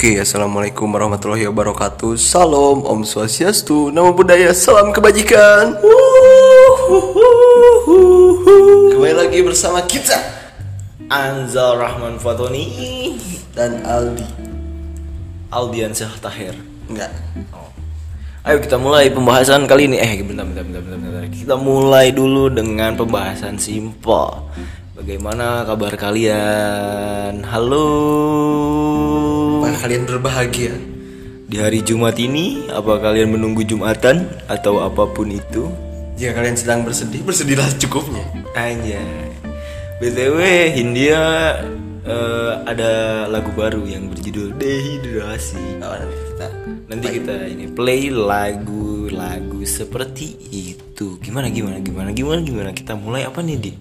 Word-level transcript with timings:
Oke, 0.00 0.16
assalamualaikum 0.16 0.88
warahmatullahi 0.88 1.44
wabarakatuh. 1.52 2.16
Salam, 2.16 2.88
Om 2.88 3.04
Swastiastu, 3.04 3.92
Namo 3.92 4.16
Buddhaya, 4.16 4.48
salam 4.56 4.96
kebajikan. 4.96 5.76
Kembali 8.96 9.12
lagi 9.12 9.44
bersama 9.44 9.84
kita 9.84 10.16
Anzal 11.12 11.76
Rahman 11.76 12.16
Fatoni 12.16 13.20
dan 13.52 13.84
Aldi. 13.84 14.24
Aldian 15.52 15.92
Syah 15.92 16.16
Tahir 16.16 16.56
Enggak. 16.88 17.12
Ayo 18.48 18.56
kita 18.64 18.80
mulai 18.80 19.12
pembahasan 19.12 19.68
kali 19.68 19.84
ini 19.84 20.00
Eh 20.00 20.24
bentar 20.24 20.48
bentar 20.48 20.64
bentar 20.64 20.80
bentar, 20.80 20.96
bentar. 20.96 21.28
Kita 21.28 21.60
mulai 21.60 22.08
dulu 22.08 22.48
dengan 22.48 22.96
pembahasan 22.96 23.60
simpel 23.60 24.48
Bagaimana 24.96 25.68
kabar 25.68 25.92
kalian? 25.92 27.44
Halo 27.44 28.79
Apakah 29.70 29.86
kalian 29.86 30.02
berbahagia? 30.02 30.74
Di 31.46 31.62
hari 31.62 31.78
Jumat 31.86 32.18
ini 32.18 32.66
Apa 32.74 32.98
kalian 32.98 33.38
menunggu 33.38 33.62
Jumatan 33.62 34.26
Atau 34.50 34.82
apa 34.82 35.06
pun 35.06 35.30
itu 35.30 35.70
Jika 36.18 36.42
kalian 36.42 36.58
sedang 36.58 36.82
bersedih, 36.82 37.22
bersedihlah 37.22 37.70
cukupnya. 37.78 38.26
Anjay 38.58 39.30
BTW 40.02 40.38
Hindia 40.74 41.22
eh, 42.02 42.52
Ada 42.66 43.30
lagu 43.30 43.54
baru 43.54 43.86
yang 43.86 44.10
berjudul 44.10 44.58
Dehidrasi 44.58 45.62
Oh, 45.86 45.94
nanti 45.94 46.18
kita 46.18 46.46
Nanti 46.90 47.06
kita 47.22 47.34
ini 47.46 47.70
play 47.70 48.10
lagu-lagu 48.10 49.62
seperti 49.62 50.34
itu. 50.50 50.89
Gimana 51.00 51.48
gimana 51.48 51.80
gimana 51.80 52.12
gimana 52.12 52.40
gimana? 52.44 52.70
Kita 52.76 52.92
mulai 52.92 53.24
apa 53.24 53.40
nih 53.40 53.56
di? 53.56 53.72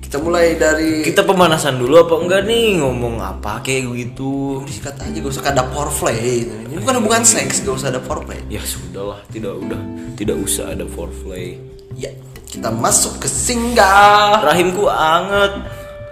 kita 0.00 0.16
mulai 0.20 0.56
dari 0.56 1.04
Kita 1.04 1.24
pemanasan 1.24 1.76
dulu 1.76 2.00
apa 2.00 2.14
enggak 2.16 2.48
nih? 2.48 2.80
Ngomong 2.80 3.20
apa 3.20 3.60
kayak 3.60 3.92
gitu? 3.92 4.64
disikat 4.64 4.96
aja 5.00 5.16
gak 5.20 5.32
usah 5.32 5.44
ada 5.52 5.64
foreplay. 5.68 6.48
Ini 6.48 6.80
bukan 6.80 6.94
hubungan 7.04 7.24
seks 7.28 7.60
gak 7.60 7.76
usah 7.76 7.88
ada 7.92 8.00
foreplay. 8.00 8.40
Ya 8.48 8.64
sudahlah, 8.64 9.20
tidak 9.28 9.52
udah 9.56 9.80
tidak 10.16 10.36
usah 10.40 10.72
ada 10.72 10.88
foreplay. 10.88 11.60
ya 11.96 12.08
kita 12.48 12.72
masuk 12.72 13.20
ke 13.20 13.28
singgah. 13.28 14.40
Rahimku 14.40 14.88
anget. 14.88 15.52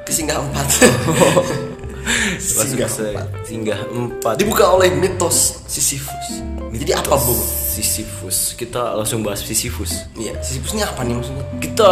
ke 0.04 0.12
singgah 0.12 0.40
empat. 0.40 0.66
Singgah 2.40 2.88
empat. 2.88 3.26
singgah 3.44 3.80
empat. 3.92 4.34
dibuka 4.40 4.64
oleh 4.72 4.88
mitos 4.96 5.60
Sisyphus. 5.68 6.40
Jadi 6.72 6.96
apa 6.96 7.12
bu 7.12 7.59
Sisyphus. 7.70 8.58
Kita 8.58 8.98
langsung 8.98 9.22
bahas 9.22 9.46
Sisyphus. 9.46 10.10
Iya, 10.18 10.34
Sisyphus 10.42 10.74
ini 10.74 10.82
apa 10.82 11.06
nih 11.06 11.14
maksudnya? 11.14 11.44
Kita 11.62 11.90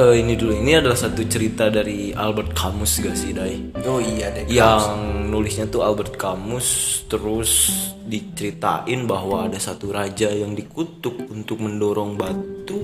eh, 0.00 0.14
ini 0.24 0.32
dulu 0.32 0.52
ini 0.56 0.72
adalah 0.80 0.96
satu 0.96 1.20
cerita 1.28 1.68
dari 1.68 2.16
Albert 2.16 2.56
Camus 2.56 3.04
gak 3.04 3.12
sih, 3.12 3.36
Dai? 3.36 3.60
Oh 3.84 4.00
iya 4.00 4.32
deh. 4.32 4.48
yang 4.48 4.80
nulisnya 5.28 5.68
tuh 5.68 5.84
Albert 5.84 6.16
Camus 6.16 6.68
terus 7.06 7.68
diceritain 8.02 9.06
bahwa 9.06 9.46
ada 9.46 9.60
satu 9.60 9.92
raja 9.92 10.26
yang 10.26 10.56
dikutuk 10.56 11.28
untuk 11.28 11.60
mendorong 11.60 12.16
batu 12.16 12.82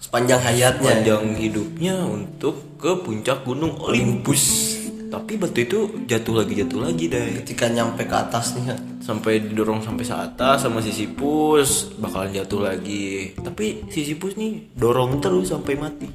Sepanjang 0.00 0.40
hayatnya. 0.40 0.86
panjang 0.86 1.24
hidupnya 1.34 1.96
untuk 2.00 2.78
ke 2.78 2.94
puncak 3.02 3.42
gunung 3.44 3.74
Olympus 3.82 4.75
tapi 5.06 5.38
batu 5.38 5.58
itu 5.62 5.78
jatuh 6.06 6.42
lagi 6.42 6.54
jatuh 6.58 6.80
lagi 6.82 7.04
deh 7.06 7.42
Ketika 7.42 7.70
nyampe 7.70 8.04
ke 8.06 8.16
atas 8.16 8.58
nih, 8.58 8.74
ya. 8.74 8.76
sampai 9.02 9.38
didorong 9.42 9.82
sampai 9.82 10.04
ke 10.04 10.16
atas 10.16 10.66
sama 10.66 10.82
Sisyphus 10.82 11.94
bakalan 11.98 12.34
jatuh 12.34 12.60
lagi 12.66 13.34
tapi 13.38 13.86
Sisyphus 13.90 14.34
nih 14.34 14.74
dorong 14.74 15.22
terus 15.22 15.54
sampai 15.54 15.78
mati 15.78 16.08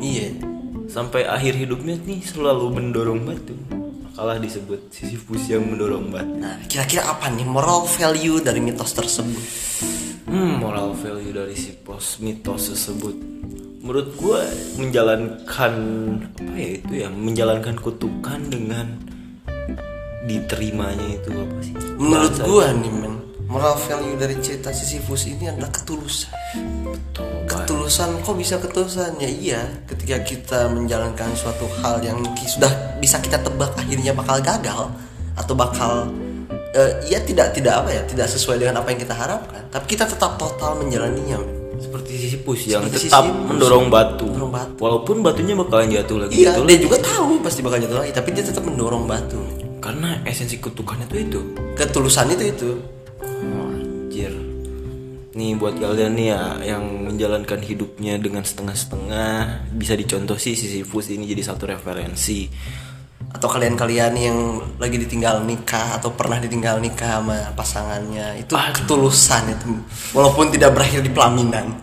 iya. 0.00 0.32
sampai 0.88 1.28
akhir 1.28 1.56
hidupnya 1.56 2.00
nih 2.00 2.24
selalu 2.24 2.72
mendorong 2.80 3.20
batu 3.24 3.54
makalah 4.10 4.36
disebut 4.36 4.92
Sisyphus 4.92 5.48
yang 5.48 5.64
mendorong 5.64 6.12
batu 6.12 6.34
Nah, 6.40 6.60
kira-kira 6.68 7.08
apa 7.08 7.28
nih 7.32 7.46
moral 7.46 7.88
value 7.88 8.40
dari 8.40 8.60
mitos 8.60 8.92
tersebut? 8.92 9.44
Hmm, 10.30 10.62
moral 10.62 10.94
value 10.94 11.34
dari 11.34 11.58
si 11.58 11.74
mitos 12.22 12.70
tersebut. 12.70 13.39
Menurut 13.80 14.12
gue 14.12 14.40
menjalankan 14.76 15.74
apa 16.20 16.52
ya 16.52 16.70
itu 16.76 16.92
ya, 17.00 17.08
menjalankan 17.08 17.80
kutukan 17.80 18.40
dengan 18.52 18.92
diterimanya 20.28 21.16
itu 21.16 21.32
apa 21.32 21.56
sih? 21.64 21.74
Menurut 21.96 22.34
gua 22.44 22.76
nih 22.76 22.92
men, 22.92 23.24
moral 23.48 23.80
value 23.80 24.20
dari 24.20 24.36
cerita 24.44 24.68
Sisyphus 24.68 25.32
ini 25.32 25.48
adalah 25.48 25.72
ketulusan. 25.72 26.28
Betul. 26.92 27.48
Ketulusan 27.48 28.20
kok 28.20 28.36
bisa 28.36 28.60
ketulusan? 28.60 29.16
Ya 29.16 29.30
iya, 29.32 29.60
ketika 29.88 30.20
kita 30.28 30.60
menjalankan 30.68 31.32
suatu 31.32 31.64
hal 31.80 32.04
yang 32.04 32.20
sudah 32.44 32.68
bisa 33.00 33.16
kita 33.18 33.40
tebak 33.40 33.72
akhirnya 33.80 34.12
bakal 34.12 34.36
gagal 34.44 34.92
atau 35.40 35.54
bakal 35.56 36.04
eh, 36.76 37.00
ya 37.08 37.18
tidak 37.24 37.56
tidak 37.56 37.80
apa 37.80 37.90
ya, 37.96 38.02
tidak 38.04 38.28
sesuai 38.28 38.60
dengan 38.60 38.84
apa 38.84 38.92
yang 38.92 39.00
kita 39.00 39.16
harapkan, 39.16 39.64
tapi 39.72 39.88
kita 39.88 40.04
tetap 40.04 40.36
total 40.36 40.76
menjalaninya. 40.76 41.59
Seperti 41.80 42.12
Sisyphus 42.14 42.60
yang 42.68 42.84
Seperti 42.86 43.08
tetap 43.08 43.24
Sisyphus. 43.24 43.48
mendorong 43.48 43.86
batu. 43.88 44.28
Mendorong 44.28 44.52
batu. 44.52 44.76
Walaupun 44.78 45.16
batunya 45.24 45.54
bakalan 45.56 45.88
jatuh 45.88 46.16
lagi 46.20 46.34
Iya, 46.36 46.52
jatuh 46.52 46.64
dia 46.64 46.76
lagi. 46.76 46.84
juga 46.84 46.96
tahu 47.00 47.32
pasti 47.40 47.60
bakal 47.64 47.78
jatuh 47.80 47.98
lagi, 47.98 48.12
tapi 48.12 48.28
dia 48.30 48.44
tetap 48.44 48.62
mendorong 48.62 49.04
batu. 49.04 49.40
Karena 49.80 50.20
esensi 50.22 50.60
kutukannya 50.60 51.08
tuh 51.08 51.18
itu. 51.18 51.40
Ketulusan 51.74 52.36
itu 52.36 52.44
itu. 52.44 52.70
Oh, 53.24 53.72
anjir. 53.72 54.28
Nih 55.30 55.56
buat 55.56 55.72
kalian 55.72 56.12
nih 56.12 56.26
ya 56.28 56.42
yang 56.76 56.84
menjalankan 57.06 57.64
hidupnya 57.64 58.20
dengan 58.20 58.44
setengah-setengah 58.44 59.70
bisa 59.72 59.96
dicontoh 59.96 60.36
sih 60.36 60.52
Sisyphus 60.52 61.08
ini 61.08 61.24
jadi 61.24 61.42
satu 61.48 61.64
referensi. 61.64 62.50
Atau 63.28 63.52
kalian-kalian 63.52 64.14
yang 64.16 64.38
lagi 64.80 64.96
ditinggal 64.96 65.44
nikah 65.44 66.00
atau 66.00 66.16
pernah 66.16 66.40
ditinggal 66.40 66.80
nikah 66.80 67.20
sama 67.20 67.52
pasangannya, 67.52 68.40
itu 68.40 68.56
ketulusan 68.56 69.52
itu. 69.52 69.76
Walaupun 70.16 70.48
tidak 70.48 70.72
berakhir 70.72 71.04
di 71.04 71.12
pelaminan. 71.12 71.76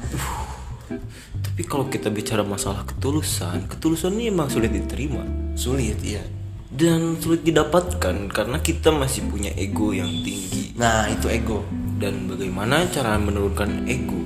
Tapi 1.58 1.62
kalau 1.66 1.90
kita 1.90 2.14
bicara 2.14 2.46
masalah 2.46 2.86
ketulusan, 2.86 3.66
ketulusan 3.66 4.14
ini 4.14 4.30
emang 4.30 4.46
sulit 4.46 4.70
diterima 4.70 5.25
Sulit 5.58 5.98
iya. 6.06 6.22
dan 6.70 7.18
sulit 7.18 7.42
didapatkan 7.42 8.30
karena 8.30 8.62
kita 8.62 8.94
masih 8.94 9.25
punya 9.25 9.50
ego 9.58 9.90
yang 9.90 10.06
tinggi. 10.22 10.78
Nah, 10.78 11.09
itu 11.09 11.25
ego. 11.34 11.66
Dan 11.98 12.30
bagaimana 12.30 12.86
cara 12.94 13.18
menurunkan 13.18 13.90
ego? 13.90 14.22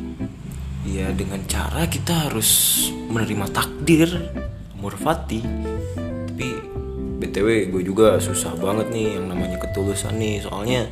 Ya 0.84 1.08
dengan 1.16 1.40
cara 1.48 1.88
kita 1.88 2.28
harus 2.28 2.84
menerima 2.92 3.48
takdir, 3.56 4.12
murfati. 4.76 5.40
Tapi 6.28 6.71
btw 7.22 7.70
gue 7.70 7.82
juga 7.86 8.18
susah 8.18 8.58
banget 8.58 8.90
nih 8.90 9.22
yang 9.22 9.30
namanya 9.30 9.62
ketulusan 9.62 10.18
nih 10.18 10.42
soalnya 10.42 10.90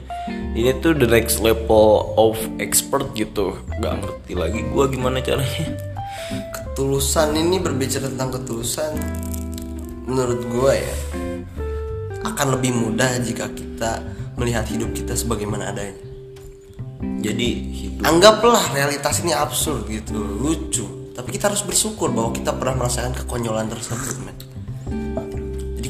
ini 0.53 0.69
tuh 0.77 0.93
the 0.93 1.09
next 1.09 1.41
level 1.41 2.13
of 2.13 2.37
expert 2.61 3.09
gitu 3.17 3.57
Gak 3.81 3.97
ngerti 4.05 4.33
lagi 4.37 4.61
gue 4.61 4.85
gimana 4.93 5.17
caranya 5.19 5.73
Ketulusan 6.29 7.33
ini 7.33 7.57
berbicara 7.57 8.05
tentang 8.05 8.37
ketulusan 8.37 8.93
menurut 10.09 10.41
gua 10.49 10.73
ya 10.73 10.95
akan 12.25 12.57
lebih 12.57 12.73
mudah 12.73 13.21
jika 13.21 13.45
kita 13.53 14.01
melihat 14.35 14.65
hidup 14.65 14.89
kita 14.97 15.13
sebagaimana 15.13 15.69
adanya. 15.69 16.01
jadi 17.21 17.47
hidup 17.69 18.03
Anggaplah 18.03 18.71
realitas 18.71 19.19
ini 19.19 19.35
absurd 19.35 19.91
gitu, 19.91 20.15
lucu. 20.15 21.11
Tapi 21.11 21.35
kita 21.35 21.51
harus 21.51 21.67
bersyukur 21.67 22.07
bahwa 22.15 22.31
kita 22.31 22.55
pernah 22.55 22.79
merasakan 22.79 23.11
kekonyolan 23.11 23.67
tersebut, 23.67 24.15
men. 24.23 24.48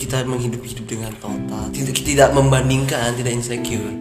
Kita 0.10 0.26
menghidup 0.26 0.66
hidup 0.66 0.86
dengan 0.90 1.14
total, 1.22 1.70
tidak 1.70 2.02
tidak 2.02 2.34
membandingkan, 2.34 3.14
tidak 3.14 3.30
insecure. 3.30 3.94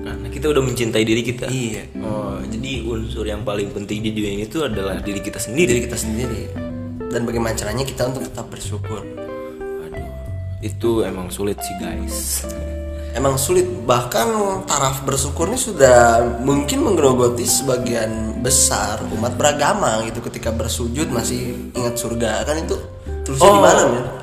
karena 0.00 0.32
kita 0.32 0.48
udah 0.48 0.64
mencintai 0.64 1.04
diri 1.04 1.20
kita 1.20 1.44
Iya, 1.52 1.92
oh 2.00 2.40
jadi 2.40 2.80
unsur 2.88 3.28
yang 3.28 3.44
paling 3.44 3.68
penting 3.68 4.00
di 4.00 4.16
dunia 4.16 4.32
ini 4.32 4.44
tuh 4.48 4.64
adalah 4.64 5.04
diri 5.04 5.20
kita 5.20 5.36
sendiri 5.36 5.76
diri 5.76 5.82
kita 5.84 6.00
sendiri. 6.00 6.42
Dan 7.12 7.28
bagaimana 7.28 7.52
caranya 7.52 7.84
kita 7.84 8.08
untuk 8.08 8.24
tetap 8.32 8.48
bersyukur. 8.48 9.04
aduh 9.84 10.08
itu 10.64 11.04
emang 11.04 11.28
sulit 11.28 11.60
sih 11.60 11.76
guys 11.76 12.48
Emang 13.12 13.36
sulit, 13.36 13.68
bahkan 13.84 14.24
taraf 14.64 15.04
bersyukur 15.04 15.52
ini 15.52 15.60
sudah 15.60 16.32
mungkin 16.40 16.80
menggerogoti 16.80 17.44
sebagian 17.44 18.40
besar 18.40 19.04
umat 19.04 19.36
beragama 19.36 20.00
gitu 20.08 20.24
ketika 20.32 20.48
bersujud 20.48 21.12
masih 21.12 21.68
ingat 21.76 22.00
surga 22.00 22.48
kan 22.48 22.56
itu 22.56 22.72
terusnya 23.28 23.52
di 23.52 23.60
mana 23.60 23.82
men? 23.84 24.21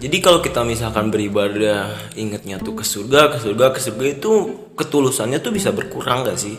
Jadi 0.00 0.16
kalau 0.18 0.40
kita 0.40 0.64
misalkan 0.64 1.12
beribadah 1.12 1.92
ingetnya 2.16 2.56
tuh 2.56 2.72
ke 2.72 2.84
surga, 2.84 3.36
ke 3.36 3.38
surga, 3.38 3.76
ke 3.76 3.80
surga 3.84 4.04
itu 4.08 4.32
ketulusannya 4.72 5.44
tuh 5.44 5.52
bisa 5.52 5.76
berkurang 5.76 6.24
gak 6.24 6.40
sih? 6.40 6.56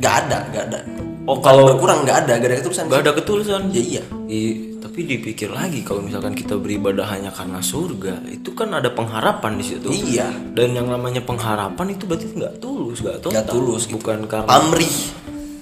Gak 0.00 0.14
ada, 0.26 0.48
gak 0.48 0.64
ada. 0.72 0.80
Oh, 1.28 1.36
Bukan 1.36 1.44
kalau- 1.44 1.68
berkurang 1.68 2.08
gak 2.08 2.24
ada, 2.24 2.40
gak 2.40 2.48
ada 2.48 2.56
ketulusan. 2.64 2.84
Gak 2.88 3.00
ada 3.04 3.12
ketulusan. 3.12 3.60
Ya 3.68 3.82
iya. 3.84 4.02
I- 4.32 4.80
tapi 4.80 5.04
dipikir 5.06 5.52
lagi 5.52 5.84
kalau 5.84 6.02
misalkan 6.02 6.32
kita 6.32 6.56
beribadah 6.56 7.04
hanya 7.04 7.28
karena 7.30 7.60
surga, 7.60 8.26
itu 8.26 8.56
kan 8.56 8.72
ada 8.72 8.88
pengharapan 8.90 9.60
di 9.60 9.64
situ. 9.68 9.86
Iya. 9.92 10.32
Dan 10.56 10.72
yang 10.72 10.88
namanya 10.88 11.20
pengharapan 11.20 11.94
itu 11.94 12.08
berarti 12.08 12.26
nggak 12.32 12.58
tulus, 12.58 12.98
nggak 12.98 13.20
total. 13.20 13.30
Nggak 13.36 13.46
tulus 13.52 13.82
gitu. 13.86 14.00
Bukan 14.00 14.24
karena 14.24 14.48
Pamrih, 14.48 14.94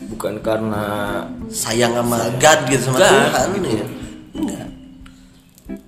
bukan 0.08 0.34
karena 0.40 0.84
sayang 1.50 1.92
sama 1.98 2.30
God 2.40 2.60
gitu 2.70 2.82
sama 2.88 2.98
God, 3.02 3.10
Tuhan 3.10 3.46
gitu. 3.58 3.68
ya. 3.68 3.86
Enggak. 4.38 4.66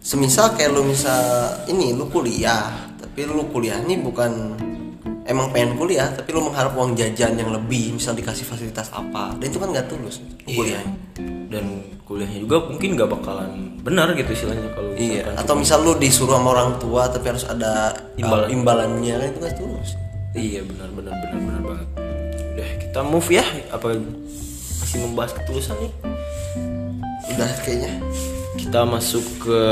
Semisal 0.00 0.56
kayak 0.56 0.76
lu 0.76 0.84
misal 0.84 1.20
ini 1.68 1.96
lu 1.96 2.08
kuliah, 2.12 2.90
tapi 3.00 3.24
lu 3.24 3.48
kuliah 3.48 3.80
ini 3.80 4.00
bukan 4.00 4.56
emang 5.24 5.54
pengen 5.54 5.78
kuliah 5.78 6.10
tapi 6.10 6.34
lu 6.34 6.42
mengharap 6.50 6.74
uang 6.74 6.98
jajan 6.98 7.38
yang 7.38 7.54
lebih 7.54 7.94
misal 7.94 8.18
dikasih 8.18 8.42
fasilitas 8.42 8.90
apa 8.90 9.38
dan 9.38 9.46
itu 9.46 9.62
kan 9.62 9.70
nggak 9.70 9.86
tulus 9.86 10.18
kuliah 10.42 10.82
dan 11.46 11.86
kuliahnya 12.02 12.42
juga 12.42 12.66
mungkin 12.66 12.98
nggak 12.98 13.06
bakalan 13.14 13.78
benar 13.86 14.10
gitu 14.18 14.26
istilahnya 14.34 14.74
kalau 14.74 14.90
iya 14.98 15.30
atau 15.38 15.54
misal 15.54 15.86
lu 15.86 15.94
disuruh 16.02 16.34
sama 16.34 16.50
orang 16.50 16.82
tua 16.82 17.06
tapi 17.06 17.30
harus 17.30 17.46
ada 17.46 17.94
Imbalan. 18.18 18.50
uh, 18.50 18.54
imbalannya 18.58 19.14
kan 19.22 19.26
itu 19.30 19.38
nggak 19.38 19.54
tulus 19.54 19.90
Iya 20.30 20.62
benar 20.62 20.86
benar 20.94 21.14
benar 21.26 21.38
benar 21.42 21.62
banget. 21.66 21.88
Udah 22.54 22.70
kita 22.78 23.00
move 23.02 23.28
ya 23.34 23.42
apa 23.74 23.98
masih 24.78 24.98
membahas 25.02 25.34
ketulusan 25.34 25.74
nih? 25.82 25.92
udah 27.30 27.50
kayaknya 27.62 27.94
Kita 28.60 28.84
masuk 28.84 29.24
ke 29.40 29.62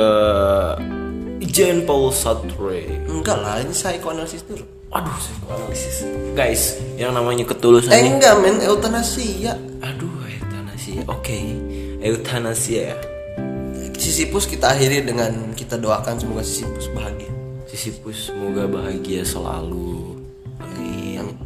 Jean 1.49 1.85
Paul 1.85 2.08
Sartre. 2.11 3.05
enggak 3.05 3.37
lah 3.38 3.61
ini 3.61 3.73
psychoanalysis 3.75 4.43
dulu 4.49 4.64
Aduh, 4.88 5.12
psikoanalisis. 5.20 5.96
Guys, 6.32 6.81
yang 6.96 7.12
namanya 7.12 7.44
ketulusan 7.44 7.93
eh 7.93 8.08
enggak 8.08 8.40
men 8.40 8.56
euthanasia 8.64 9.52
Aduh, 9.85 10.25
eutanasia. 10.25 11.05
Oke, 11.12 11.37
eutanasia 12.00 12.94
ya. 12.94 12.96
Sisyphus 13.99 14.49
kita 14.49 14.73
akhiri 14.73 15.05
dengan 15.05 15.52
kita 15.52 15.76
doakan 15.76 16.17
semoga 16.17 16.40
Sisyphus 16.46 16.88
bahagia 16.94 17.29
Sisyphus 17.69 18.32
semoga 18.32 18.64
bahagia 18.64 19.20
selalu. 19.29 20.17
Amin. 20.56 21.37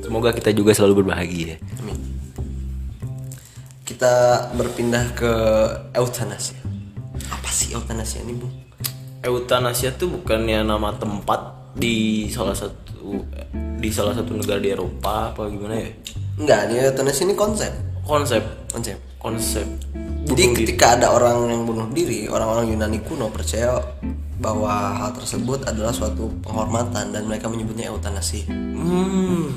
Semoga 0.00 0.32
kita 0.32 0.56
juga 0.56 0.72
selalu 0.72 1.04
berbahagia. 1.04 1.60
Amin. 1.84 2.00
Kita 3.84 4.48
berpindah 4.56 5.12
ke 5.12 5.32
euthanasia. 5.92 6.59
Apa 7.50 7.58
sih 7.58 7.74
euthanasia 7.74 8.22
ini, 8.22 8.38
Bu? 8.38 8.46
Eutanasia 9.26 9.90
tuh 9.98 10.06
bukannya 10.06 10.62
nama 10.62 10.94
tempat 10.94 11.74
di 11.74 12.30
salah 12.30 12.54
satu 12.54 13.26
di 13.74 13.90
salah 13.90 14.14
satu 14.14 14.38
negara 14.38 14.62
di 14.62 14.70
Eropa 14.70 15.34
apa 15.34 15.50
gimana 15.50 15.82
ya? 15.82 15.90
Enggak, 16.38 16.70
ini 16.70 16.78
euthanasia 16.78 17.26
ini 17.26 17.34
konsep. 17.34 17.74
Konsep 18.06 18.38
Konsep. 18.70 18.94
konsep 19.18 19.66
Jadi 20.30 20.62
ketika 20.62 20.94
ada 20.94 21.10
orang 21.10 21.50
yang 21.50 21.66
bunuh 21.66 21.90
diri, 21.90 22.30
orang-orang 22.30 22.70
Yunani 22.70 23.02
kuno 23.02 23.34
percaya 23.34 23.82
bahwa 24.38 25.02
hal 25.02 25.10
tersebut 25.18 25.66
adalah 25.66 25.90
suatu 25.90 26.30
penghormatan 26.46 27.10
dan 27.10 27.26
mereka 27.26 27.50
menyebutnya 27.50 27.90
eutanasi. 27.90 28.46
Hmm. 28.46 29.50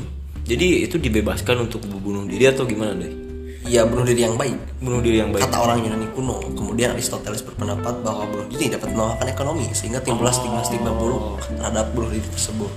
Jadi 0.50 0.82
itu 0.82 0.98
dibebaskan 0.98 1.70
untuk 1.70 1.86
bunuh 2.02 2.26
diri 2.26 2.50
atau 2.50 2.66
gimana 2.66 2.98
deh? 2.98 3.33
Iya, 3.64 3.88
bunuh 3.88 4.04
diri 4.04 4.28
yang 4.28 4.36
baik. 4.36 4.84
Bunuh 4.84 5.00
diri 5.00 5.24
yang 5.24 5.32
baik. 5.32 5.48
Kata 5.48 5.64
orang 5.64 5.80
Yunani 5.84 6.08
kuno. 6.12 6.44
Kemudian 6.52 6.92
Aristoteles 6.96 7.40
berpendapat 7.48 8.04
bahwa 8.04 8.28
bunuh 8.28 8.48
diri 8.52 8.68
dapat 8.68 8.92
melemahkan 8.92 9.28
ekonomi 9.32 9.72
sehingga 9.72 10.04
timbullah 10.04 10.36
stigma-stigma 10.36 10.92
buruk 10.92 11.40
terhadap 11.48 11.96
bunuh 11.96 12.12
diri 12.12 12.28
tersebut. 12.28 12.72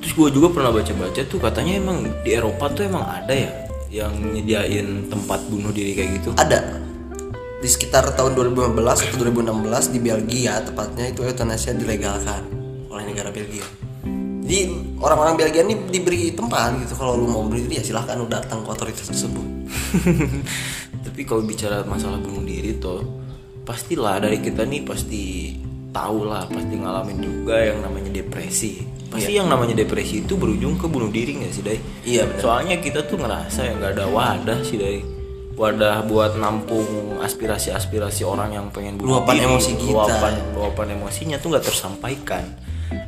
Terus 0.00 0.12
gue 0.16 0.28
juga 0.36 0.48
pernah 0.52 0.72
baca-baca 0.72 1.20
tuh 1.28 1.40
katanya 1.40 1.80
emang 1.80 2.08
di 2.24 2.30
Eropa 2.32 2.72
tuh 2.72 2.88
emang 2.88 3.04
ada 3.04 3.32
ya 3.32 3.50
yang 3.92 4.12
nyediain 4.16 5.12
tempat 5.12 5.44
bunuh 5.48 5.72
diri 5.72 5.92
kayak 5.92 6.10
gitu. 6.20 6.30
Ada 6.40 6.84
di 7.64 7.68
sekitar 7.72 8.12
tahun 8.12 8.36
2015 8.36 8.76
atau 8.76 9.16
2016 9.24 9.96
di 9.96 9.98
Belgia 10.04 10.60
tepatnya 10.60 11.08
itu 11.08 11.24
euthanasia 11.24 11.72
dilegalkan 11.72 12.44
oleh 12.92 13.04
negara 13.08 13.32
Belgia. 13.32 13.83
Jadi 14.44 14.58
orang-orang 15.00 15.40
Belgia 15.40 15.64
ini 15.64 15.88
diberi 15.88 16.28
tempat 16.36 16.76
gitu 16.84 17.00
kalau 17.00 17.16
lu 17.16 17.24
mau 17.32 17.40
bunuh 17.48 17.64
diri 17.64 17.80
ya 17.80 17.84
silahkan 17.84 18.20
lu 18.20 18.28
datang 18.28 18.60
ke 18.60 18.68
otoritas 18.68 19.08
tersebut. 19.08 19.46
Tapi 21.08 21.20
kalau 21.24 21.40
bicara 21.48 21.80
masalah 21.88 22.20
bunuh 22.20 22.44
diri 22.44 22.76
tuh 22.76 23.00
pastilah 23.64 24.20
dari 24.20 24.44
kita 24.44 24.68
nih 24.68 24.84
pasti 24.84 25.56
tahu 25.88 26.28
lah 26.28 26.44
pasti 26.44 26.76
ngalamin 26.76 27.18
juga 27.24 27.56
yang 27.56 27.80
namanya 27.80 28.12
depresi. 28.12 28.84
Pasti 29.08 29.32
yang 29.32 29.48
namanya 29.48 29.78
depresi 29.78 30.26
itu 30.26 30.36
berujung 30.36 30.76
ke 30.76 30.90
bunuh 30.90 31.08
diri 31.08 31.38
nggak 31.40 31.52
sih, 31.54 31.62
Dai? 31.64 31.78
Iya 32.04 32.28
benar. 32.28 32.40
Soalnya 32.42 32.76
kita 32.84 33.06
tuh 33.08 33.16
ngerasa 33.16 33.64
ya 33.64 33.72
nggak 33.80 33.92
ada 33.96 34.06
wadah 34.12 34.58
sih 34.60 34.76
dari 34.76 35.00
wadah 35.54 36.02
buat 36.04 36.34
nampung 36.36 37.16
aspirasi-aspirasi 37.22 38.26
orang 38.26 38.58
yang 38.58 38.66
pengen 38.74 38.98
bunuh 38.98 39.22
Luapan 39.22 39.38
diri, 39.38 39.46
emosi 39.46 39.72
kita. 39.78 39.94
luapan 39.94 40.34
luapan 40.52 40.86
emosinya 40.98 41.36
tuh 41.38 41.54
nggak 41.54 41.64
tersampaikan 41.64 42.42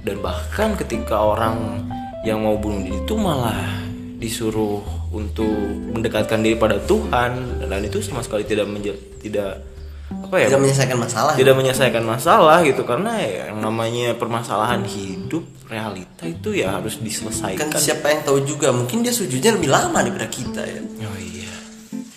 dan 0.02 0.16
bahkan 0.20 0.74
ketika 0.74 1.18
orang 1.18 1.86
yang 2.22 2.42
mau 2.42 2.54
bunuh 2.54 2.82
diri 2.82 2.98
itu 2.98 3.14
malah 3.14 3.82
disuruh 4.16 4.80
untuk 5.10 5.46
mendekatkan 5.92 6.40
diri 6.40 6.56
pada 6.56 6.80
Tuhan 6.80 7.60
dan 7.62 7.80
itu 7.80 8.00
sama 8.00 8.20
sekali 8.20 8.42
tidak 8.42 8.66
menje- 8.66 8.96
tidak 9.18 9.60
apa 10.06 10.38
ya 10.38 10.46
Tidak 10.46 10.60
menyelesaikan 10.62 10.98
masalah. 10.98 11.32
tidak 11.34 11.54
menyelesaikan 11.54 12.04
masalah 12.04 12.58
gitu 12.62 12.82
karena 12.82 13.18
ya 13.18 13.50
yang 13.50 13.58
namanya 13.58 14.14
permasalahan 14.14 14.82
hidup 14.82 15.42
realita 15.66 16.22
itu 16.24 16.54
ya 16.54 16.78
harus 16.78 16.96
Kan 16.96 17.04
diselesaikan 17.04 17.68
siapa 17.74 18.06
yang 18.08 18.22
tahu 18.22 18.38
juga 18.42 18.70
mungkin 18.70 19.02
dia 19.02 19.10
sujudnya 19.10 19.52
lebih 19.52 19.66
lama 19.66 19.98
daripada 19.98 20.26
kita 20.26 20.62
ya. 20.62 20.80
oh 21.02 21.18
iya 21.18 21.50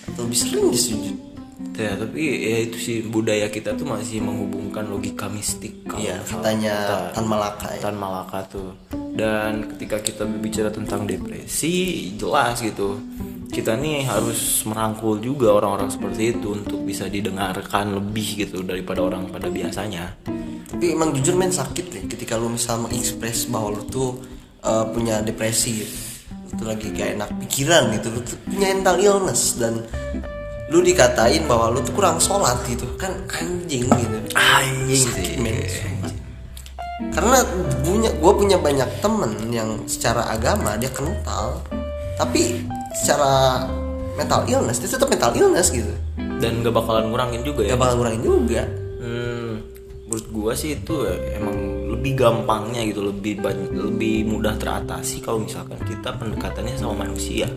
Atau 0.05 0.25
lebih 0.25 0.37
sering 0.37 0.69
dia 0.69 0.81
sujud. 0.81 1.15
Ya. 1.79 1.93
Tapi 1.95 2.19
ya 2.19 2.57
itu 2.67 2.77
sih 2.77 2.97
budaya 3.01 3.47
kita 3.47 3.73
tuh 3.73 3.87
masih 3.87 4.19
menghubungkan 4.19 4.85
logika 4.85 5.31
mistik 5.31 5.87
kalau 5.87 6.03
Iya, 6.03 6.19
katanya 6.23 6.75
kita- 6.75 7.13
Tan 7.15 7.25
Malaka 7.25 7.67
ya. 7.73 7.81
Tan 7.81 7.95
Malaka 7.95 8.39
tuh. 8.47 8.69
Dan 9.15 9.51
ketika 9.75 9.97
kita 9.99 10.23
berbicara 10.23 10.69
tentang 10.69 11.03
depresi 11.03 11.75
jelas 12.15 12.59
gitu. 12.59 12.99
Kita 13.49 13.73
nih 13.73 14.05
harus 14.05 14.61
merangkul 14.61 15.17
juga 15.17 15.57
orang-orang 15.57 15.89
seperti 15.89 16.37
itu 16.37 16.53
untuk 16.53 16.85
bisa 16.85 17.09
didengarkan 17.09 17.97
lebih 17.97 18.45
gitu 18.45 18.61
daripada 18.61 19.01
orang 19.01 19.25
pada 19.25 19.49
biasanya. 19.49 20.13
Tapi 20.69 20.93
emang 20.93 21.17
jujur 21.17 21.33
men 21.33 21.49
sakit 21.49 21.85
deh 21.89 22.03
ketika 22.05 22.37
lu 22.37 22.53
misal 22.53 22.77
mengekspres 22.77 23.49
bahwa 23.49 23.73
lu 23.73 23.83
tuh 23.89 24.21
uh, 24.61 24.85
punya 24.93 25.25
depresi. 25.25 25.81
Gitu. 25.81 25.97
Lu 26.29 26.49
tuh 26.61 26.65
lagi 26.69 26.93
gak 26.93 27.09
enak 27.17 27.29
pikiran 27.41 27.89
gitu, 27.97 28.07
lu 28.13 28.21
tuh 28.21 28.37
punya 28.45 28.69
mental 28.69 28.95
illness 29.01 29.57
dan 29.57 29.81
lu 30.69 30.85
dikatain 30.85 31.49
bahwa 31.49 31.73
lu 31.73 31.81
tuh 31.81 31.93
kurang 31.97 32.21
sholat 32.21 32.61
gitu. 32.69 32.85
Kan 32.95 33.13
anjing 33.25 33.89
gitu. 33.89 34.17
Anjing 34.37 35.03
sumpah. 35.69 36.13
karena 37.15 37.41
punya 37.81 38.11
gue 38.11 38.33
punya 38.35 38.57
banyak 38.59 38.89
temen 39.01 39.31
yang 39.49 39.81
secara 39.89 40.29
agama 40.29 40.77
dia 40.77 40.93
kental. 40.93 41.65
Tapi 42.15 42.61
secara 42.93 43.65
mental 44.13 44.45
illness 44.45 44.77
dia 44.77 44.89
tetap 44.93 45.09
mental 45.09 45.33
illness 45.33 45.73
gitu. 45.73 45.89
Dan 46.39 46.61
gak 46.61 46.75
bakalan 46.75 47.09
ngurangin 47.09 47.41
juga 47.41 47.65
ya. 47.65 47.73
Gak 47.73 47.81
bakal 47.81 47.95
ngurangin 47.99 48.23
juga. 48.23 48.63
Hmm, 48.99 49.51
menurut 50.05 50.27
gua 50.29 50.51
sih 50.53 50.77
itu 50.77 51.07
ya 51.07 51.15
emang 51.39 51.57
lebih 51.89 52.13
gampangnya 52.15 52.85
gitu, 52.85 53.01
lebih 53.03 53.41
banyak, 53.41 53.73
lebih 53.73 54.29
mudah 54.29 54.55
teratasi 54.55 55.19
kalau 55.25 55.41
misalkan 55.41 55.81
kita 55.83 56.13
pendekatannya 56.15 56.77
sama 56.77 57.07
manusia. 57.07 57.49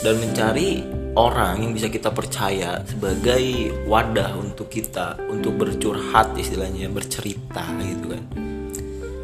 Dan 0.00 0.16
mencari 0.16 0.99
orang 1.18 1.66
yang 1.66 1.72
bisa 1.74 1.90
kita 1.90 2.14
percaya 2.14 2.82
sebagai 2.86 3.74
wadah 3.90 4.38
untuk 4.38 4.70
kita 4.70 5.18
untuk 5.26 5.58
bercurhat 5.58 6.38
istilahnya 6.38 6.86
bercerita 6.86 7.66
gitu 7.82 8.14
kan. 8.14 8.22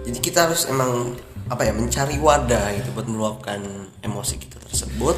jadi 0.07 0.19
kita 0.23 0.38
harus 0.50 0.66
emang 0.71 1.14
apa 1.47 1.62
ya 1.62 1.73
mencari 1.75 2.19
wadah 2.19 2.75
gitu 2.75 2.90
buat 2.90 3.07
meluapkan 3.07 3.62
emosi 4.02 4.35
kita 4.38 4.59
tersebut. 4.66 5.16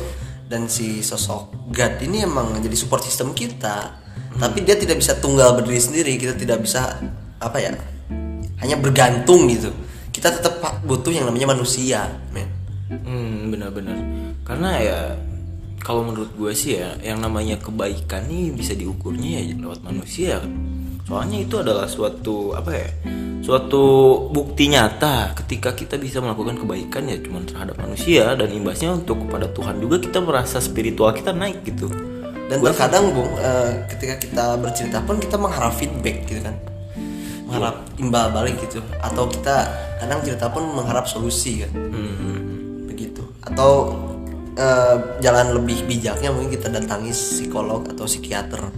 Dan 0.49 0.65
si 0.65 1.05
sosok 1.05 1.53
God 1.69 2.01
ini 2.01 2.25
emang 2.25 2.57
jadi 2.57 2.73
support 2.73 3.05
system 3.05 3.37
kita. 3.37 4.01
Tapi 4.41 4.65
dia 4.65 4.81
tidak 4.81 4.97
bisa 4.97 5.21
tunggal 5.21 5.53
berdiri 5.61 5.81
sendiri. 5.81 6.13
Kita 6.17 6.33
tidak 6.33 6.65
bisa 6.65 6.97
apa 7.37 7.59
ya 7.61 7.77
hanya 8.65 8.77
bergantung 8.81 9.45
gitu. 9.53 9.69
Kita 10.09 10.33
tetap 10.33 10.57
butuh 10.89 11.13
yang 11.13 11.29
namanya 11.29 11.53
manusia 11.53 12.09
men. 12.33 12.49
Hmm, 12.89 13.53
benar-benar. 13.53 14.01
Karena 14.49 14.71
ya 14.81 14.99
kalau 15.89 16.05
menurut 16.05 16.29
gue 16.37 16.53
sih 16.53 16.77
ya 16.77 17.01
yang 17.01 17.25
namanya 17.25 17.57
kebaikan 17.57 18.29
nih 18.29 18.53
bisa 18.53 18.77
diukurnya 18.77 19.41
ya 19.41 19.57
lewat 19.57 19.81
manusia. 19.81 20.37
Soalnya 21.09 21.41
itu 21.41 21.57
adalah 21.57 21.89
suatu 21.89 22.53
apa 22.53 22.77
ya? 22.77 22.89
Suatu 23.41 23.81
bukti 24.29 24.69
nyata 24.69 25.33
ketika 25.33 25.73
kita 25.73 25.97
bisa 25.97 26.21
melakukan 26.21 26.61
kebaikan 26.61 27.09
ya 27.09 27.17
cuma 27.25 27.41
terhadap 27.41 27.81
manusia 27.81 28.37
dan 28.37 28.53
imbasnya 28.53 28.93
untuk 28.93 29.25
kepada 29.25 29.49
Tuhan 29.49 29.81
juga 29.81 29.97
kita 29.97 30.21
merasa 30.21 30.61
spiritual 30.61 31.17
kita 31.17 31.33
naik 31.33 31.65
gitu. 31.65 31.89
dan 32.49 32.65
terkadang 32.65 33.13
bung 33.13 33.29
eh, 33.37 33.85
ketika 33.93 34.15
kita 34.25 34.45
bercerita 34.57 35.05
pun 35.05 35.21
kita 35.21 35.37
mengharap 35.37 35.69
feedback 35.77 36.25
gitu 36.25 36.41
kan 36.41 36.57
mengharap 37.45 37.77
imbal 38.01 38.33
balik 38.33 38.57
gitu 38.65 38.81
atau 39.05 39.29
kita 39.29 39.69
kadang 40.01 40.21
cerita 40.25 40.49
pun 40.49 40.65
mengharap 40.73 41.05
solusi 41.05 41.61
kan 41.61 41.73
Hmm, 41.77 42.89
begitu 42.89 43.21
atau 43.45 43.93
eh, 44.59 44.97
jalan 45.23 45.55
lebih 45.55 45.87
bijaknya 45.87 46.35
mungkin 46.35 46.51
kita 46.51 46.69
datangi 46.69 47.15
psikolog 47.15 47.87
atau 47.87 48.05
psikiater. 48.05 48.69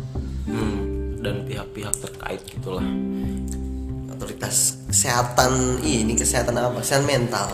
Hmm, 0.47 1.17
dan 1.25 1.49
pihak-pihak 1.49 1.95
terkait 1.99 2.41
gitulah. 2.45 2.85
otoritas 4.21 4.85
kesehatan 4.93 5.81
ini 5.81 6.13
kesehatan 6.13 6.53
apa? 6.61 6.85
Kesehatan 6.85 7.09
mental. 7.09 7.49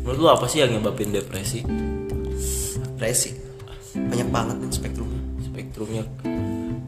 Menurut 0.00 0.16
lu 0.16 0.28
apa 0.32 0.48
sih 0.48 0.64
yang 0.64 0.72
nyebabin 0.72 1.12
depresi? 1.12 1.60
depresi? 2.96 3.36
Banyak 3.94 4.28
banget 4.32 4.56
nih 4.64 4.72
spektrumnya 4.72 6.02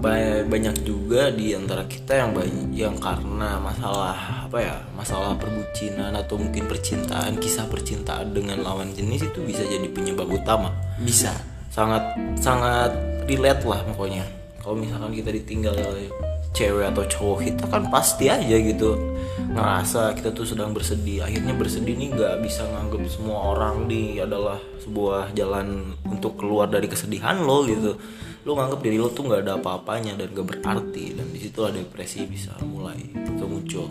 banyak 0.02 0.82
juga 0.82 1.30
di 1.30 1.54
antara 1.54 1.86
kita 1.86 2.18
yang 2.18 2.34
banyak 2.34 2.74
yang 2.74 2.96
karena 2.98 3.62
masalah 3.62 4.50
apa 4.50 4.58
ya 4.58 4.76
masalah 4.98 5.38
perbucinan 5.38 6.10
atau 6.18 6.42
mungkin 6.42 6.66
percintaan 6.66 7.38
kisah 7.38 7.70
percintaan 7.70 8.34
dengan 8.34 8.66
lawan 8.66 8.90
jenis 8.90 9.30
itu 9.30 9.38
bisa 9.46 9.62
jadi 9.62 9.86
penyebab 9.86 10.26
utama. 10.26 10.74
Bisa. 10.98 11.30
Sangat 11.70 12.18
sangat 12.34 12.92
relate 13.30 13.62
lah 13.62 13.80
pokoknya. 13.94 14.26
Kalau 14.58 14.74
misalkan 14.74 15.14
kita 15.14 15.30
ditinggal 15.30 15.74
oleh 15.78 16.10
cewek 16.52 16.84
atau 16.92 17.04
cowok 17.08 17.38
kita 17.48 17.64
kan 17.64 17.88
pasti 17.88 18.28
aja 18.28 18.56
gitu 18.60 19.16
ngerasa 19.54 20.12
kita 20.18 20.34
tuh 20.34 20.44
sedang 20.44 20.74
bersedih. 20.74 21.24
Akhirnya 21.24 21.54
bersedih 21.54 21.94
nih 21.96 22.12
nggak 22.12 22.34
bisa 22.42 22.66
nganggep 22.66 23.06
semua 23.08 23.54
orang 23.54 23.86
di 23.86 24.18
adalah 24.18 24.58
sebuah 24.82 25.32
jalan 25.32 25.96
untuk 26.10 26.36
keluar 26.36 26.68
dari 26.68 26.90
kesedihan 26.90 27.38
lo 27.40 27.64
gitu 27.64 27.94
lo 28.42 28.58
nganggep 28.58 28.80
diri 28.82 28.98
lo 28.98 29.14
tuh 29.14 29.30
nggak 29.30 29.40
ada 29.46 29.52
apa-apanya 29.62 30.18
dan 30.18 30.34
gak 30.34 30.46
berarti 30.50 31.14
dan 31.14 31.30
di 31.30 31.38
situlah 31.38 31.70
depresi 31.70 32.26
bisa 32.26 32.58
mulai 32.66 32.98
atau 33.14 33.46
muncul. 33.46 33.86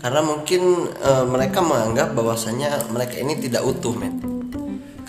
Karena 0.00 0.24
mungkin 0.24 0.88
eh, 0.88 1.24
mereka 1.28 1.60
menganggap 1.60 2.16
bahwasanya 2.16 2.88
mereka 2.88 3.20
ini 3.20 3.36
tidak 3.38 3.62
utuh 3.62 3.92
men. 3.92 4.16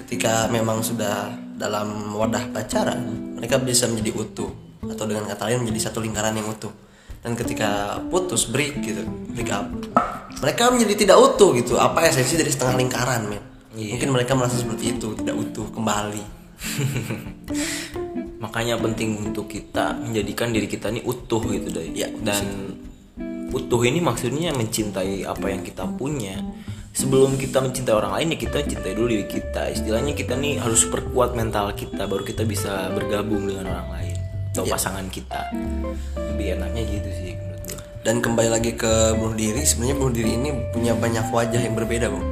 Ketika 0.04 0.52
memang 0.52 0.84
sudah 0.84 1.32
dalam 1.56 2.12
wadah 2.14 2.52
pacaran 2.52 3.34
mereka 3.40 3.58
bisa 3.58 3.88
menjadi 3.88 4.20
utuh 4.20 4.52
atau 4.84 5.08
dengan 5.08 5.32
kata 5.32 5.48
lain 5.48 5.64
menjadi 5.64 5.90
satu 5.90 6.04
lingkaran 6.04 6.36
yang 6.36 6.52
utuh. 6.52 6.72
Dan 7.24 7.40
ketika 7.40 8.04
putus 8.12 8.52
break 8.52 8.84
gitu 8.84 9.08
break 9.32 9.48
up 9.48 9.72
mereka 10.44 10.68
menjadi 10.76 11.08
tidak 11.08 11.18
utuh 11.24 11.56
gitu. 11.56 11.80
Apa 11.80 12.04
esensi 12.04 12.36
dari 12.36 12.52
setengah 12.52 12.76
lingkaran 12.76 13.32
men? 13.32 13.44
Mungkin 13.74 14.12
mereka 14.12 14.36
merasa 14.36 14.60
seperti 14.60 15.00
itu 15.00 15.16
tidak 15.18 15.34
utuh 15.40 15.66
kembali 15.72 16.22
makanya 18.38 18.78
penting 18.78 19.18
untuk 19.20 19.50
kita 19.50 19.98
menjadikan 19.98 20.54
diri 20.54 20.68
kita 20.70 20.92
ini 20.94 21.02
utuh 21.02 21.42
gitu 21.50 21.70
deh 21.74 21.88
Ya, 21.94 22.10
dan 22.22 22.78
utuh 23.54 23.82
ini 23.86 24.02
maksudnya 24.02 24.54
mencintai 24.54 25.26
apa 25.26 25.46
yang 25.50 25.62
kita 25.62 25.86
punya. 25.86 26.42
Sebelum 26.94 27.42
kita 27.42 27.58
mencintai 27.58 27.94
orang 27.94 28.14
lain 28.22 28.38
ya 28.38 28.38
kita 28.38 28.58
cintai 28.70 28.94
dulu 28.94 29.10
diri 29.10 29.26
kita. 29.26 29.74
Istilahnya 29.74 30.14
kita 30.14 30.38
nih 30.38 30.62
harus 30.62 30.86
perkuat 30.86 31.34
mental 31.34 31.74
kita 31.74 32.06
baru 32.06 32.22
kita 32.22 32.46
bisa 32.46 32.94
bergabung 32.94 33.50
dengan 33.50 33.74
orang 33.74 33.90
lain 33.98 34.16
atau 34.54 34.66
pasangan 34.70 35.10
kita. 35.10 35.50
Lebih 36.14 36.62
enaknya 36.62 36.86
gitu 36.86 37.10
sih 37.10 37.34
menurut 37.34 37.62
gue 37.66 37.82
dan 38.04 38.20
kembali 38.20 38.50
lagi 38.52 38.76
ke 38.76 39.16
bunuh 39.16 39.32
diri 39.32 39.64
sebenarnya 39.64 39.96
bunuh 39.96 40.14
diri 40.14 40.32
ini 40.36 40.50
punya 40.76 40.92
banyak 40.92 41.32
wajah 41.32 41.62
yang 41.64 41.72
berbeda 41.72 42.12
bang 42.12 42.26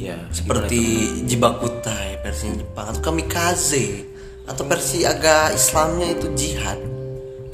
ya 0.00 0.16
seperti 0.32 0.80
jibakutai 1.28 2.24
versi 2.24 2.52
Jepang 2.56 2.96
atau 2.96 3.00
kamikaze 3.04 4.15
atau 4.46 4.62
versi 4.64 5.02
agak 5.02 5.52
Islamnya 5.52 6.14
itu 6.14 6.26
jihad 6.34 6.78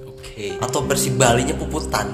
oke 0.06 0.46
atau 0.60 0.80
versi 0.84 1.08
Balinya 1.12 1.56
puputan 1.56 2.08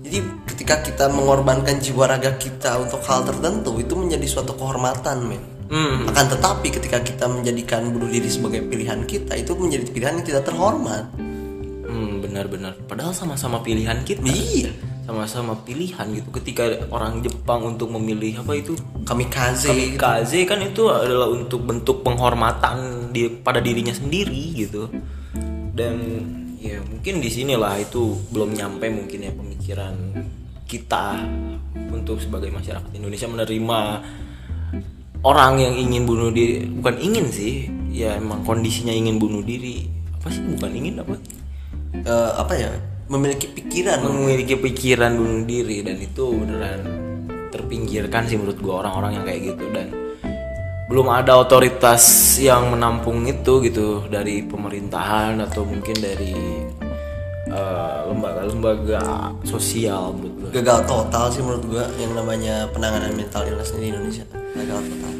jadi 0.00 0.18
ketika 0.46 0.80
kita 0.80 1.04
mengorbankan 1.10 1.82
jiwa 1.82 2.06
raga 2.06 2.38
kita 2.38 2.78
untuk 2.78 3.02
hal 3.04 3.26
tertentu 3.26 3.76
itu 3.82 3.94
menjadi 3.98 4.26
suatu 4.26 4.54
kehormatan 4.54 5.18
men 5.26 5.42
Hmm. 5.64 6.04
akan 6.12 6.28
tetapi 6.28 6.68
ketika 6.76 7.00
kita 7.00 7.24
menjadikan 7.24 7.88
bunuh 7.88 8.12
diri 8.12 8.28
sebagai 8.28 8.68
pilihan 8.68 9.00
kita 9.08 9.32
itu 9.32 9.56
menjadi 9.56 9.88
pilihan 9.88 10.20
yang 10.20 10.26
tidak 10.28 10.44
terhormat 10.44 11.08
Hmm, 11.84 12.20
benar-benar. 12.20 12.74
Padahal 12.84 13.14
sama-sama 13.16 13.62
pilihan 13.64 14.02
kita. 14.04 14.20
iya 14.28 14.68
Sama-sama 15.04 15.52
pilihan 15.68 16.08
gitu. 16.16 16.28
Ketika 16.32 16.88
orang 16.88 17.20
Jepang 17.20 17.76
untuk 17.76 17.92
memilih 17.92 18.40
apa 18.40 18.56
itu? 18.56 18.72
Kamikaze 19.04 19.68
kamikaze 19.68 20.48
kan 20.48 20.64
itu 20.64 20.88
adalah 20.88 21.28
untuk 21.28 21.68
bentuk 21.68 22.00
penghormatan 22.00 23.08
di 23.12 23.28
pada 23.28 23.60
dirinya 23.60 23.92
sendiri 23.92 24.56
gitu. 24.56 24.88
Dan 25.76 26.24
ya 26.56 26.80
mungkin 26.80 27.20
di 27.20 27.28
sinilah 27.28 27.76
itu 27.76 28.16
belum 28.32 28.56
nyampe 28.56 28.88
mungkin 28.88 29.28
ya 29.28 29.32
pemikiran 29.36 29.94
kita 30.64 31.20
untuk 31.92 32.24
sebagai 32.24 32.48
masyarakat 32.48 32.88
Indonesia 32.96 33.28
menerima 33.28 33.80
orang 35.20 35.60
yang 35.60 35.74
ingin 35.76 36.08
bunuh 36.08 36.32
diri. 36.32 36.64
Bukan 36.64 36.96
ingin 36.96 37.28
sih 37.28 37.68
ya 37.92 38.16
emang 38.16 38.40
kondisinya 38.48 38.96
ingin 38.96 39.20
bunuh 39.20 39.44
diri. 39.44 39.84
Apa 40.16 40.32
sih? 40.32 40.40
Bukan 40.40 40.72
ingin 40.72 41.04
apa? 41.04 41.20
Eh, 41.94 42.30
apa 42.40 42.52
ya 42.56 42.72
memiliki 43.14 43.46
pikiran. 43.46 44.02
Memiliki 44.02 44.54
pikiran 44.58 45.14
bunuh 45.14 45.46
diri 45.46 45.86
dan 45.86 45.96
itu 46.02 46.24
beneran 46.34 46.80
terpinggirkan 47.54 48.26
sih 48.26 48.34
menurut 48.34 48.58
gua 48.58 48.74
orang-orang 48.82 49.22
yang 49.22 49.24
kayak 49.24 49.40
gitu 49.54 49.64
dan 49.70 49.88
belum 50.90 51.06
ada 51.08 51.38
otoritas 51.38 52.02
yang 52.42 52.74
menampung 52.74 53.24
itu 53.24 53.62
gitu 53.62 54.04
dari 54.10 54.42
pemerintahan 54.44 55.38
atau 55.46 55.62
mungkin 55.62 55.96
dari 55.96 56.34
eh, 57.48 57.98
lembaga-lembaga 58.10 59.32
sosial 59.46 60.18
menurut 60.18 60.34
gua. 60.42 60.50
gagal 60.50 60.78
total 60.90 61.24
sih 61.30 61.40
menurut 61.46 61.64
gua 61.70 61.84
yang 62.02 62.12
namanya 62.18 62.66
penanganan 62.74 63.14
mental 63.14 63.46
illness 63.46 63.70
di 63.70 63.86
Indonesia. 63.94 64.26
Gagal 64.58 64.80
total. 64.90 65.12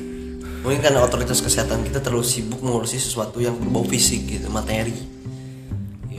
Mungkin 0.66 0.80
karena 0.80 1.00
otoritas 1.04 1.38
kesehatan 1.44 1.86
kita 1.86 2.02
terlalu 2.02 2.24
sibuk 2.26 2.58
mengurusi 2.58 2.98
sesuatu 2.98 3.38
yang 3.38 3.54
berbau 3.54 3.84
fisik 3.86 4.26
gitu 4.26 4.48
materi 4.50 5.13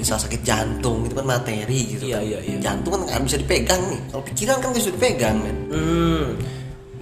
misal 0.05 0.21
sakit 0.21 0.45
jantung 0.45 1.01
itu 1.01 1.17
kan 1.17 1.25
materi 1.25 1.97
gitu 1.97 2.05
Iya, 2.05 2.21
kan. 2.21 2.29
iya, 2.29 2.39
iya. 2.45 2.57
jantung 2.62 2.93
kan 2.93 3.01
nggak 3.09 3.25
bisa 3.25 3.38
dipegang 3.41 3.81
nih. 3.89 4.00
Kalau 4.13 4.21
pikiran 4.29 4.57
kan 4.62 4.69
bisa 4.69 4.89
dipegang 4.93 5.35
men. 5.41 5.57
Hmm, 5.74 6.25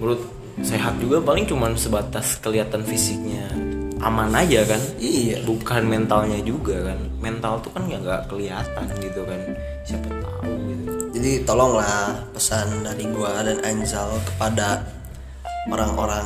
menurut 0.00 0.20
sehat 0.64 0.96
juga 0.96 1.20
paling 1.20 1.44
cuman 1.44 1.76
sebatas 1.76 2.40
kelihatan 2.40 2.80
fisiknya 2.80 3.44
aman 4.00 4.32
aja 4.32 4.64
kan. 4.64 4.80
Iya. 4.96 5.44
Bukan 5.44 5.84
mentalnya 5.84 6.40
juga 6.48 6.80
kan. 6.80 6.96
Mental 7.20 7.60
tuh 7.60 7.76
kan 7.76 7.84
nggak 7.84 8.00
nggak 8.08 8.22
kelihatan 8.32 8.86
gitu 9.04 9.20
kan. 9.28 9.40
Siapa 9.84 10.08
tahu 10.08 10.52
gitu. 10.72 10.92
Jadi 11.20 11.30
tolonglah 11.44 12.24
pesan 12.32 12.88
dari 12.88 13.04
gua 13.12 13.44
dan 13.44 13.60
Anzal 13.68 14.16
kepada 14.32 14.80
orang-orang. 15.68 16.24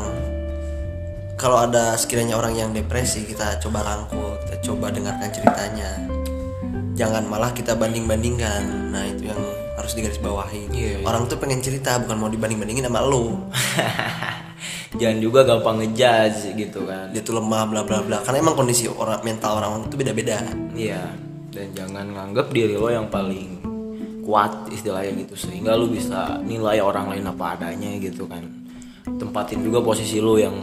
Kalau 1.35 1.59
ada 1.67 1.99
sekiranya 1.99 2.39
orang 2.39 2.55
yang 2.55 2.71
depresi 2.71 3.27
kita 3.27 3.59
coba 3.59 3.83
rangkul 3.83 4.39
kita 4.47 4.59
coba 4.63 4.91
dengarkan 4.91 5.31
ceritanya 5.31 6.18
jangan 6.99 7.23
malah 7.31 7.55
kita 7.55 7.79
banding-bandingkan. 7.79 8.91
Nah 8.91 9.07
itu 9.07 9.31
yang 9.31 9.39
harus 9.79 9.95
digarisbawahi. 9.95 10.75
Iya, 10.75 10.91
iya. 10.99 11.07
orang 11.07 11.31
tuh 11.31 11.39
pengen 11.39 11.63
cerita 11.63 12.03
bukan 12.03 12.19
mau 12.19 12.27
dibanding-bandingin 12.27 12.91
sama 12.91 13.01
lo 13.07 13.47
jangan 15.01 15.19
juga 15.23 15.47
gampang 15.47 15.79
ngejudge 15.85 16.59
gitu 16.59 16.83
kan. 16.89 17.15
Dia 17.15 17.23
tuh 17.23 17.39
lemah 17.39 17.63
bla 17.71 17.83
bla 17.87 18.03
bla. 18.03 18.19
Karena 18.27 18.43
emang 18.43 18.59
kondisi 18.59 18.91
orang 18.91 19.23
mental 19.23 19.63
orang 19.63 19.87
itu 19.87 19.95
beda-beda. 19.95 20.43
Iya. 20.75 21.03
Dan 21.55 21.71
jangan 21.73 22.07
nganggap 22.11 22.51
diri 22.51 22.75
lo 22.75 22.91
yang 22.91 23.07
paling 23.07 23.63
kuat 24.27 24.67
istilahnya 24.75 25.23
gitu. 25.23 25.39
Sehingga 25.39 25.79
lo 25.79 25.87
bisa 25.87 26.43
nilai 26.43 26.83
orang 26.83 27.15
lain 27.15 27.25
apa 27.31 27.55
adanya 27.55 27.95
gitu 28.03 28.27
kan. 28.27 28.43
Tempatin 29.07 29.63
juga 29.63 29.79
posisi 29.85 30.19
lo 30.19 30.35
yang 30.37 30.57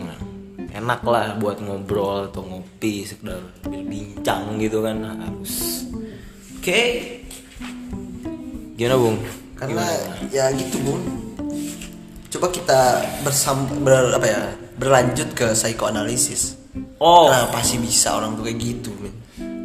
enak 0.75 1.01
lah 1.07 1.39
buat 1.39 1.63
ngobrol 1.63 2.27
atau 2.27 2.43
ngopi 2.43 3.07
sekedar 3.07 3.39
berbincang 3.63 4.59
gitu 4.59 4.83
kan. 4.83 4.99
Harus 5.01 5.85
oke. 6.55 6.81
Gimana 8.75 8.95
bung? 8.99 9.17
Karena 9.55 9.83
ya 10.31 10.51
gitu 10.51 10.79
bun 10.83 11.25
coba 12.35 12.51
kita 12.51 12.79
bersam 13.23 13.63
ber, 13.79 14.11
apa 14.11 14.27
ya 14.27 14.41
berlanjut 14.75 15.31
ke 15.31 15.55
psikoanalisis. 15.55 16.59
Oh. 16.99 17.31
Kenapa 17.31 17.63
sih 17.63 17.79
bisa 17.79 18.19
orang 18.19 18.35
tuh 18.35 18.43
kayak 18.43 18.59
gitu 18.59 18.91
men 18.99 19.15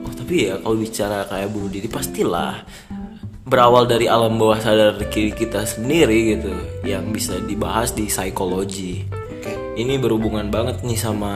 Oh 0.07 0.13
tapi 0.15 0.47
ya 0.47 0.63
kalau 0.63 0.79
bicara 0.79 1.27
kayak 1.27 1.51
bunuh 1.51 1.67
diri 1.67 1.91
pastilah 1.91 2.63
berawal 3.43 3.91
dari 3.91 4.07
alam 4.07 4.39
bawah 4.39 4.63
sadar 4.63 4.95
kiri 5.11 5.35
kita 5.35 5.67
sendiri 5.67 6.39
gitu 6.39 6.55
yang 6.87 7.11
bisa 7.11 7.43
dibahas 7.43 7.91
di 7.91 8.07
psikologi. 8.07 9.03
oke. 9.11 9.75
Ini 9.75 9.99
berhubungan 9.99 10.47
banget 10.55 10.87
nih 10.87 10.95
sama 10.95 11.35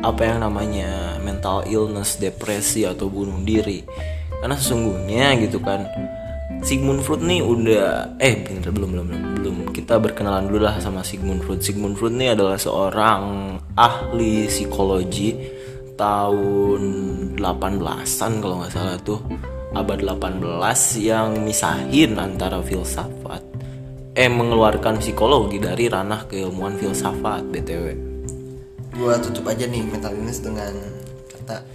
apa 0.00 0.22
yang 0.24 0.40
namanya 0.40 1.20
mental 1.20 1.68
illness, 1.68 2.16
depresi 2.16 2.88
atau 2.88 3.12
bunuh 3.12 3.36
diri. 3.44 3.84
Karena 4.46 4.62
sesungguhnya 4.62 5.34
gitu 5.42 5.58
kan 5.58 5.90
Sigmund 6.62 7.02
Freud 7.02 7.26
nih 7.26 7.42
udah 7.42 8.14
eh 8.22 8.46
bentar, 8.46 8.70
belum 8.70 8.94
belum 8.94 9.06
belum 9.10 9.22
belum 9.42 9.56
kita 9.74 9.98
berkenalan 9.98 10.46
dulu 10.46 10.70
lah 10.70 10.78
sama 10.78 11.02
Sigmund 11.02 11.42
Freud. 11.42 11.66
Sigmund 11.66 11.98
Freud 11.98 12.14
nih 12.14 12.38
adalah 12.38 12.54
seorang 12.54 13.58
ahli 13.74 14.46
psikologi 14.46 15.34
tahun 15.98 16.82
18-an 17.34 18.32
kalau 18.38 18.62
nggak 18.62 18.70
salah 18.70 18.94
tuh 19.02 19.18
abad 19.74 20.14
18 20.14 20.38
yang 21.02 21.42
misahin 21.42 22.14
antara 22.14 22.62
filsafat 22.62 23.42
eh 24.14 24.30
mengeluarkan 24.30 25.02
psikologi 25.02 25.58
dari 25.58 25.90
ranah 25.90 26.22
keilmuan 26.30 26.78
filsafat 26.78 27.50
BTW. 27.50 27.86
gua 28.94 29.18
tutup 29.18 29.50
aja 29.50 29.66
nih 29.66 29.82
mental 29.82 30.14
dengan 30.38 30.70
kata 31.34 31.66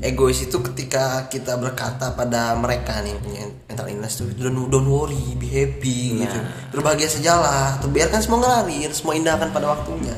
egois 0.00 0.40
itu 0.40 0.56
ketika 0.72 1.28
kita 1.28 1.60
berkata 1.60 2.16
pada 2.16 2.56
mereka 2.56 3.04
nih 3.04 3.12
punya 3.20 3.44
mental 3.68 3.86
illness 3.88 4.16
tuh 4.20 4.32
don't, 4.32 4.72
don't 4.72 4.88
worry 4.88 5.36
be 5.36 5.46
happy 5.46 6.24
gitu. 6.24 6.38
Berbahagia 6.72 7.08
sajalah 7.08 7.80
atau 7.80 7.88
biarkan 7.92 8.20
semua 8.20 8.38
ngalir 8.40 8.90
semua 8.96 9.12
indah 9.16 9.36
akan 9.36 9.52
pada 9.52 9.66
waktunya. 9.76 10.16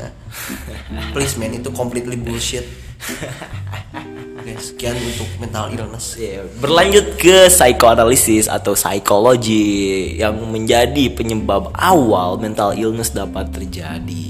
Please 1.14 1.34
man 1.36 1.54
itu 1.54 1.70
completely 1.74 2.14
bullshit. 2.14 2.64
Guys 4.42 4.74
sekian 4.74 4.98
untuk 4.98 5.30
mental 5.38 5.70
illness. 5.70 6.18
Iya, 6.18 6.42
berlanjut 6.58 7.14
ke 7.14 7.46
psychoanalysis 7.46 8.50
atau 8.50 8.74
psikologi 8.74 10.18
yang 10.18 10.34
menjadi 10.50 11.14
penyebab 11.14 11.70
awal 11.78 12.42
mental 12.42 12.74
illness 12.74 13.14
dapat 13.14 13.54
terjadi. 13.54 14.26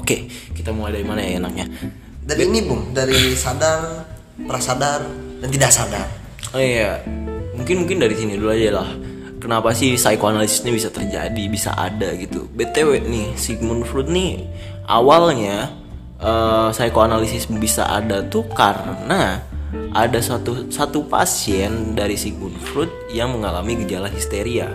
Oke, 0.00 0.32
kita 0.56 0.72
mulai 0.72 0.96
dari 0.96 1.04
mana 1.04 1.20
ya 1.20 1.36
enaknya? 1.36 1.68
dari 2.30 2.46
ini 2.46 2.60
bung 2.62 2.94
dari 2.94 3.34
sadar 3.34 4.09
prasadar 4.48 5.04
dan 5.40 5.48
tidak 5.48 5.72
sadar 5.72 6.20
Oh 6.50 6.58
iya, 6.58 6.98
mungkin 7.54 7.86
mungkin 7.86 8.02
dari 8.02 8.18
sini 8.18 8.34
dulu 8.34 8.50
aja 8.50 8.82
lah. 8.82 8.90
Kenapa 9.38 9.70
sih 9.70 9.94
psikoanalisis 9.94 10.66
ini 10.66 10.82
bisa 10.82 10.90
terjadi, 10.90 11.42
bisa 11.46 11.70
ada 11.78 12.10
gitu? 12.18 12.50
BTW 12.50 13.06
nih, 13.06 13.38
Sigmund 13.38 13.86
Freud 13.86 14.10
nih 14.10 14.50
awalnya 14.90 15.70
eh, 16.18 16.68
psikoanalisis 16.74 17.46
bisa 17.54 17.86
ada 17.86 18.26
tuh 18.26 18.50
karena 18.50 19.46
ada 19.94 20.18
satu 20.18 20.66
satu 20.74 21.06
pasien 21.06 21.94
dari 21.94 22.18
Sigmund 22.18 22.58
Freud 22.58 22.90
yang 23.14 23.30
mengalami 23.30 23.78
gejala 23.86 24.10
histeria. 24.10 24.74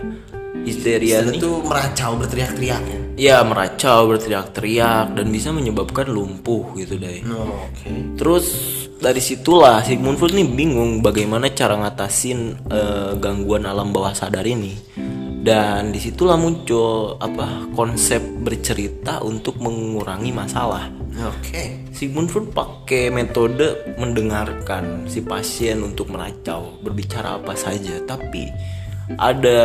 Histeria 0.66 1.22
Itu 1.22 1.30
nih 1.32 1.40
tuh 1.40 1.56
meracau 1.64 2.12
berteriak-teriak 2.18 2.84
ya 2.84 3.06
ya 3.16 3.42
meracau, 3.48 4.12
berteriak-teriak 4.12 5.16
dan 5.16 5.28
bisa 5.32 5.50
menyebabkan 5.56 6.12
lumpuh 6.12 6.76
gitu 6.76 7.00
deh. 7.00 7.24
oh, 7.32 7.68
oke 7.68 8.20
Terus 8.20 8.46
dari 9.00 9.20
situlah 9.24 9.84
Sigmund 9.84 10.20
Freud 10.20 10.36
nih 10.36 10.48
bingung 10.48 11.00
bagaimana 11.00 11.52
cara 11.52 11.80
ngatasin 11.80 12.68
eh, 12.68 13.12
gangguan 13.20 13.68
alam 13.68 13.92
bawah 13.96 14.12
sadar 14.16 14.44
ini. 14.44 14.76
Dan 15.46 15.94
di 15.94 16.02
situlah 16.02 16.42
muncul 16.42 17.22
apa 17.22 17.70
konsep 17.78 18.18
bercerita 18.42 19.22
untuk 19.22 19.62
mengurangi 19.62 20.34
masalah. 20.34 20.90
oke 21.16 21.94
Sigmund 21.94 22.34
Freud 22.34 22.50
pakai 22.52 23.14
metode 23.14 23.96
mendengarkan 23.96 25.06
si 25.06 25.22
pasien 25.22 25.86
untuk 25.86 26.12
meracau, 26.12 26.82
berbicara 26.82 27.38
apa 27.40 27.54
saja, 27.54 28.02
tapi 28.04 28.50
ada 29.12 29.60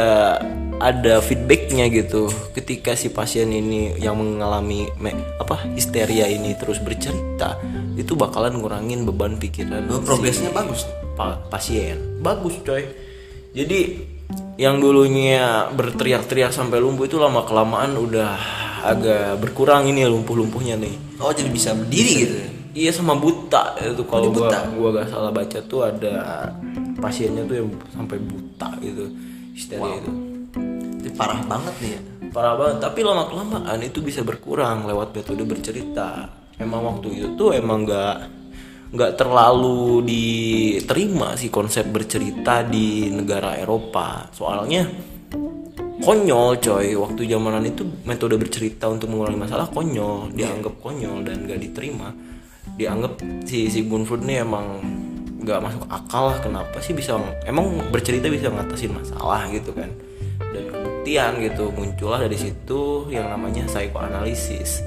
ada 0.77 1.21
feedbacknya 1.21 1.89
gitu. 1.89 2.29
Ketika 2.51 2.93
si 2.93 3.09
pasien 3.09 3.49
ini 3.49 3.97
yang 3.97 4.17
mengalami 4.17 4.89
me- 4.97 5.13
apa 5.37 5.69
histeria 5.71 6.25
ini 6.25 6.53
terus 6.55 6.77
bercerita, 6.79 7.61
itu 7.95 8.13
bakalan 8.15 8.57
ngurangin 8.57 9.05
beban 9.05 9.37
pikiran 9.37 9.89
Oh, 9.89 10.01
progresnya 10.01 10.49
bagus 10.51 10.85
pa- 11.15 11.41
pasien. 11.47 12.21
Bagus 12.21 12.57
coy. 12.63 12.85
Jadi 13.51 14.09
yang 14.57 14.79
dulunya 14.79 15.69
berteriak-teriak 15.71 16.51
sampai 16.51 16.79
lumpuh 16.79 17.05
itu 17.05 17.17
lama 17.17 17.43
kelamaan 17.43 17.97
udah 17.97 18.37
agak 18.83 19.37
berkurang 19.37 19.85
ini 19.87 20.05
lumpuh-lumpuhnya 20.07 20.77
nih. 20.77 20.95
oh 21.19 21.29
jadi 21.29 21.51
bisa 21.51 21.77
berdiri 21.77 22.13
gitu 22.19 22.35
ya? 22.35 22.49
Iya 22.71 22.91
sama 22.95 23.13
buta 23.13 23.77
itu 23.77 24.07
kalau 24.07 24.31
gua 24.31 24.49
buta? 24.49 24.59
gua 24.73 24.89
gak 24.95 25.09
salah 25.11 25.29
baca 25.29 25.59
tuh 25.61 25.81
ada 25.83 26.15
pasiennya 27.01 27.49
tuh 27.49 27.57
yang 27.65 27.69
sampai 27.97 28.17
buta 28.21 28.69
gitu 28.85 29.05
histeria 29.57 29.99
itu. 29.99 30.13
Itu 31.01 31.09
parah 31.17 31.41
banget 31.49 31.75
nih 31.81 31.91
ya. 31.97 32.01
Parah 32.31 32.55
banget. 32.55 32.77
Tapi 32.85 32.99
lama 33.03 33.25
kelamaan 33.27 33.79
itu 33.83 33.99
bisa 34.05 34.21
berkurang 34.23 34.87
lewat 34.87 35.17
metode 35.17 35.43
bercerita. 35.49 36.29
Emang 36.61 36.85
waktu 36.85 37.09
itu 37.17 37.29
tuh 37.35 37.57
emang 37.57 37.89
nggak 37.89 38.17
nggak 38.91 39.13
terlalu 39.15 40.03
diterima 40.03 41.39
sih 41.39 41.49
konsep 41.49 41.89
bercerita 41.89 42.63
di 42.63 43.09
negara 43.09 43.57
Eropa. 43.57 44.29
Soalnya 44.31 44.85
konyol 46.01 46.61
coy. 46.61 46.97
Waktu 46.97 47.21
zamanan 47.29 47.65
itu 47.65 47.83
metode 48.05 48.37
bercerita 48.41 48.89
untuk 48.89 49.13
mengurangi 49.13 49.41
masalah 49.41 49.69
konyol. 49.73 50.33
Dianggap 50.37 50.81
konyol 50.81 51.25
dan 51.25 51.49
gak 51.49 51.61
diterima. 51.61 52.13
Dianggap 52.77 53.21
si 53.45 53.69
Sigmund 53.69 54.09
Freud 54.09 54.25
ini 54.25 54.41
emang 54.41 54.67
nggak 55.41 55.59
masuk 55.65 55.85
akal 55.89 56.29
lah 56.29 56.39
kenapa 56.45 56.77
sih 56.85 56.93
bisa 56.93 57.17
emang 57.49 57.81
bercerita 57.89 58.29
bisa 58.29 58.53
ngatasin 58.53 58.93
masalah 58.93 59.49
gitu 59.49 59.73
kan. 59.73 59.89
Dan 60.53 60.63
kebuktian 60.69 61.41
gitu 61.41 61.73
muncullah 61.73 62.21
dari 62.21 62.37
situ 62.37 63.09
yang 63.09 63.33
namanya 63.33 63.65
psikoanalisis. 63.65 64.85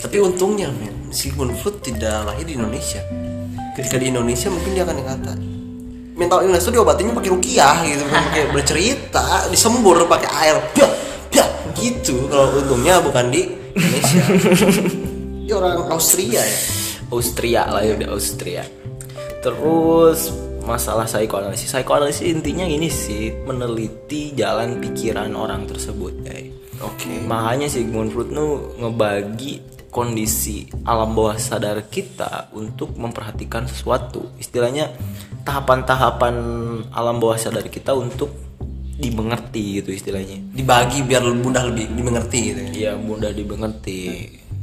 Tapi 0.00 0.16
untungnya 0.18 0.72
men 0.72 1.12
Sigmund 1.12 1.54
Freud 1.60 1.84
tidak 1.84 2.24
lahir 2.24 2.48
di 2.48 2.56
Indonesia. 2.56 3.04
Ketika 3.76 4.00
di 4.00 4.08
Indonesia 4.08 4.48
mungkin 4.48 4.72
dia 4.72 4.84
akan 4.84 4.96
dikata 4.96 5.34
mental 6.12 6.44
illness 6.44 6.68
itu 6.68 6.76
diobatinnya 6.76 7.16
pakai 7.16 7.30
rukiah 7.32 7.76
gitu 7.88 8.04
bukan 8.04 8.22
pakai 8.28 8.44
bercerita 8.52 9.48
disembur 9.48 10.04
pakai 10.04 10.28
air 10.44 10.56
Biah, 10.76 10.92
biah, 11.32 11.48
gitu. 11.72 12.28
Kalau 12.28 12.52
untungnya 12.60 13.00
bukan 13.00 13.32
di 13.32 13.48
Indonesia. 13.72 14.24
Dia 15.48 15.54
orang 15.58 15.90
Austria 15.90 16.40
ya. 16.40 16.58
Austria 17.12 17.62
lah 17.68 17.82
ya 17.84 17.92
udah 17.98 18.08
Austria 18.16 18.64
terus 19.42 20.30
masalah 20.62 21.10
psikoanalisis. 21.10 21.74
Psikoanalisis 21.74 22.24
intinya 22.24 22.64
ini 22.64 22.86
sih 22.86 23.34
meneliti 23.44 24.32
jalan 24.38 24.78
pikiran 24.78 25.34
orang 25.34 25.66
tersebut 25.66 26.14
ya 26.22 26.42
oke. 26.82 27.10
Makanya 27.26 27.70
Sigmund 27.70 28.10
Freud 28.12 28.34
tuh 28.34 28.74
ngebagi 28.78 29.62
kondisi 29.92 30.66
alam 30.88 31.12
bawah 31.12 31.36
sadar 31.36 31.86
kita 31.86 32.50
untuk 32.56 32.96
memperhatikan 32.98 33.68
sesuatu. 33.68 34.34
Istilahnya 34.40 34.90
tahapan-tahapan 35.46 36.34
alam 36.90 37.16
bawah 37.22 37.38
sadar 37.38 37.66
kita 37.70 37.94
untuk 37.94 38.32
dimengerti 38.98 39.82
gitu 39.82 39.90
istilahnya. 39.94 40.38
Dibagi 40.52 41.02
biar 41.02 41.26
mudah 41.26 41.66
lebih 41.68 41.90
dimengerti 41.92 42.38
gitu 42.52 42.60
ya. 42.60 42.70
Iya 42.72 42.92
mudah 42.98 43.30
dimengerti 43.34 43.98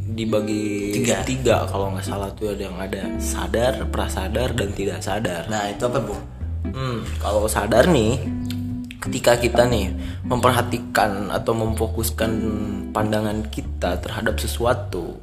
dibagi 0.09 0.95
Tiga. 0.99 1.21
tiga 1.21 1.57
kalau 1.65 1.93
nggak 1.93 2.05
salah 2.05 2.29
tuh 2.33 2.51
ada 2.51 2.63
yang 2.65 2.77
ada 2.77 3.03
sadar, 3.21 3.85
prasadar 3.89 4.51
dan 4.53 4.69
tidak 4.73 4.99
sadar. 4.99 5.45
nah 5.45 5.69
itu 5.69 5.85
apa 5.85 5.99
bu 6.01 6.15
Hmm, 6.59 7.07
kalau 7.23 7.47
sadar 7.47 7.87
nih, 7.87 8.19
ketika 8.99 9.39
kita 9.39 9.63
nih 9.63 9.95
memperhatikan 10.27 11.31
atau 11.31 11.55
memfokuskan 11.55 12.31
pandangan 12.91 13.47
kita 13.47 13.95
terhadap 14.03 14.35
sesuatu, 14.37 15.17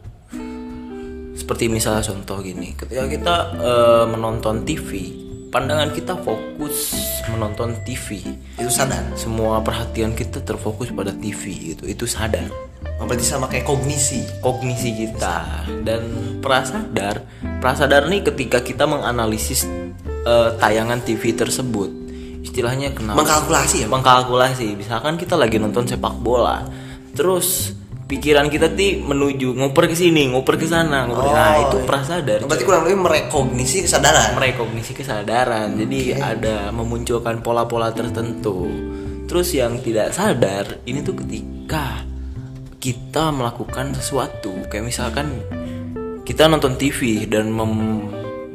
seperti 1.37 1.69
misalnya 1.69 2.03
contoh 2.03 2.41
gini, 2.41 2.73
ketika 2.73 3.05
kita 3.05 3.35
eh, 3.53 4.05
menonton 4.09 4.65
TV, 4.65 5.13
pandangan 5.51 5.91
kita 5.95 6.15
fokus 6.21 6.95
menonton 7.31 7.79
TV, 7.83 8.23
itu 8.59 8.71
sadar? 8.71 9.03
Semua 9.19 9.63
perhatian 9.63 10.15
kita 10.15 10.43
terfokus 10.43 10.91
pada 10.91 11.15
TV 11.15 11.75
gitu, 11.75 11.85
itu 11.87 12.05
sadar. 12.07 12.47
Oh, 12.97 13.05
berarti 13.05 13.27
sama 13.27 13.51
kayak 13.51 13.67
kognisi? 13.69 14.25
Kognisi 14.41 14.95
kita. 14.95 15.67
Dan 15.85 16.03
prasadar 16.41 17.21
prasadar 17.59 18.07
nih 18.07 18.23
ketika 18.23 18.63
kita 18.63 18.87
menganalisis 18.87 19.67
eh, 20.25 20.51
tayangan 20.61 21.03
TV 21.03 21.35
tersebut. 21.35 21.91
Istilahnya 22.47 22.95
kenapa? 22.95 23.21
Mengkalkulasi 23.21 23.85
ya? 23.85 23.89
Mengkalkulasi. 23.91 24.79
Misalkan 24.79 25.19
kita 25.19 25.35
lagi 25.35 25.59
nonton 25.59 25.85
sepak 25.85 26.15
bola 26.23 26.63
terus 27.17 27.73
pikiran 28.07 28.47
kita 28.47 28.71
ti 28.71 29.03
menuju 29.03 29.59
ngoper 29.59 29.91
ke 29.91 29.97
sini 29.99 30.31
ngoper 30.31 30.55
ke 30.63 30.67
sana 30.71 31.11
ngoper 31.11 31.27
nah 31.27 31.51
Oh, 31.59 31.63
itu 31.67 31.79
iya. 31.83 31.87
prasadar 31.91 32.39
berarti 32.47 32.65
kurang 32.65 32.83
lebih 32.87 33.01
merekognisi 33.03 33.83
kesadaran. 33.83 34.39
Merekognisi 34.39 34.93
kesadaran. 34.95 35.69
Jadi 35.75 36.15
ada 36.15 36.71
memunculkan 36.71 37.43
pola-pola 37.43 37.91
tertentu. 37.91 38.71
Terus 39.27 39.49
yang 39.59 39.83
tidak 39.83 40.15
sadar 40.15 40.87
ini 40.87 41.03
tuh 41.03 41.19
ketika 41.19 42.07
kita 42.79 43.35
melakukan 43.35 43.91
sesuatu. 43.99 44.55
Kayak 44.71 44.87
misalkan 44.87 45.43
kita 46.23 46.47
nonton 46.47 46.79
TV 46.79 47.27
dan 47.27 47.51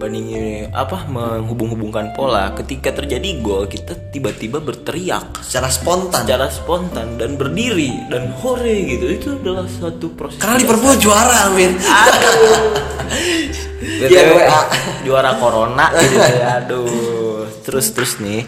membandingi 0.02 0.74
apa 0.74 1.06
menghubung-hubungkan 1.06 2.18
pola. 2.18 2.50
Ketika 2.58 2.90
terjadi 2.90 3.38
gol 3.38 3.70
kita 3.70 3.94
tiba-tiba 4.10 4.58
berteriak. 4.58 5.46
Secara 5.46 5.70
spontan. 5.70 6.26
Secara 6.26 6.50
spontan 6.50 7.22
dan 7.22 7.38
berdiri 7.38 8.10
dan 8.10 8.34
hore 8.42 8.82
gitu. 8.90 9.06
Itu 9.14 9.28
adalah 9.38 9.70
satu 9.70 10.10
proses 10.18 10.42
karena 10.42 10.58
Liverpool 10.58 10.98
juara 10.98 11.54
Amin 11.54 11.78
WA. 14.02 14.62
juara 15.06 15.38
corona 15.38 15.94
gitu 16.02 16.18
ya. 16.18 16.66
Aduh. 16.66 17.46
Terus 17.62 17.94
terus 17.94 18.18
nih. 18.18 18.42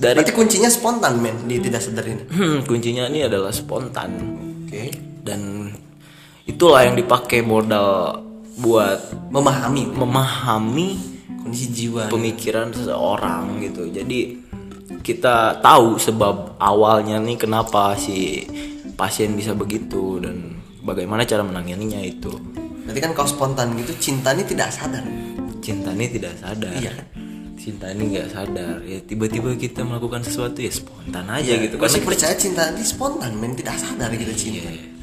Dari 0.00 0.16
berarti 0.16 0.32
kuncinya 0.34 0.72
spontan 0.72 1.20
men 1.20 1.44
di 1.44 1.60
tidak 1.60 1.84
sadar 1.84 2.08
ini 2.08 2.24
hmm, 2.24 2.64
kuncinya 2.66 3.06
ini 3.06 3.30
adalah 3.30 3.54
spontan. 3.54 4.10
Oke. 4.66 4.90
Dan 5.22 5.70
itulah 6.48 6.82
yang 6.82 6.96
dipakai 6.98 7.44
modal 7.44 8.18
buat 8.60 8.98
memahami. 9.32 9.96
Memahami 9.96 10.88
kondisi 11.40 11.66
jiwa. 11.72 12.12
pemikiran 12.12 12.70
seseorang 12.70 13.64
gitu. 13.64 13.88
Jadi 13.88 14.36
kita 15.00 15.58
tahu 15.64 15.96
sebab 15.96 16.60
awalnya 16.60 17.16
nih 17.16 17.40
kenapa 17.40 17.96
si 17.96 18.44
pasien 18.94 19.32
bisa 19.32 19.56
begitu 19.56 20.20
dan 20.20 20.60
bagaimana 20.84 21.24
cara 21.24 21.40
menanganinya 21.40 22.04
itu. 22.04 22.30
Berarti 22.84 23.00
kan 23.00 23.12
kalau 23.16 23.28
spontan 23.28 23.72
gitu 23.80 23.96
cinta 23.96 24.36
ini 24.36 24.44
tidak 24.44 24.68
sadar. 24.68 25.04
Cinta 25.64 25.96
ini 25.96 26.06
tidak 26.12 26.36
sadar. 26.36 26.74
Iya 26.76 26.92
kan? 26.92 27.06
cinta 27.60 27.92
ini 27.92 28.16
nggak 28.16 28.28
sadar. 28.32 28.80
Ya 28.88 28.98
tiba-tiba 29.04 29.52
kita 29.52 29.84
melakukan 29.84 30.24
sesuatu 30.24 30.64
ya 30.64 30.72
spontan 30.72 31.28
aja 31.28 31.52
Iya, 31.60 31.68
gitu. 31.68 31.76
sih 31.92 32.00
percaya 32.00 32.32
cinta 32.32 32.72
ini 32.72 32.80
spontan 32.80 33.36
men 33.36 33.52
tidak 33.52 33.76
sadar 33.76 34.08
kita 34.16 34.32
cinta. 34.32 34.68
Iya. 34.72 34.99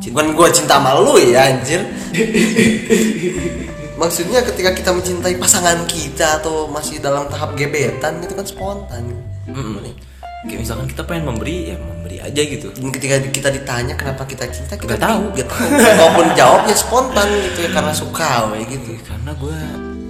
Cinta- 0.00 0.16
bukan 0.16 0.26
gue 0.32 0.48
cinta 0.50 0.74
sama 0.76 0.96
lu 0.96 1.14
ya 1.16 1.40
anjir. 1.46 1.80
Maksudnya 4.00 4.40
ketika 4.42 4.72
kita 4.72 4.90
mencintai 4.90 5.36
pasangan 5.36 5.84
kita 5.84 6.40
atau 6.40 6.64
masih 6.66 6.98
dalam 6.98 7.28
tahap 7.28 7.52
gebetan 7.52 8.16
itu 8.18 8.32
kan 8.32 8.46
spontan. 8.48 9.04
Mm-mm. 9.44 9.84
kayak 10.40 10.56
misalkan 10.56 10.88
kita 10.88 11.04
pengen 11.04 11.28
memberi 11.28 11.68
ya 11.68 11.76
memberi 11.76 12.16
aja 12.16 12.40
gitu. 12.40 12.72
Dan 12.72 12.88
ketika 12.88 13.20
kita 13.20 13.48
ditanya 13.52 13.92
kenapa 13.92 14.24
kita 14.24 14.48
cinta 14.48 14.72
kita 14.72 14.88
Nggak 14.88 15.00
tahu. 15.04 15.20
nggak 15.36 15.48
tahu. 15.52 15.68
Walaupun 15.68 16.26
jawabnya 16.32 16.72
spontan 16.74 17.28
gitu 17.44 17.58
ya 17.60 17.70
karena 17.70 17.92
suka 17.92 18.48
kayak 18.48 18.66
gitu. 18.72 18.90
Karena 19.04 19.30
gue 19.36 19.58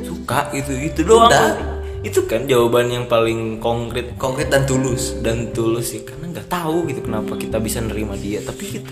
suka 0.07 0.39
gitu 0.55 0.73
itu 0.79 1.01
doang. 1.03 1.27
Udah. 1.27 1.51
itu 2.01 2.25
kan 2.25 2.47
jawaban 2.47 2.89
yang 2.89 3.05
paling 3.05 3.59
konkret. 3.59 4.15
Konkret 4.17 4.49
dan 4.49 4.63
tulus. 4.65 5.19
Dan 5.19 5.51
tulus 5.51 5.91
sih 5.91 6.07
karena 6.07 6.31
nggak 6.31 6.47
tahu 6.47 6.87
gitu 6.87 7.03
kenapa 7.03 7.35
kita 7.35 7.59
bisa 7.59 7.83
nerima 7.83 8.15
dia. 8.15 8.39
Tapi 8.39 8.65
kita 8.71 8.91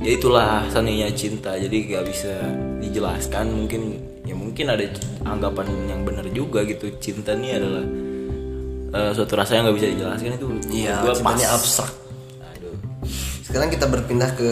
ya 0.00 0.10
itulah 0.16 0.66
seninya 0.72 1.08
cinta. 1.12 1.56
Jadi 1.56 1.76
nggak 1.92 2.04
bisa 2.08 2.32
dijelaskan. 2.80 3.46
Mungkin 3.52 3.80
ya 4.26 4.34
mungkin 4.36 4.66
ada 4.72 4.84
anggapan 5.24 5.66
yang 5.88 6.00
benar 6.02 6.26
juga 6.32 6.64
gitu. 6.64 6.92
Cinta 6.98 7.36
ini 7.36 7.54
adalah 7.54 7.84
eh, 8.96 9.10
suatu 9.14 9.32
rasa 9.36 9.60
yang 9.60 9.70
nggak 9.70 9.78
bisa 9.78 9.88
dijelaskan 9.92 10.30
itu. 10.36 10.46
Iya 10.72 10.94
gue 11.04 11.14
cintanya 11.14 11.48
abstrak 11.54 11.90
Aduh. 12.56 12.76
sekarang 13.46 13.68
kita 13.70 13.86
berpindah 13.86 14.30
ke 14.34 14.48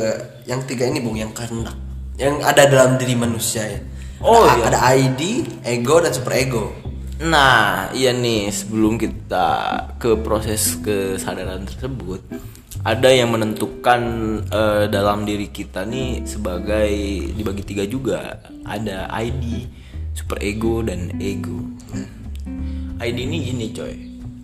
yang 0.47 0.61
tiga 0.65 0.87
ini 0.87 1.03
bung 1.03 1.19
yang 1.19 1.33
kehendak. 1.35 1.75
Yang 2.19 2.35
ada 2.43 2.63
dalam 2.67 2.99
diri 2.99 3.15
manusia 3.15 3.63
ya. 3.63 3.81
Oh, 4.19 4.43
ada, 4.43 4.59
iya. 4.59 4.65
ada 4.67 4.79
ID 4.99 5.23
ego 5.63 6.03
dan 6.03 6.11
super 6.11 6.35
ego 6.35 6.75
Nah, 7.19 7.91
iya 7.99 8.15
nih 8.15 8.47
sebelum 8.55 8.95
kita 8.95 9.51
ke 9.99 10.15
proses 10.23 10.79
kesadaran 10.79 11.67
tersebut, 11.67 12.23
ada 12.89 13.13
yang 13.13 13.37
menentukan 13.37 14.01
eh, 14.49 14.85
dalam 14.89 15.29
diri 15.29 15.53
kita 15.53 15.85
nih 15.85 16.25
sebagai 16.25 16.89
dibagi 17.37 17.61
tiga 17.61 17.85
juga. 17.85 18.41
Ada 18.65 19.13
ID, 19.13 19.69
super 20.17 20.41
ego 20.41 20.81
dan 20.81 21.13
ego. 21.21 21.69
ID 22.97 23.19
ini 23.29 23.39
gini 23.45 23.67
coy. 23.77 23.95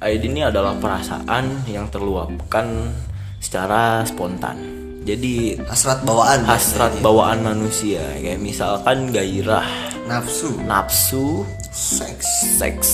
ID 0.05 0.29
ini 0.29 0.45
adalah 0.45 0.77
perasaan 0.77 1.65
yang 1.65 1.89
terluapkan 1.89 2.93
secara 3.41 4.05
spontan. 4.05 4.84
Jadi 5.05 5.61
hasrat 5.69 6.01
bawaan. 6.01 6.49
Hasrat 6.49 6.97
bawaan 7.05 7.45
manusia. 7.45 8.01
Kayak 8.17 8.41
misalkan 8.41 9.13
gairah, 9.13 9.69
nafsu. 10.09 10.57
Nafsu, 10.65 11.45
seks. 11.69 12.57
Seks. 12.57 12.91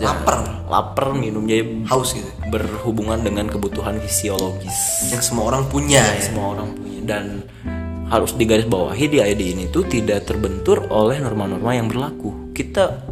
Lapar. 0.00 0.64
lapar 0.70 1.12
minum 1.12 1.44
jadi 1.44 1.66
haus 1.92 2.16
gitu. 2.16 2.24
berhubungan 2.48 3.20
dengan 3.20 3.44
kebutuhan 3.52 4.00
fisiologis. 4.00 5.12
Yang 5.12 5.22
semua 5.28 5.52
orang 5.52 5.68
punya 5.68 6.00
ya. 6.00 6.24
semua 6.24 6.56
orang 6.56 6.72
punya. 6.72 7.00
Dan 7.04 7.24
harus 8.08 8.32
digarisbawahi 8.32 9.06
di 9.12 9.18
ID 9.20 9.42
ini 9.54 9.64
tuh 9.68 9.84
tidak 9.84 10.24
terbentur 10.24 10.88
oleh 10.88 11.20
norma-norma 11.20 11.76
yang 11.76 11.92
berlaku. 11.92 12.56
Kita 12.56 13.04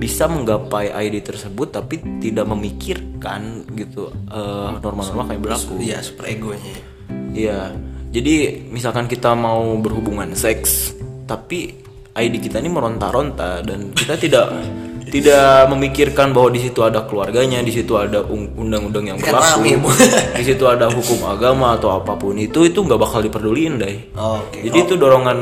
bisa 0.00 0.26
menggapai 0.32 0.96
ID 0.96 1.20
tersebut 1.20 1.76
tapi 1.76 2.00
tidak 2.24 2.48
memikirkan 2.48 3.68
gitu 3.76 4.08
eh, 4.32 4.68
norma-norma 4.80 5.28
kayak 5.28 5.42
berlaku. 5.44 5.76
Iya 5.76 6.00
super 6.00 6.32
egonya 6.32 6.91
Iya. 7.32 7.72
Jadi 8.12 8.34
misalkan 8.68 9.08
kita 9.08 9.32
mau 9.32 9.72
berhubungan 9.80 10.36
seks, 10.36 10.92
tapi 11.24 11.72
ID 12.12 12.44
kita 12.44 12.60
ini 12.60 12.68
meronta-ronta 12.68 13.64
dan 13.64 13.96
kita 13.96 14.20
tidak 14.20 14.46
tidak 15.14 15.68
memikirkan 15.68 16.32
bahwa 16.32 16.48
di 16.52 16.60
situ 16.64 16.80
ada 16.80 17.04
keluarganya, 17.04 17.60
di 17.60 17.72
situ 17.72 17.96
ada 17.96 18.24
undang-undang 18.32 19.12
yang 19.12 19.18
berlaku, 19.20 19.64
di 20.40 20.44
situ 20.44 20.64
ada 20.64 20.88
hukum 20.88 21.20
agama 21.28 21.76
atau 21.76 21.92
apa 21.92 22.16
pun 22.16 22.36
itu 22.36 22.64
itu 22.64 22.80
nggak 22.80 23.00
bakal 23.00 23.20
diperduliin 23.20 23.76
deh. 23.76 23.96
oke 24.16 24.60
Jadi 24.60 24.76
itu 24.76 24.94
dorongan. 24.96 25.38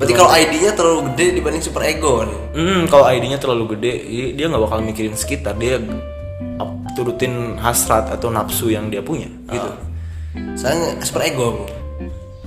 berarti 0.00 0.16
kalau 0.16 0.32
ID-nya 0.32 0.72
terlalu 0.72 1.12
gede 1.12 1.26
dibanding 1.36 1.60
super 1.60 1.84
ego 1.84 2.24
nih 2.24 2.38
Hmm, 2.56 2.80
kalau 2.88 3.04
ID-nya 3.04 3.36
terlalu 3.36 3.76
gede, 3.76 3.92
dia 4.32 4.48
nggak 4.48 4.64
bakal 4.64 4.80
mikirin 4.80 5.12
sekitar, 5.12 5.52
dia 5.60 5.76
turutin 6.96 7.56
hasrat 7.60 8.08
atau 8.10 8.28
nafsu 8.28 8.68
yang 8.68 8.90
dia 8.90 9.00
punya, 9.00 9.28
gitu. 9.48 9.70
Saya 10.54 10.94
super 11.00 11.22
ego 11.22 11.66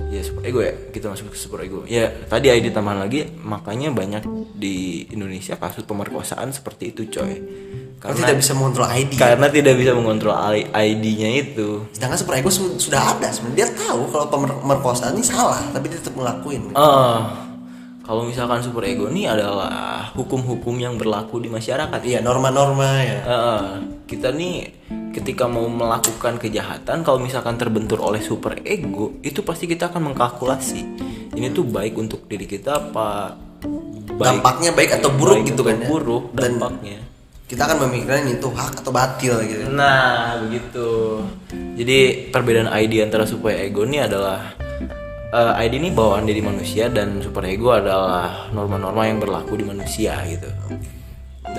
Ya 0.08 0.22
super 0.22 0.46
ego 0.46 0.62
ya 0.62 0.70
kita 0.94 1.10
masuk 1.10 1.34
ke 1.34 1.34
super 1.34 1.58
ego. 1.58 1.82
Ya 1.84 2.06
tadi 2.30 2.46
ID 2.46 2.70
tambahan 2.70 3.02
lagi 3.02 3.26
makanya 3.34 3.90
banyak 3.90 4.22
di 4.54 5.02
Indonesia 5.10 5.58
kasus 5.58 5.82
pemerkosaan 5.82 6.54
seperti 6.54 6.94
itu 6.94 7.10
coy. 7.10 7.34
Karena 7.98 8.22
tidak 8.22 8.36
bisa 8.38 8.52
mengontrol 8.54 8.86
ID 8.86 9.10
karena 9.16 9.50
tidak 9.50 9.74
bisa 9.74 9.90
mengontrol 9.90 10.36
ID-nya 10.70 11.30
itu. 11.34 11.82
sedangkan 11.90 12.14
super 12.14 12.38
ego 12.38 12.46
su- 12.46 12.78
sudah 12.78 13.16
ada 13.16 13.26
sebenarnya 13.26 13.66
dia 13.66 13.68
tahu 13.74 14.06
kalau 14.06 14.26
pemerkosaan 14.62 15.18
ini 15.18 15.24
salah 15.26 15.58
tapi 15.74 15.90
dia 15.90 15.98
tetap 15.98 16.14
ngelakuin 16.14 16.62
Eh 16.70 17.18
kalau 18.04 18.22
misalkan 18.22 18.60
super 18.60 18.84
ego 18.84 19.08
ini 19.08 19.24
adalah 19.24 20.12
hukum-hukum 20.12 20.76
yang 20.76 21.00
berlaku 21.00 21.40
di 21.40 21.48
masyarakat. 21.48 22.00
iya 22.04 22.20
norma-norma 22.20 23.00
ya. 23.00 23.18
Eh, 23.24 23.68
kita 24.04 24.28
nih 24.28 24.68
ketika 25.16 25.48
mau 25.48 25.64
melakukan 25.64 26.36
kejahatan 26.36 27.00
kalau 27.00 27.16
misalkan 27.16 27.56
terbentur 27.56 28.04
oleh 28.04 28.20
super 28.20 28.60
ego 28.60 29.16
itu 29.24 29.40
pasti 29.40 29.64
kita 29.64 29.88
akan 29.88 30.12
mengkalkulasi. 30.12 30.80
Ini 31.32 31.48
tuh 31.50 31.64
baik 31.64 31.96
untuk 31.96 32.28
diri 32.28 32.44
kita 32.44 32.92
apa 32.92 33.34
baik 34.14 34.20
dampaknya 34.20 34.70
baik 34.70 35.00
atau 35.00 35.10
buruk 35.10 35.40
baik 35.40 35.48
gitu 35.50 35.60
atau 35.64 35.68
kan 35.72 35.76
ya? 35.80 35.88
buruk 35.88 36.24
Dan- 36.30 36.44
dampaknya. 36.60 36.98
kita 37.44 37.60
akan 37.68 37.78
memikirkan 37.86 38.24
itu 38.30 38.48
hak 38.50 38.72
atau 38.84 38.92
batil 38.92 39.34
gitu. 39.44 39.68
Nah 39.68 40.40
begitu. 40.44 40.88
Jadi 41.76 41.98
perbedaan 42.32 42.68
ID 42.68 43.04
antara 43.04 43.24
super 43.24 43.52
ego 43.52 43.84
ini 43.84 44.00
adalah 44.00 44.63
eh, 45.34 45.62
ID 45.66 45.82
ini 45.82 45.90
bawaan 45.90 46.24
diri 46.30 46.38
manusia 46.38 46.86
dan 46.86 47.18
super 47.18 47.42
ego 47.42 47.74
adalah 47.74 48.48
norma-norma 48.54 49.10
yang 49.10 49.18
berlaku 49.18 49.58
di 49.58 49.66
manusia 49.66 50.22
gitu. 50.30 50.46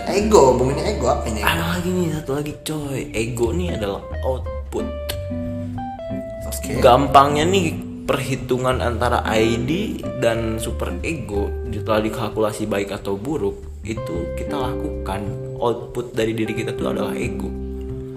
Ego 0.06 0.56
bung 0.58 0.74
ini 0.74 0.96
ego 0.96 1.12
apa 1.12 1.28
ini? 1.30 1.42
Ada 1.44 1.78
lagi 1.78 1.90
nih 1.92 2.08
satu 2.20 2.32
lagi 2.40 2.54
coy. 2.64 3.02
Ego 3.12 3.52
ini 3.54 3.76
adalah 3.76 4.02
output. 4.26 4.88
Oke. 6.46 6.82
Gampangnya 6.82 7.46
nih 7.46 7.76
perhitungan 8.06 8.82
antara 8.82 9.26
ID 9.26 10.02
dan 10.22 10.58
super 10.62 10.94
ego 11.02 11.50
setelah 11.70 12.02
dikalkulasi 12.02 12.66
baik 12.66 12.94
atau 12.96 13.18
buruk 13.20 13.84
itu 13.86 14.36
kita 14.40 14.58
lakukan. 14.58 15.22
Output 15.56 16.12
dari 16.12 16.36
diri 16.36 16.52
kita 16.52 16.76
tuh 16.76 16.92
adalah 16.92 17.14
ego. 17.16 17.48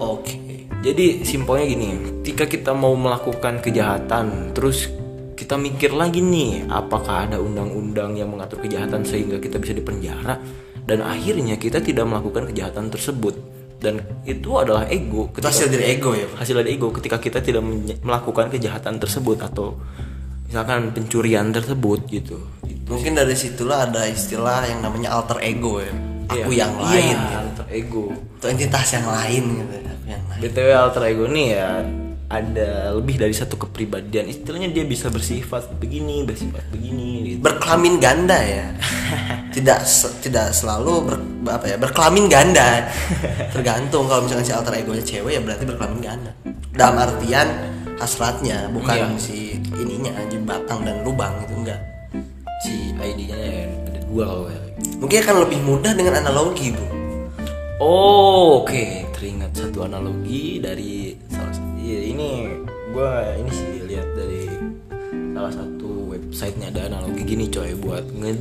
Oke. 0.01 0.67
Jadi 0.79 1.27
simpelnya 1.27 1.67
gini 1.67 1.89
ketika 2.23 2.47
kita 2.47 2.71
mau 2.71 2.95
melakukan 2.95 3.59
kejahatan 3.59 4.55
terus 4.55 4.98
kita 5.39 5.55
mikir 5.55 5.95
lagi 5.95 6.19
nih 6.19 6.67
apakah 6.67 7.31
ada 7.31 7.39
undang-undang 7.39 8.19
yang 8.19 8.27
mengatur 8.27 8.59
kejahatan 8.59 9.07
sehingga 9.07 9.39
kita 9.39 9.63
bisa 9.63 9.71
dipenjara? 9.71 10.35
Dan 10.83 11.07
akhirnya 11.07 11.55
kita 11.55 11.79
tidak 11.79 12.11
melakukan 12.11 12.51
kejahatan 12.51 12.91
tersebut. 12.91 13.39
Dan 13.79 14.03
itu 14.27 14.51
adalah 14.59 14.91
ego 14.91 15.31
itu 15.31 15.47
hasil 15.47 15.71
dari 15.71 15.95
ego 15.95 16.11
ya 16.11 16.27
Pak? 16.27 16.43
hasil 16.43 16.59
dari 16.59 16.75
ego 16.75 16.91
ketika 16.91 17.23
kita 17.23 17.39
tidak 17.39 17.63
melakukan 18.03 18.51
kejahatan 18.51 18.99
tersebut 18.99 19.39
atau 19.39 19.79
misalkan 20.51 20.91
pencurian 20.91 21.55
tersebut 21.55 22.03
gitu. 22.11 22.43
Mungkin 22.91 23.15
dari 23.15 23.39
situlah 23.39 23.87
ada 23.87 24.03
istilah 24.11 24.67
yang 24.67 24.83
namanya 24.83 25.15
alter 25.15 25.39
ego 25.47 25.79
ya. 25.79 25.95
Aku 26.27 26.51
Iya. 26.51 26.67
yang 26.67 26.75
lain 26.75 27.15
Iya, 27.15 27.23
gitu. 27.23 27.39
alter 27.39 27.67
ego. 27.71 28.05
Atau 28.43 28.49
entitas 28.51 28.87
yang 28.91 29.07
lain 29.07 29.43
gitu 29.63 29.75
aku 29.79 30.07
yang 30.11 30.25
lain. 30.27 30.41
Btw 30.43 30.69
alter 30.75 31.03
ego 31.07 31.25
nih 31.31 31.47
ya 31.55 31.69
ada 32.29 32.93
lebih 32.93 33.17
dari 33.17 33.33
satu 33.33 33.57
kepribadian. 33.57 34.29
Istilahnya 34.29 34.69
dia 34.69 34.85
bisa 34.85 35.09
bersifat 35.09 35.73
begini 35.81 36.29
bersifat 36.29 36.61
begini 36.69 37.35
gitu. 37.35 37.41
Berkelamin 37.41 37.97
ganda 37.97 38.37
ya? 38.37 38.77
Tidak 39.59 39.81
se- 39.83 40.13
tidak 40.21 40.53
selalu 40.53 40.93
ber, 41.03 41.17
apa 41.51 41.67
ya 41.67 41.77
berkelamin 41.81 42.29
ganda. 42.29 42.87
Tergantung 43.51 44.07
kalau 44.07 44.23
misalkan 44.23 44.45
si 44.45 44.53
alter 44.53 44.77
egonya 44.77 45.03
cewek 45.03 45.33
ya 45.35 45.41
berarti 45.41 45.65
berkelamin 45.65 46.01
ganda. 46.05 46.31
Dalam 46.71 46.95
artian 47.01 47.49
hasratnya 47.99 48.69
bukan 48.71 49.17
Iya. 49.17 49.19
si 49.19 49.59
ininya 49.75 50.15
aja 50.15 50.39
batang 50.45 50.85
dan 50.87 51.03
lubang 51.03 51.33
itu 51.43 51.55
enggak. 51.57 51.81
Si 52.63 52.93
ID-nya 52.95 53.35
ada 53.35 54.01
dua 54.07 54.25
kalau 54.29 54.47
ya. 54.47 54.61
mungkin 55.01 55.19
akan 55.25 55.37
lebih 55.49 55.61
mudah 55.65 55.93
dengan 55.97 56.15
analogi 56.23 56.71
bu. 56.71 56.85
Oh, 57.81 58.63
oke, 58.63 58.85
teringat 59.17 59.55
satu 59.55 59.83
analogi 59.83 60.59
dari 60.59 61.15
salah 61.31 61.51
satu. 61.51 61.68
Iya, 61.89 62.01
ini 62.05 62.31
gua 62.93 63.33
ini 63.33 63.49
sih 63.49 63.81
lihat 63.89 64.13
dari 64.13 64.45
salah 65.33 65.49
satu 65.49 66.13
websitenya 66.13 66.69
ada 66.69 66.93
analogi 66.93 67.25
gini 67.25 67.49
coy 67.49 67.73
buat 67.81 68.05
nge 68.13 68.37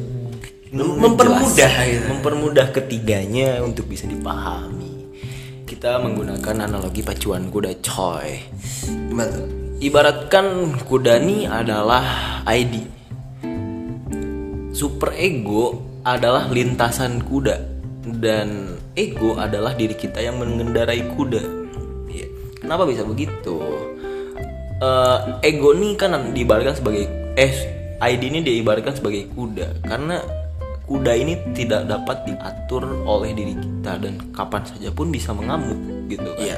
Mem- 0.75 0.99
mempermudah 0.99 1.73
gitu. 1.87 2.03
mempermudah 2.11 2.67
ketiganya 2.75 3.63
untuk 3.63 3.87
bisa 3.87 4.03
dipahami. 4.03 5.15
Kita 5.63 5.95
menggunakan 5.95 6.67
analogi 6.67 6.99
pacuan 7.07 7.47
kuda 7.47 7.79
coy. 7.79 8.43
tuh 9.15 9.47
Ibaratkan 9.79 10.75
kuda 10.83 11.15
ini 11.23 11.47
adalah 11.47 12.03
ID. 12.43 12.83
Super 14.75 15.15
ego 15.15 15.87
adalah 16.03 16.51
lintasan 16.51 17.23
kuda 17.23 17.63
dan 18.19 18.75
ego 18.91 19.39
adalah 19.39 19.71
diri 19.71 19.95
kita 19.95 20.19
yang 20.19 20.35
mengendarai 20.35 21.15
kuda. 21.15 21.66
Kenapa 22.67 22.83
bisa 22.83 23.07
begitu? 23.07 23.63
Eh, 24.83 25.19
ego 25.47 25.71
ini 25.71 25.95
kan 25.95 26.35
diibaratkan 26.35 26.75
sebagai 26.75 27.07
eh 27.39 27.55
ID 28.03 28.27
ini 28.27 28.39
diibaratkan 28.43 28.91
sebagai 28.91 29.31
kuda 29.31 29.87
karena 29.87 30.19
kuda 30.83 31.15
ini 31.15 31.33
tidak 31.55 31.87
dapat 31.87 32.27
diatur 32.27 33.07
oleh 33.07 33.31
diri 33.31 33.55
kita 33.55 34.03
dan 34.03 34.19
kapan 34.35 34.67
saja 34.67 34.91
pun 34.91 35.15
bisa 35.15 35.31
mengamuk 35.31 35.79
gitu 36.11 36.27
kan. 36.35 36.43
Iya. 36.43 36.57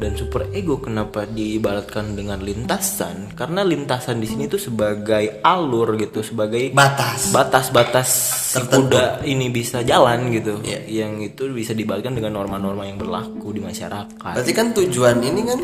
Dan 0.00 0.16
super 0.16 0.48
ego 0.56 0.80
kenapa 0.80 1.28
diibaratkan 1.28 2.16
dengan 2.16 2.40
lintasan? 2.40 3.36
Karena 3.36 3.60
lintasan 3.60 4.16
di 4.16 4.24
sini 4.24 4.48
tuh 4.48 4.56
sebagai 4.56 5.44
alur 5.44 5.92
gitu, 6.00 6.24
sebagai 6.24 6.72
Batas. 6.72 7.28
batas-batas 7.36 8.08
si 8.08 8.64
Tertentu. 8.64 8.96
kuda 8.96 9.20
ini 9.28 9.52
bisa 9.52 9.84
jalan 9.84 10.32
gitu. 10.32 10.56
Iya. 10.64 11.04
Yang 11.04 11.36
itu 11.36 11.42
bisa 11.52 11.76
dibalikkan 11.76 12.16
dengan 12.16 12.32
norma-norma 12.40 12.88
yang 12.88 12.96
berlaku 12.96 13.52
di 13.52 13.60
masyarakat. 13.60 14.16
Berarti 14.40 14.52
kan 14.56 14.72
tujuan 14.72 15.20
ini 15.20 15.40
kan 15.44 15.60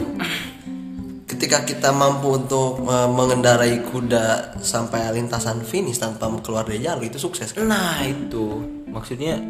ketika 1.26 1.64
kita 1.64 1.90
mampu 1.96 2.36
untuk 2.36 2.84
eh, 2.86 3.08
mengendarai 3.08 3.88
kuda 3.88 4.60
sampai 4.60 5.16
lintasan 5.16 5.64
finish 5.64 5.96
tanpa 5.96 6.28
keluar 6.44 6.68
dari 6.68 6.84
jalur 6.84 7.08
itu 7.08 7.16
sukses 7.16 7.56
kan? 7.56 7.66
Nah, 7.66 8.04
itu 8.04 8.60
maksudnya 8.88 9.40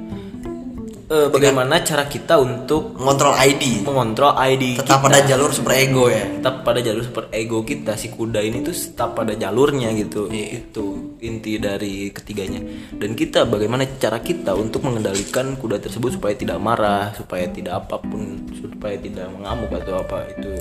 eh, 1.07 1.29
bagaimana 1.31 1.83
cara 1.87 2.07
kita 2.11 2.39
untuk 2.43 2.99
Mengontrol 2.99 3.35
ID 3.39 3.87
mengontrol 3.87 4.35
ID 4.35 4.83
tetap 4.83 4.99
kita. 5.01 5.07
pada 5.07 5.19
jalur 5.23 5.51
super 5.55 5.75
ego 5.79 6.11
ya. 6.11 6.27
tetap 6.27 6.67
pada 6.67 6.81
jalur 6.83 7.03
super 7.07 7.25
ego 7.31 7.63
kita. 7.63 7.95
Si 7.95 8.11
kuda 8.11 8.43
ini 8.43 8.67
tuh 8.67 8.75
tetap 8.75 9.15
pada 9.15 9.39
jalurnya 9.39 9.95
gitu. 9.95 10.27
Itu 10.33 11.17
inti 11.23 11.59
dari 11.63 12.11
ketiganya. 12.11 12.61
Dan 12.95 13.15
kita 13.15 13.47
bagaimana 13.47 13.87
cara 13.99 14.19
kita 14.19 14.53
untuk 14.59 14.83
mengendalikan 14.85 15.55
kuda 15.55 15.79
tersebut 15.79 16.19
supaya 16.19 16.35
tidak 16.35 16.59
marah 16.59 17.15
supaya 17.15 17.47
tidak 17.49 17.87
apa 17.87 18.03
pun 18.03 18.51
supaya 18.59 18.99
tidak 18.99 19.31
mengamuk 19.31 19.71
atau 19.71 20.03
apa 20.03 20.27
itu. 20.35 20.53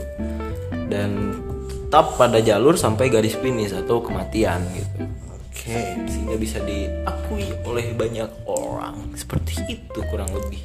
Dan 0.86 1.34
tetap 1.86 2.17
pada 2.19 2.41
jalur 2.43 2.75
sampai 2.75 3.08
garis 3.08 3.38
finish 3.39 3.71
atau 3.71 4.03
kematian 4.03 4.60
gitu 4.73 5.25
Oke. 5.65 5.82
sehingga 6.06 6.38
bisa 6.38 6.62
diakui 6.62 7.49
oleh 7.65 7.89
banyak 7.97 8.30
orang 8.45 9.17
seperti 9.17 9.65
itu 9.65 9.99
kurang 10.13 10.30
lebih 10.30 10.62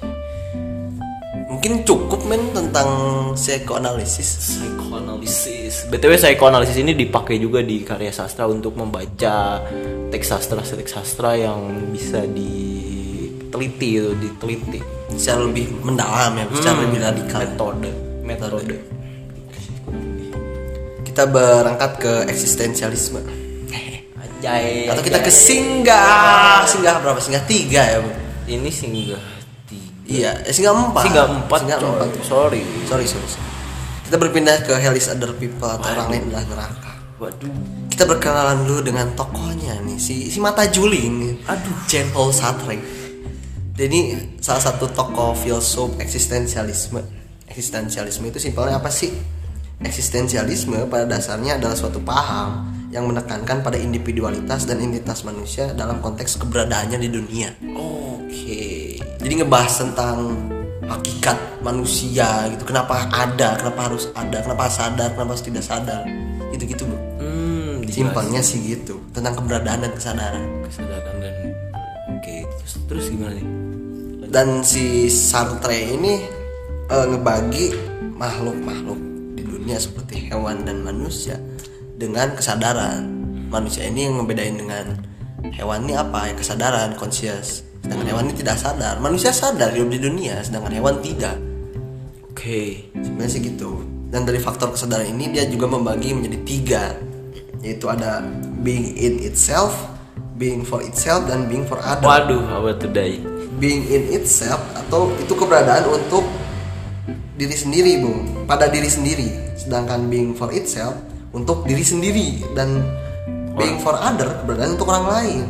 Mungkin 1.51 1.83
cukup 1.83 2.25
men 2.31 2.55
tentang 2.55 2.89
psikoanalisis. 3.35 4.29
Psikoanalisis. 4.39 5.91
BTW 5.91 6.15
psikoanalisis 6.15 6.79
ini 6.79 6.95
dipakai 6.95 7.43
juga 7.43 7.59
di 7.59 7.83
karya 7.83 8.15
sastra 8.15 8.47
untuk 8.47 8.79
membaca 8.79 9.59
teks 10.15 10.27
sastra 10.31 10.63
teks 10.63 10.95
sastra 10.95 11.35
yang 11.35 11.91
bisa 11.91 12.23
diteliti 12.25 13.99
itu 13.99 14.15
diteliti 14.15 14.81
Secara 15.11 15.43
lebih 15.43 15.69
mendalam 15.83 16.39
ya, 16.39 16.47
secara 16.55 16.87
lebih 16.87 16.99
radikal. 17.03 17.39
metode 17.43 17.91
metode 18.23 18.77
Kita 21.03 21.27
berangkat 21.27 21.93
ke 21.99 22.13
eksistensialisme. 22.31 23.40
Atau 24.43 25.03
kita 25.03 25.19
ke 25.19 25.29
singgah, 25.29 26.65
singgah 26.65 26.97
berapa? 26.99 27.19
Singgah 27.19 27.45
tiga 27.45 27.83
ya, 27.83 27.99
Bu? 28.01 28.11
ini 28.47 28.67
singgah 28.67 29.21
tiga 29.65 29.91
Iya, 30.05 30.31
eh, 30.43 30.51
singgah 30.51 30.75
empat. 30.75 31.03
singgah 31.07 31.27
empat 31.29 31.59
Singgah 31.61 31.79
coy. 31.79 31.91
empat. 31.93 32.09
sorry 32.25 32.63
Sorry, 32.85 33.07
sorry, 33.07 33.29
sorry. 33.29 33.49
Kita 34.03 34.17
berpindah 34.17 34.57
ke 34.61 34.75
Hell 34.75 34.93
is 34.93 35.07
Other 35.07 35.31
People 35.33 35.71
atau 35.71 35.87
orang 35.87 36.09
lain 36.11 36.23
adalah 36.29 36.45
neraka. 36.47 36.93
waduh 37.17 37.47
Kita 37.87 38.09
berkenalan 38.09 38.65
dulu 38.65 38.81
dengan 38.83 39.13
tokohnya 39.13 39.79
nih, 39.79 40.01
si 40.01 40.27
si 40.27 40.41
mata 40.41 40.65
juling. 40.65 41.13
nih. 41.21 41.35
Aduh. 41.47 41.77
Jean 41.87 42.09
Paul 42.11 42.33
Sartre. 42.33 42.81
Jadi 43.71 43.99
salah 44.39 44.61
satu 44.61 44.89
tokoh 44.89 45.33
filsuf 45.33 45.95
eksistensialisme. 45.97 47.01
Eksistensialisme 47.47 48.27
itu 48.27 48.41
simpelnya 48.41 48.77
apa 48.77 48.89
sih? 48.89 49.13
Eksistensialisme 49.81 50.85
pada 50.87 51.07
dasarnya 51.07 51.57
adalah 51.57 51.73
suatu 51.73 52.01
paham 52.01 52.67
yang 52.91 53.07
menekankan 53.07 53.63
pada 53.63 53.79
individualitas 53.79 54.67
dan 54.67 54.83
identitas 54.83 55.23
manusia 55.23 55.71
dalam 55.73 56.03
konteks 56.03 56.43
keberadaannya 56.43 56.99
di 56.99 57.09
dunia. 57.09 57.55
oke 57.71 58.63
Jadi 59.23 59.33
ngebahas 59.39 59.73
tentang 59.87 60.19
hakikat 60.91 61.63
manusia 61.63 62.51
gitu. 62.51 62.67
Kenapa 62.67 63.07
ada, 63.15 63.55
kenapa 63.55 63.81
harus 63.87 64.11
ada, 64.19 64.43
kenapa 64.43 64.67
sadar, 64.67 65.15
kenapa 65.15 65.39
harus 65.39 65.47
tidak 65.47 65.63
sadar. 65.63 66.03
Gitu-gitu, 66.51 66.83
Bro. 66.83 66.99
hmm. 67.23 67.87
Simpelnya 67.87 68.43
sih 68.43 68.59
gitu, 68.63 68.99
tentang 69.15 69.39
keberadaan 69.39 69.87
dan 69.87 69.93
kesadaran. 69.95 70.43
kesadaran 70.67 71.15
dan 71.19 71.35
oke 72.15 72.37
terus 72.63 72.75
terus 72.87 73.05
gimana 73.11 73.35
nih 73.35 73.47
Dan 74.31 74.63
si 74.63 75.11
Sartre 75.11 75.99
ini 75.99 76.23
eh, 76.87 77.07
ngebagi 77.11 77.75
makhluk-makhluk 78.15 79.01
di 79.35 79.43
dunia 79.43 79.75
seperti 79.79 80.31
hewan 80.31 80.63
dan 80.63 80.87
manusia 80.87 81.35
dengan 82.01 82.33
kesadaran. 82.33 83.05
Manusia 83.53 83.85
ini 83.85 84.09
yang 84.09 84.25
ngebedain 84.25 84.57
dengan 84.57 84.97
hewan 85.53 85.85
ini 85.85 86.01
apa? 86.01 86.33
Ya 86.33 86.35
kesadaran, 86.35 86.97
conscious. 86.97 87.69
Sedangkan 87.85 88.17
hewan 88.17 88.25
ini 88.33 88.41
tidak 88.41 88.57
sadar. 88.57 88.97
Manusia 89.05 89.37
sadar 89.37 89.77
hidup 89.77 89.93
di 89.93 90.01
dunia, 90.01 90.41
sedangkan 90.41 90.73
hewan 90.73 90.97
tidak. 91.05 91.37
oke 92.41 92.89
sebenarnya 92.97 93.31
sih 93.37 93.43
gitu 93.53 93.85
dan 94.09 94.25
dari 94.25 94.41
faktor 94.41 94.73
kesadaran 94.73 95.13
ini 95.13 95.29
dia 95.29 95.45
juga 95.45 95.69
membagi 95.69 96.17
menjadi 96.17 96.39
tiga 96.49 96.85
yaitu 97.61 97.85
ada 97.93 98.25
being 98.65 98.97
in 98.97 99.21
itself 99.21 99.77
being 100.41 100.65
for 100.65 100.81
itself 100.81 101.29
dan 101.29 101.45
being 101.53 101.69
for 101.69 101.77
other 101.85 102.01
waduh 102.01 102.41
awal 102.49 102.73
today 102.73 103.21
being 103.61 103.85
in 103.93 104.09
itself 104.17 104.57
atau 104.73 105.13
itu 105.21 105.37
keberadaan 105.37 105.85
untuk 105.85 106.25
diri 107.37 107.53
sendiri 107.53 108.01
bung 108.01 108.49
pada 108.49 108.73
diri 108.73 108.89
sendiri 108.89 109.29
sedangkan 109.61 110.09
being 110.09 110.33
for 110.33 110.49
itself 110.57 110.97
untuk 111.31 111.63
diri 111.65 111.83
sendiri 111.83 112.29
dan 112.53 112.83
being 113.55 113.79
for 113.79 113.95
other 113.95 114.31
keberadaan 114.43 114.75
untuk 114.75 114.89
orang 114.91 115.07
lain 115.07 115.45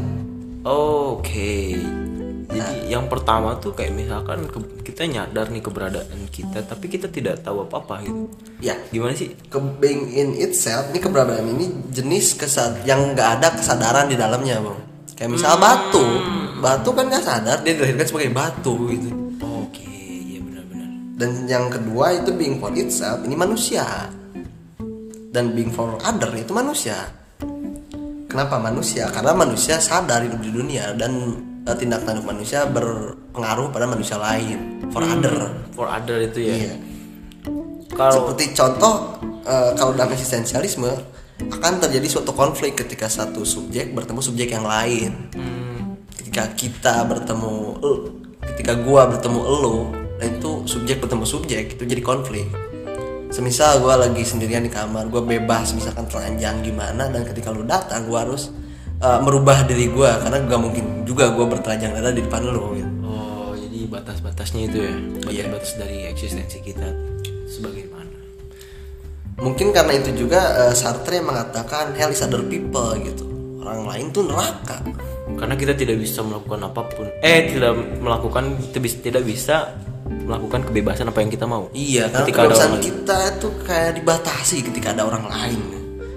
Oke. 0.61 1.73
Jadi 2.51 2.93
yang 2.93 3.09
pertama 3.09 3.57
tuh 3.57 3.73
kayak 3.73 3.97
misalkan 3.97 4.45
kita 4.85 5.09
nyadar 5.09 5.49
nih 5.49 5.65
keberadaan 5.65 6.29
kita, 6.29 6.61
tapi 6.67 6.91
kita 6.93 7.09
tidak 7.09 7.41
tahu 7.41 7.65
apa-apa 7.65 8.05
gitu. 8.05 8.29
ya 8.61 8.77
Gimana 8.91 9.17
sih? 9.17 9.33
ke 9.49 9.57
being 9.81 10.13
in 10.13 10.37
itself 10.37 10.91
ini 10.93 11.01
keberadaan 11.01 11.49
ini 11.49 11.89
jenis 11.89 12.37
kesad 12.37 12.85
yang 12.85 13.17
nggak 13.17 13.41
ada 13.41 13.57
kesadaran 13.57 14.11
di 14.13 14.21
dalamnya 14.21 14.61
bang 14.61 14.79
kayak 15.17 15.31
misal 15.33 15.57
batu 15.57 16.05
batu 16.61 16.93
kan 16.93 17.09
nggak 17.09 17.25
sadar 17.25 17.57
dia 17.65 17.73
dilahirkan 17.81 18.05
sebagai 18.05 18.33
batu 18.35 18.75
gitu 18.93 19.09
Oke, 19.41 19.89
iya 20.27 20.45
benar-benar. 20.45 20.89
dan 21.17 21.31
yang 21.49 21.73
kedua 21.73 22.21
itu 22.21 22.37
being 22.37 22.61
for 22.61 22.69
itself 22.75 23.25
ini 23.25 23.33
manusia 23.33 23.87
dan 25.31 25.55
being 25.55 25.71
for 25.71 25.99
other 26.03 26.31
itu 26.35 26.51
manusia 26.51 27.11
kenapa 28.31 28.59
manusia 28.63 29.11
karena 29.11 29.35
manusia 29.35 29.79
sadar 29.83 30.23
hidup 30.23 30.43
di 30.43 30.51
dunia 30.55 30.95
dan 30.95 31.39
eh, 31.67 31.77
tindak 31.79 32.07
tanduk 32.07 32.27
manusia 32.27 32.67
berpengaruh 32.67 33.71
pada 33.75 33.87
manusia 33.91 34.19
lain 34.19 34.87
for 34.91 35.03
other 35.03 35.61
For 35.81 35.89
other 35.89 36.21
itu 36.21 36.45
ya. 36.45 36.55
iya 36.61 36.75
Kalau 37.97 38.13
seperti 38.13 38.53
contoh 38.53 39.17
eh, 39.49 39.73
kalau 39.81 39.97
dalam 39.97 40.13
eksistensialisme 40.13 40.93
akan 41.49 41.81
terjadi 41.81 42.05
suatu 42.05 42.37
konflik 42.37 42.77
ketika 42.77 43.09
satu 43.09 43.49
subjek 43.49 43.97
bertemu 43.97 44.21
subjek 44.21 44.53
yang 44.53 44.69
lain. 44.69 45.33
Ketika 46.21 46.53
kita 46.53 46.95
bertemu, 47.09 47.81
ketika 48.55 48.77
gua 48.77 49.09
bertemu 49.09 49.41
nah 50.21 50.29
itu 50.29 50.69
subjek 50.69 51.01
bertemu 51.01 51.25
subjek 51.25 51.81
itu 51.81 51.83
jadi 51.89 52.03
konflik. 52.05 52.45
Semisal 53.31 53.79
gua 53.79 53.95
lagi 53.95 54.27
sendirian 54.27 54.67
di 54.67 54.73
kamar, 54.75 55.07
gua 55.07 55.23
bebas 55.23 55.71
misalkan 55.71 56.03
telanjang 56.11 56.67
gimana, 56.67 57.07
dan 57.07 57.23
ketika 57.23 57.55
lu 57.55 57.63
datang, 57.63 58.11
gua 58.11 58.27
harus 58.27 58.51
eh, 58.99 59.21
merubah 59.23 59.63
diri 59.71 59.87
gua 59.87 60.19
karena 60.19 60.43
gak 60.51 60.61
mungkin 60.61 60.85
juga 61.07 61.31
gua 61.31 61.47
bertelanjang 61.47 61.95
dada 61.95 62.11
di 62.11 62.27
depan 62.27 62.43
lu. 62.43 62.75
Gitu. 62.75 62.91
oh, 63.07 63.55
jadi 63.55 63.79
batas-batasnya 63.87 64.61
itu 64.67 64.79
ya. 64.83 64.95
Iya. 65.31 65.43
Batas-batas 65.47 65.73
dari 65.79 65.99
eksistensi 66.11 66.59
kita 66.59 66.91
sebagaimana. 67.47 68.19
Mungkin 69.39 69.71
karena 69.71 69.95
itu 69.95 70.11
juga 70.27 70.67
eh, 70.67 70.75
Sartre 70.75 71.23
mengatakan 71.23 71.95
hell 71.95 72.11
is 72.11 72.27
other 72.27 72.43
people 72.51 72.99
gitu. 72.99 73.31
Orang 73.63 73.87
lain 73.87 74.11
tuh 74.11 74.27
neraka. 74.27 74.83
Karena 75.37 75.55
kita 75.55 75.73
tidak 75.77 76.01
bisa 76.01 76.25
melakukan 76.25 76.61
apa 76.67 76.81
pun. 76.91 77.07
Eh, 77.21 77.53
tidak 77.53 77.73
melakukan 78.01 78.59
tidak 78.75 79.23
bisa- 79.25 79.77
melakukan 80.11 80.67
kebebasan 80.67 81.07
apa 81.07 81.23
yang 81.23 81.31
kita 81.31 81.47
mau. 81.47 81.71
Iya, 81.71 82.11
Ketika 82.11 82.47
ada 82.47 82.55
orang 82.59 82.83
kita 82.83 83.17
itu 83.39 83.49
kayak 83.63 83.93
dibatasi 84.03 84.57
ketika 84.67 84.91
ada 84.95 85.07
orang 85.07 85.27
lain. 85.31 85.61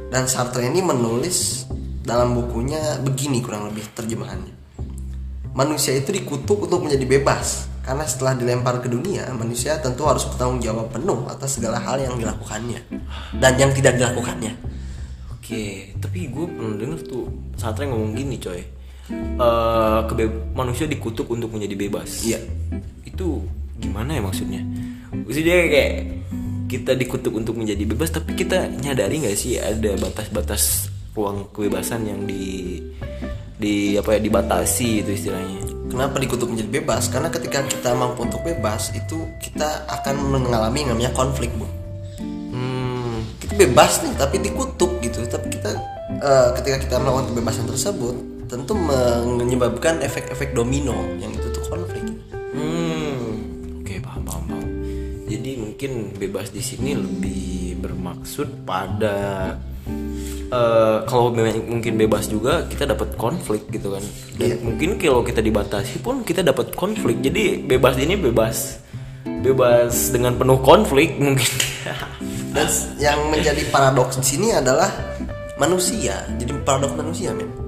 Dan 0.09 0.25
Sartre 0.25 0.65
ini 0.69 0.81
menulis 0.81 1.65
dalam 2.01 2.33
bukunya 2.37 3.01
begini 3.01 3.41
kurang 3.41 3.69
lebih 3.69 3.85
terjemahannya. 3.93 4.53
Manusia 5.53 5.93
itu 5.93 6.09
dikutuk 6.09 6.65
untuk 6.65 6.85
menjadi 6.85 7.05
bebas 7.05 7.69
karena 7.85 8.07
setelah 8.07 8.33
dilempar 8.33 8.81
ke 8.81 8.89
dunia, 8.89 9.29
manusia 9.35 9.77
tentu 9.77 10.07
harus 10.09 10.25
bertanggung 10.25 10.63
jawab 10.63 10.89
penuh 10.89 11.29
atas 11.29 11.59
segala 11.61 11.77
hal 11.77 12.01
yang 12.01 12.17
dilakukannya 12.17 12.79
dan 13.37 13.53
yang 13.59 13.69
tidak 13.75 13.99
dilakukannya. 14.01 14.55
Oke, 15.35 15.91
tapi 15.99 16.31
gue 16.31 16.45
pernah 16.47 16.79
denger 16.79 16.99
tuh 17.05 17.25
Sartre 17.59 17.85
ngomong 17.85 18.15
gini 18.15 18.39
coy. 18.39 18.63
Kebe- 20.07 20.55
manusia 20.55 20.87
dikutuk 20.87 21.27
untuk 21.31 21.51
menjadi 21.51 21.75
bebas. 21.75 22.23
Iya. 22.23 22.39
Itu 23.03 23.43
gimana 23.79 24.15
ya 24.15 24.21
maksudnya? 24.23 24.63
Maksudnya 25.11 25.57
kayak 25.69 25.91
kita 26.71 26.91
dikutuk 26.97 27.33
untuk 27.37 27.59
menjadi 27.59 27.83
bebas, 27.85 28.09
tapi 28.09 28.33
kita 28.33 28.65
nyadari 28.81 29.21
nggak 29.21 29.37
sih 29.37 29.61
ada 29.61 29.93
batas-batas 29.99 30.89
ruang 31.13 31.45
kebebasan 31.53 32.09
yang 32.09 32.25
di 32.25 32.81
di 33.53 33.93
apa 33.95 34.17
ya 34.17 34.19
dibatasi 34.19 35.05
itu 35.05 35.13
istilahnya 35.13 35.73
Kenapa 35.93 36.17
dikutuk 36.17 36.49
menjadi 36.49 36.81
bebas? 36.81 37.05
Karena 37.05 37.29
ketika 37.29 37.61
kita 37.69 37.93
mampu 37.93 38.25
untuk 38.25 38.41
bebas 38.41 38.89
itu 38.97 39.29
kita 39.37 39.85
akan 39.85 40.25
mengalami 40.33 40.89
namanya 40.89 41.13
konflik, 41.13 41.53
bu. 41.53 41.69
hmm 42.17 43.37
Kita 43.37 43.53
bebas 43.53 44.01
nih, 44.01 44.17
tapi 44.17 44.41
dikutuk 44.41 44.89
gitu. 45.05 45.21
Tapi 45.29 45.53
kita 45.53 45.69
eh, 46.17 46.49
ketika 46.57 46.77
kita 46.81 46.95
melakukan 46.97 47.29
kebebasan 47.29 47.69
tersebut, 47.69 48.15
tentu 48.53 48.77
menyebabkan 48.77 49.97
efek-efek 50.05 50.53
domino 50.53 50.93
yang 51.17 51.33
itu 51.33 51.49
tuh 51.49 51.65
konflik. 51.65 52.05
Hmm, 52.53 53.81
oke 53.81 53.93
paham 54.05 54.21
paham 54.21 54.43
paham. 54.45 54.67
Jadi 55.25 55.51
mungkin 55.57 55.91
bebas 56.13 56.53
di 56.53 56.61
sini 56.61 56.93
lebih 56.93 57.81
bermaksud 57.81 58.61
pada 58.61 59.57
eh, 60.53 60.97
kalau 61.09 61.33
mungkin 61.65 61.97
bebas 61.97 62.29
juga 62.29 62.69
kita 62.69 62.93
dapat 62.93 63.17
konflik 63.17 63.65
gitu 63.73 63.97
kan. 63.97 64.05
Dan 64.37 64.61
mungkin 64.61 65.01
kalau 65.01 65.25
kita 65.25 65.41
dibatasi 65.41 66.05
pun 66.05 66.21
kita 66.21 66.45
dapat 66.45 66.77
konflik. 66.77 67.25
Jadi 67.25 67.57
bebas 67.65 67.97
ini 67.97 68.13
bebas 68.13 68.85
bebas 69.41 70.13
dengan 70.13 70.37
penuh 70.37 70.61
konflik 70.61 71.17
mungkin. 71.17 71.49
Dan 72.53 72.69
yang 73.01 73.33
menjadi 73.33 73.65
paradoks 73.73 74.21
di 74.21 74.37
sini 74.37 74.53
adalah 74.53 74.93
manusia. 75.57 76.21
Jadi 76.37 76.53
paradoks 76.61 76.93
manusia, 76.93 77.33
men. 77.33 77.62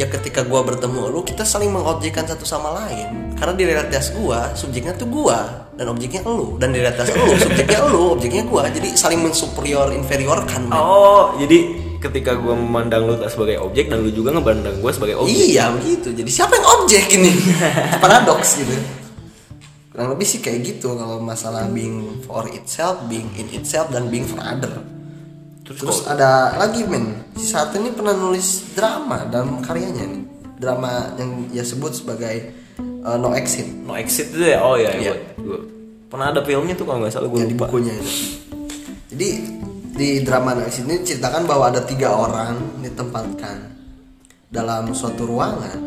Ya 0.00 0.08
ketika 0.08 0.40
gua 0.48 0.64
bertemu 0.64 1.12
lu, 1.12 1.20
kita 1.20 1.44
saling 1.44 1.68
mengobjekkan 1.76 2.24
satu 2.24 2.48
sama 2.48 2.72
lain. 2.72 3.36
Karena 3.36 3.52
di 3.52 3.68
realitas 3.68 4.08
gua, 4.16 4.48
subjeknya 4.56 4.96
tuh 4.96 5.04
gua 5.04 5.68
dan 5.76 5.92
objeknya 5.92 6.24
lu. 6.24 6.56
Dan 6.56 6.72
di 6.72 6.80
realitas 6.80 7.12
lu, 7.12 7.36
subjeknya 7.44 7.84
lu, 7.84 8.16
objeknya 8.16 8.48
gua. 8.48 8.72
Jadi 8.72 8.96
saling 8.96 9.20
mensuperior 9.20 9.92
inferiorkan. 9.92 10.72
men. 10.72 10.80
Oh, 10.80 11.36
jadi 11.36 11.76
ketika 12.00 12.32
gua 12.32 12.56
memandang 12.56 13.12
lu 13.12 13.20
sebagai 13.28 13.60
objek 13.60 13.92
dan 13.92 14.00
lu 14.00 14.08
juga 14.08 14.32
ngebandang 14.32 14.80
gua 14.80 14.88
sebagai 14.88 15.20
objek. 15.20 15.36
Iya 15.52 15.68
begitu. 15.68 16.16
Jadi 16.16 16.30
siapa 16.32 16.56
yang 16.56 16.66
objek 16.80 17.04
ini? 17.20 17.36
Paradoks 18.00 18.56
gitu. 18.56 18.72
Kurang 19.92 20.16
lebih 20.16 20.24
sih 20.24 20.40
kayak 20.40 20.64
gitu 20.64 20.96
kalau 20.96 21.20
masalah 21.20 21.68
being 21.68 22.24
for 22.24 22.48
itself, 22.56 23.04
being 23.04 23.28
in 23.36 23.52
itself 23.52 23.92
dan 23.92 24.08
being 24.08 24.24
for 24.24 24.40
other. 24.40 24.80
Terus, 25.70 26.02
ada 26.04 26.56
lagi 26.56 26.82
men, 26.82 27.30
si 27.32 27.46
Sartre 27.46 27.78
ini 27.78 27.90
pernah 27.90 28.10
nulis 28.10 28.74
drama 28.74 29.22
dalam 29.24 29.62
karyanya 29.62 30.02
nih. 30.02 30.22
Drama 30.58 31.14
yang 31.14 31.46
ia 31.48 31.62
sebut 31.62 31.94
sebagai 31.94 32.50
uh, 33.00 33.14
No 33.14 33.32
Exit 33.32 33.70
No 33.80 33.94
exit 33.94 34.28
itu 34.28 34.44
ya? 34.44 34.60
Oh 34.60 34.74
iya, 34.74 34.92
Iya. 34.92 35.14
gua- 35.38 35.62
pernah 36.04 36.28
ada 36.28 36.42
filmnya 36.42 36.74
tuh 36.74 36.84
kalau 36.84 36.98
nggak 37.00 37.14
salah 37.14 37.30
gue 37.30 37.46
di 37.46 37.54
lupa. 37.54 37.70
bukunya 37.70 37.94
itu. 37.94 38.12
Jadi 39.08 39.28
di 39.94 40.08
drama 40.20 40.52
No 40.52 40.62
Exit 40.62 40.84
ini 40.84 41.00
ceritakan 41.00 41.46
bahwa 41.46 41.70
ada 41.70 41.80
tiga 41.80 42.10
orang 42.10 42.82
ditempatkan 42.82 43.56
dalam 44.50 44.90
suatu 44.90 45.22
ruangan 45.24 45.78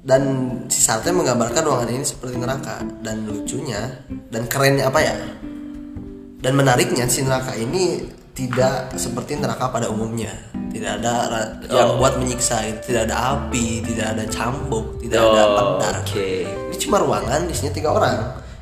dan 0.00 0.22
si 0.66 0.78
Sartre 0.78 1.10
menggambarkan 1.10 1.60
ruangan 1.60 1.90
ini 1.90 2.06
seperti 2.06 2.38
neraka 2.38 2.78
dan 3.02 3.26
lucunya 3.26 4.00
dan 4.30 4.46
kerennya 4.46 4.86
apa 4.86 5.00
ya 5.02 5.12
dan 6.38 6.52
menariknya 6.54 7.04
si 7.04 7.20
neraka 7.20 7.52
ini 7.52 8.00
tidak 8.40 8.96
seperti 8.96 9.36
neraka 9.36 9.68
pada 9.68 9.92
umumnya. 9.92 10.32
Tidak 10.70 10.92
ada 10.96 11.14
yang 11.68 11.98
buat 11.98 12.16
menyiksa 12.16 12.62
gitu. 12.64 12.78
tidak 12.88 13.10
ada 13.10 13.16
api 13.36 13.82
tidak 13.82 14.14
ada 14.14 14.24
cambuk 14.24 15.02
tidak 15.02 15.18
ada 15.18 15.42
Oh, 15.42 15.56
pedang. 15.76 15.96
oke. 16.00 16.28
ini 16.46 16.76
cuma 16.78 16.96
ruangan 16.98 17.40
isinya 17.46 17.72
tiga 17.74 17.90
orang 17.90 18.16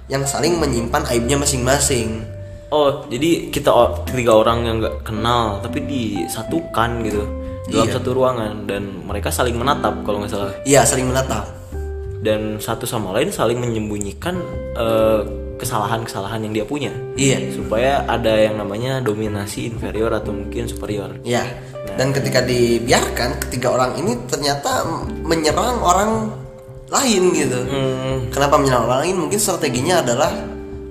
yang 0.08 0.24
saling 0.24 0.56
menyimpan 0.56 1.04
aibnya 1.06 1.36
masing-masing. 1.36 2.24
Oh, 2.68 3.04
jadi 3.06 3.48
kita 3.48 3.70
tiga 4.08 4.34
orang 4.34 4.64
yang 4.64 4.76
nggak 4.80 5.04
kenal 5.04 5.60
tapi 5.60 5.84
disatukan 5.84 7.04
gitu. 7.04 7.22
Dalam 7.68 7.84
Iya. 7.84 7.94
satu 7.94 8.10
ruangan 8.10 8.64
dan 8.64 9.04
mereka 9.04 9.28
saling 9.28 9.54
menatap 9.54 10.00
kalau 10.02 10.24
nggak 10.24 10.32
salah. 10.32 10.52
Iya 10.64 10.82
saling 10.82 11.06
menatap. 11.06 11.44
Dan 12.18 12.56
satu 12.58 12.82
sama 12.82 13.12
lain 13.12 13.28
saling 13.28 13.60
menyembunyikan 13.60 14.40
eh, 14.74 15.20
kesalahan-kesalahan 15.58 16.40
yang 16.40 16.54
dia 16.54 16.64
punya 16.64 16.92
iya 17.14 17.36
supaya 17.50 18.06
ada 18.06 18.32
yang 18.32 18.56
namanya 18.56 18.98
dominasi 18.98 19.68
inferior 19.68 20.10
atau 20.10 20.30
mungkin 20.30 20.64
superior. 20.64 21.18
iya 21.22 21.44
dan 21.94 22.14
ketika 22.14 22.40
dibiarkan 22.40 23.42
ketiga 23.42 23.74
orang 23.74 23.96
ini 23.96 24.14
ternyata 24.24 24.86
menyerang 25.20 25.78
orang 25.80 26.30
lain 26.88 27.22
gitu 27.32 27.58
Hmm, 27.66 28.30
Kenapa 28.30 28.56
menyerang 28.56 28.86
orang 28.86 29.00
lain? 29.04 29.16
Mungkin 29.18 29.36
strateginya 29.36 30.00
adalah 30.00 30.30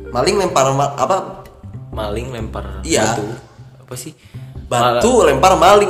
maling 0.10 0.38
lempar 0.38 0.68
apa 0.74 1.42
maling 1.90 2.30
lempar 2.30 2.84
Iya. 2.84 3.16
batu 3.16 3.26
apa 3.80 3.96
sih? 3.96 4.12
Batu 4.68 5.24
lempar 5.24 5.56
maling 5.56 5.88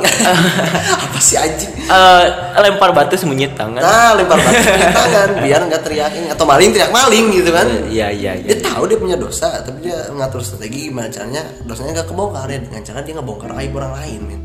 apa 1.04 1.18
sih 1.18 1.34
anjing? 1.34 1.70
Eh, 1.74 2.24
lempar 2.62 2.94
batu 2.94 3.18
sembunyi 3.18 3.50
tangan. 3.58 3.82
Nah 3.82 4.14
lempar 4.14 4.38
batu 4.38 4.62
di 4.62 4.86
tangan 5.02 5.28
biar 5.42 5.60
nggak 5.66 5.82
teriakin 5.82 6.30
atau 6.30 6.46
maling 6.46 6.70
teriak 6.70 6.94
maling 6.94 7.34
gitu 7.34 7.50
kan? 7.50 7.66
Iya 7.90 8.14
iya 8.14 8.32
iya. 8.38 8.46
Dia 8.54 8.58
tahu 8.62 8.86
dia 8.86 8.98
punya 9.02 9.18
dosa 9.18 9.50
tapi 9.66 9.90
dia 9.90 9.98
ngatur 10.14 10.40
strategi 10.46 10.88
gimana 10.94 11.10
caranya 11.10 11.42
dosanya 11.66 12.00
nggak 12.00 12.08
kebongkar 12.08 12.46
ya 12.46 12.58
dengan 12.62 12.82
cara 12.86 12.98
dia 13.02 13.14
ngebongkar 13.18 13.50
aib 13.58 13.72
orang 13.74 13.92
lain 13.98 14.20
men. 14.22 14.40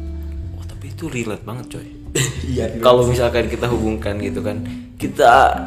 Wah, 0.58 0.66
tapi 0.66 0.86
itu 0.90 1.06
relate 1.08 1.46
banget 1.46 1.66
coy. 1.78 1.88
Iya. 2.44 2.78
Kalau 2.78 3.10
misalkan 3.10 3.50
kita 3.50 3.66
hubungkan 3.66 4.22
gitu 4.22 4.46
kan, 4.46 4.62
kita 5.02 5.58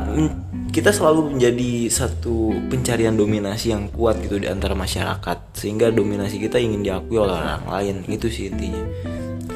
kita 0.76 0.92
selalu 0.92 1.32
menjadi 1.32 1.88
satu 1.88 2.52
pencarian 2.68 3.16
dominasi 3.16 3.72
yang 3.72 3.88
kuat 3.88 4.20
gitu 4.20 4.36
di 4.36 4.44
antara 4.44 4.76
masyarakat 4.76 5.56
sehingga 5.56 5.88
dominasi 5.88 6.36
kita 6.36 6.60
ingin 6.60 6.84
diakui 6.84 7.16
oleh 7.16 7.32
orang 7.32 7.64
lain 7.64 8.04
itu 8.12 8.28
sih 8.28 8.52
intinya. 8.52 8.84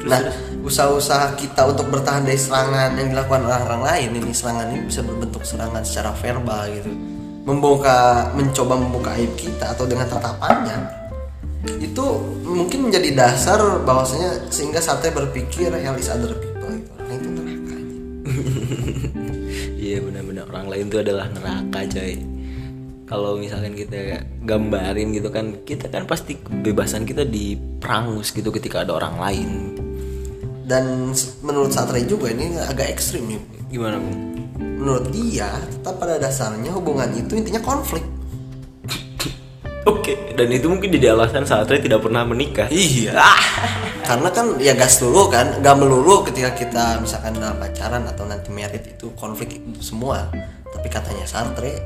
Nah, 0.01 0.17
usaha-usaha 0.65 1.37
kita 1.37 1.69
untuk 1.69 1.93
bertahan 1.93 2.25
dari 2.25 2.41
serangan 2.41 2.97
yang 2.97 3.13
dilakukan 3.13 3.45
orang-orang 3.45 3.81
lain 3.85 4.09
ini 4.17 4.33
serangan 4.33 4.73
ini 4.73 4.89
bisa 4.89 5.05
berbentuk 5.05 5.45
serangan 5.45 5.85
secara 5.85 6.09
verbal 6.17 6.65
gitu. 6.73 6.89
Membuka 7.45 8.33
mencoba 8.33 8.81
membuka 8.81 9.13
aib 9.13 9.37
kita 9.37 9.77
atau 9.77 9.85
dengan 9.85 10.09
tatapannya. 10.09 10.89
Itu 11.85 12.17
mungkin 12.49 12.89
menjadi 12.89 13.13
dasar 13.13 13.61
bahwasanya 13.85 14.49
sehingga 14.49 14.81
Sate 14.81 15.13
berpikir 15.13 15.69
hell 15.69 15.93
is 16.01 16.09
other 16.09 16.33
people 16.33 16.81
gitu. 16.81 16.89
Nah, 16.97 17.13
itu 17.13 17.29
neraka. 17.29 17.77
Iya 19.91 19.99
benar-benar 20.07 20.47
orang 20.47 20.71
lain 20.71 20.85
itu 20.87 20.97
adalah 21.03 21.27
neraka 21.27 21.83
coy. 21.83 22.15
Kalau 23.11 23.35
misalkan 23.35 23.75
kita 23.75 24.23
gambarin 24.47 25.11
gitu 25.11 25.27
kan, 25.27 25.67
kita 25.67 25.91
kan 25.91 26.07
pasti 26.07 26.39
kebebasan 26.39 27.03
kita 27.03 27.27
diperangus 27.27 28.31
gitu 28.31 28.55
ketika 28.55 28.87
ada 28.87 28.95
orang 28.95 29.19
lain. 29.19 29.49
Dan 30.63 31.11
menurut 31.43 31.75
Satre 31.75 32.07
juga 32.07 32.31
ini 32.31 32.55
agak 32.55 32.87
ekstrim 32.87 33.35
nih. 33.35 33.43
Gimana 33.67 33.99
Bung? 33.99 34.47
Menurut 34.79 35.11
dia, 35.11 35.59
tetap 35.59 35.99
pada 35.99 36.15
dasarnya 36.15 36.71
hubungan 36.71 37.11
itu 37.11 37.35
intinya 37.35 37.59
konflik. 37.59 38.07
Oke, 39.81 40.37
dan 40.37 40.45
itu 40.53 40.69
mungkin 40.69 40.93
jadi 40.93 41.17
alasan 41.17 41.41
Satria 41.41 41.81
tidak 41.81 42.05
pernah 42.05 42.21
menikah. 42.21 42.69
Iya. 42.69 43.17
Karena 44.05 44.29
kan 44.29 44.61
ya 44.61 44.77
gas 44.77 45.01
dulu 45.01 45.25
kan, 45.33 45.57
gak 45.57 45.75
melulu 45.81 46.21
ketika 46.29 46.53
kita 46.53 47.01
misalkan 47.01 47.33
dalam 47.33 47.57
pacaran 47.57 48.05
atau 48.05 48.29
nanti 48.29 48.53
merit 48.53 48.85
itu 48.85 49.09
konflik 49.17 49.57
itu 49.57 49.81
semua. 49.81 50.29
Tapi 50.69 50.87
katanya 50.87 51.25
Sartre 51.25 51.81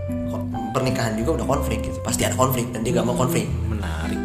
pernikahan 0.76 1.16
juga 1.16 1.40
udah 1.40 1.48
konflik 1.48 1.88
gitu. 1.88 2.04
Pasti 2.04 2.28
ada 2.28 2.36
konflik 2.36 2.68
dan 2.76 2.84
dia 2.84 3.00
gak 3.00 3.08
mau 3.08 3.16
konflik. 3.16 3.48
Menarik, 3.48 4.20
menarik. 4.20 4.25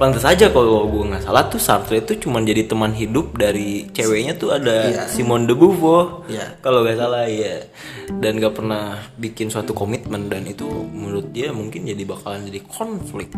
Pantas 0.00 0.24
aja 0.24 0.48
kalau 0.48 0.88
gue 0.88 1.12
nggak 1.12 1.28
salah 1.28 1.44
tuh 1.52 1.60
Sartre 1.60 2.00
itu 2.00 2.16
cuma 2.24 2.40
jadi 2.40 2.64
teman 2.64 2.96
hidup 2.96 3.36
dari 3.36 3.84
ceweknya 3.92 4.32
tuh 4.32 4.56
ada 4.56 4.88
Iya. 4.88 5.04
Simone 5.04 5.44
de 5.44 5.52
Beauvoir. 5.52 6.24
Iya. 6.24 6.56
Kalau 6.64 6.80
nggak 6.80 6.96
salah 6.96 7.28
ya. 7.28 7.68
Dan 8.08 8.40
gak 8.40 8.56
pernah 8.56 8.96
bikin 9.20 9.52
suatu 9.52 9.76
komitmen 9.76 10.32
dan 10.32 10.48
itu 10.48 10.64
menurut 10.88 11.28
dia 11.36 11.52
mungkin 11.52 11.84
jadi 11.84 12.00
bakalan 12.08 12.48
jadi 12.48 12.64
konflik. 12.64 13.28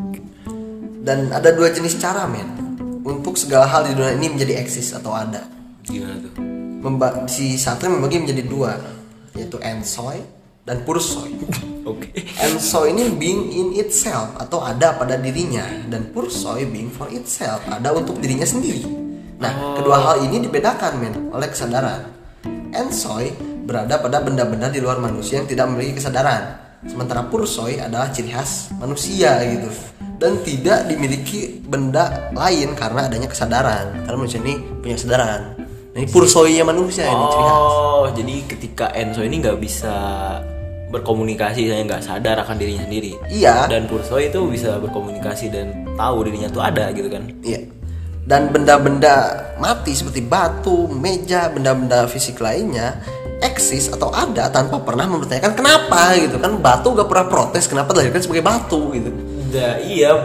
Dan 1.02 1.34
ada 1.34 1.50
dua 1.50 1.74
jenis 1.74 1.98
cara 1.98 2.30
men 2.30 2.46
untuk 3.02 3.34
segala 3.34 3.66
hal 3.66 3.82
di 3.90 3.98
dunia 3.98 4.14
ini 4.14 4.30
menjadi 4.30 4.62
eksis 4.62 4.94
atau 4.94 5.18
ada. 5.18 5.42
Gimana 5.82 6.14
tuh? 6.22 6.38
Memba 6.78 7.26
si 7.26 7.58
Sartre 7.58 7.90
membagi 7.90 8.22
menjadi 8.22 8.46
dua, 8.46 8.78
yaitu 9.34 9.58
ensoi 9.58 10.41
dan 10.72 10.80
pursoi. 10.88 11.36
Oke. 11.92 12.16
Ensoi 12.40 12.96
ini 12.96 13.12
being 13.12 13.52
in 13.52 13.68
itself 13.76 14.32
atau 14.40 14.64
ada 14.64 14.96
pada 14.96 15.20
dirinya 15.20 15.68
dan 15.92 16.08
pursoi 16.08 16.64
being 16.64 16.88
for 16.88 17.12
itself 17.12 17.60
ada 17.68 17.92
untuk 17.92 18.16
dirinya 18.16 18.48
sendiri. 18.48 18.88
Nah, 19.36 19.76
kedua 19.76 20.00
hal 20.00 20.16
ini 20.24 20.40
dibedakan 20.40 20.92
men 20.96 21.14
oleh 21.28 21.52
kesadaran. 21.52 22.08
Ensoi 22.72 23.36
berada 23.68 24.00
pada 24.00 24.24
benda-benda 24.24 24.72
di 24.72 24.80
luar 24.80 24.96
manusia 24.96 25.44
yang 25.44 25.50
tidak 25.50 25.68
memiliki 25.68 26.00
kesadaran. 26.00 26.56
Sementara 26.88 27.28
pursoi 27.28 27.78
adalah 27.78 28.08
ciri 28.10 28.32
khas 28.32 28.72
manusia 28.80 29.38
gitu 29.44 29.70
dan 30.18 30.38
tidak 30.42 30.86
dimiliki 30.86 31.62
benda 31.62 32.30
lain 32.32 32.78
karena 32.78 33.10
adanya 33.10 33.28
kesadaran. 33.28 34.06
Karena 34.06 34.16
manusia 34.16 34.40
ini 34.40 34.54
punya 34.80 34.94
kesadaran. 34.96 35.42
Nah, 35.92 35.98
ini 36.00 36.08
pursoinya 36.08 36.64
manusia 36.64 37.04
ini 37.04 37.24
ciri 37.26 37.44
khas. 37.44 37.74
Oh, 37.74 38.08
jadi 38.14 38.34
ketika 38.46 38.86
Enzo 38.94 39.20
ini 39.26 39.42
nggak 39.42 39.58
bisa 39.58 39.94
berkomunikasi, 40.92 41.72
saya 41.72 41.82
nggak 41.88 42.04
sadar 42.04 42.36
akan 42.44 42.60
dirinya 42.60 42.84
sendiri. 42.84 43.16
Iya. 43.32 43.66
Dan 43.66 43.88
Purso 43.88 44.20
itu 44.20 44.44
bisa 44.46 44.76
berkomunikasi 44.76 45.48
dan 45.48 45.88
tahu 45.96 46.28
dirinya 46.28 46.52
tuh 46.52 46.60
ada 46.60 46.92
gitu 46.92 47.08
kan. 47.08 47.24
Iya. 47.42 47.80
dan 48.22 48.54
benda-benda 48.54 49.34
mati 49.58 49.98
seperti 49.98 50.22
batu, 50.22 50.86
meja, 50.86 51.50
benda-benda 51.50 52.06
fisik 52.06 52.38
lainnya 52.38 53.02
eksis 53.42 53.90
atau 53.90 54.14
ada 54.14 54.46
tanpa 54.48 54.78
pernah 54.86 55.10
mempertanyakan 55.10 55.52
kenapa 55.58 56.14
gitu 56.14 56.38
kan 56.38 56.54
batu 56.62 56.94
gak 56.94 57.10
pernah 57.10 57.26
protes 57.26 57.66
kenapa 57.66 57.90
dilahirkan 57.90 58.22
sebagai 58.22 58.46
batu 58.46 58.94
gitu 58.94 59.10
Da, 59.52 59.82
iya 59.84 60.16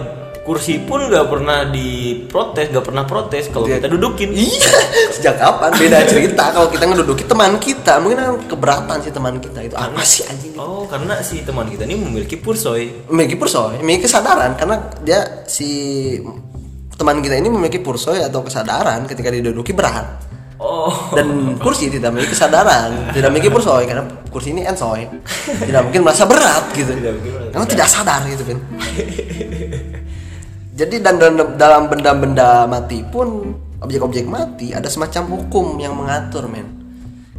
kursi 0.48 0.80
pun 0.80 1.12
nggak 1.12 1.28
pernah 1.28 1.68
diprotes 1.68 2.72
nggak 2.72 2.86
pernah 2.88 3.04
protes 3.04 3.52
kalau 3.52 3.68
kita 3.68 3.92
dudukin. 3.92 4.32
Iya 4.32 4.80
sejak 5.20 5.36
kapan? 5.36 5.76
Beda 5.76 6.08
cerita 6.08 6.56
kalau 6.56 6.72
kita 6.72 6.88
ngeduduki 6.88 7.28
teman 7.28 7.60
kita. 7.60 8.00
Mungkin 8.00 8.16
kan 8.16 8.32
keberatan 8.48 8.98
sih 9.04 9.12
teman 9.12 9.44
kita 9.44 9.60
itu. 9.68 9.76
Apa 9.76 10.00
sih 10.08 10.24
anjing 10.24 10.56
oh 10.56 10.88
karena 10.88 11.20
si 11.20 11.44
teman 11.44 11.68
kita 11.68 11.84
ini 11.84 12.00
memiliki 12.00 12.40
pursoy 12.40 13.12
memiliki 13.12 13.36
pursoy 13.36 13.84
memiliki 13.84 14.08
kesadaran. 14.08 14.56
Karena 14.56 14.80
dia 15.04 15.44
si 15.52 15.68
teman 16.96 17.20
kita 17.20 17.36
ini 17.36 17.52
memiliki 17.52 17.84
pursoy 17.84 18.24
atau 18.24 18.40
kesadaran 18.40 19.04
ketika 19.04 19.28
diduduki 19.28 19.76
berat. 19.76 20.24
Oh. 20.58 21.14
Dan 21.14 21.60
kursi 21.62 21.92
tidak 21.92 22.16
memiliki 22.16 22.34
kesadaran 22.34 23.12
tidak 23.12 23.30
memiliki 23.36 23.52
pursoy 23.52 23.84
karena 23.84 24.08
kursi 24.32 24.56
ini 24.56 24.64
ensoy. 24.64 25.04
Tidak 25.44 25.92
mungkin 25.92 26.08
merasa 26.08 26.24
berat 26.24 26.72
gitu. 26.72 26.96
Tidak 26.96 27.14
mungkin 27.20 27.32
merasa 27.36 27.48
karena 27.58 27.74
tidak 27.74 27.88
sadar 27.90 28.22
gitu 28.30 28.44
kan 28.46 28.60
jadi 30.78 31.02
dan 31.02 31.18
dalam- 31.58 31.90
benda-benda 31.90 32.70
mati 32.70 33.02
pun 33.02 33.58
objek-objek 33.82 34.30
mati 34.30 34.78
ada 34.78 34.86
semacam 34.86 35.26
hukum 35.26 35.82
yang 35.82 35.98
mengatur 35.98 36.46
men. 36.46 36.70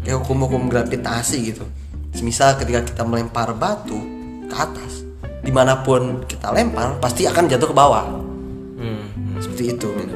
Kayak 0.02 0.26
hukum-hukum 0.26 0.66
gravitasi 0.66 1.54
gitu. 1.54 1.62
Semisal 2.10 2.58
ketika 2.58 2.82
kita 2.82 3.02
melempar 3.06 3.54
batu 3.54 3.94
ke 4.50 4.54
atas 4.58 5.06
di 5.38 5.54
mana 5.54 5.86
pun 5.86 6.26
kita 6.26 6.50
lempar 6.50 6.98
pasti 6.98 7.30
akan 7.30 7.46
jatuh 7.46 7.70
ke 7.70 7.76
bawah. 7.78 8.10
Hmm, 8.74 9.06
hmm. 9.06 9.38
seperti 9.38 9.70
itu 9.70 9.86
men. 9.94 10.10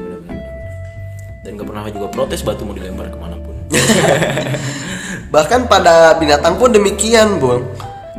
Dan 1.47 1.59
gak 1.59 1.67
pernah 1.67 1.83
juga 1.87 2.07
protes 2.11 2.43
batu 2.43 2.67
mau 2.67 2.75
dilempar 2.75 3.07
ke 3.07 3.19
mana 3.19 3.39
pun. 3.39 3.55
Bahkan 5.33 5.71
pada 5.71 6.15
binatang 6.19 6.59
pun 6.59 6.71
demikian, 6.71 7.39
Bung. 7.39 7.63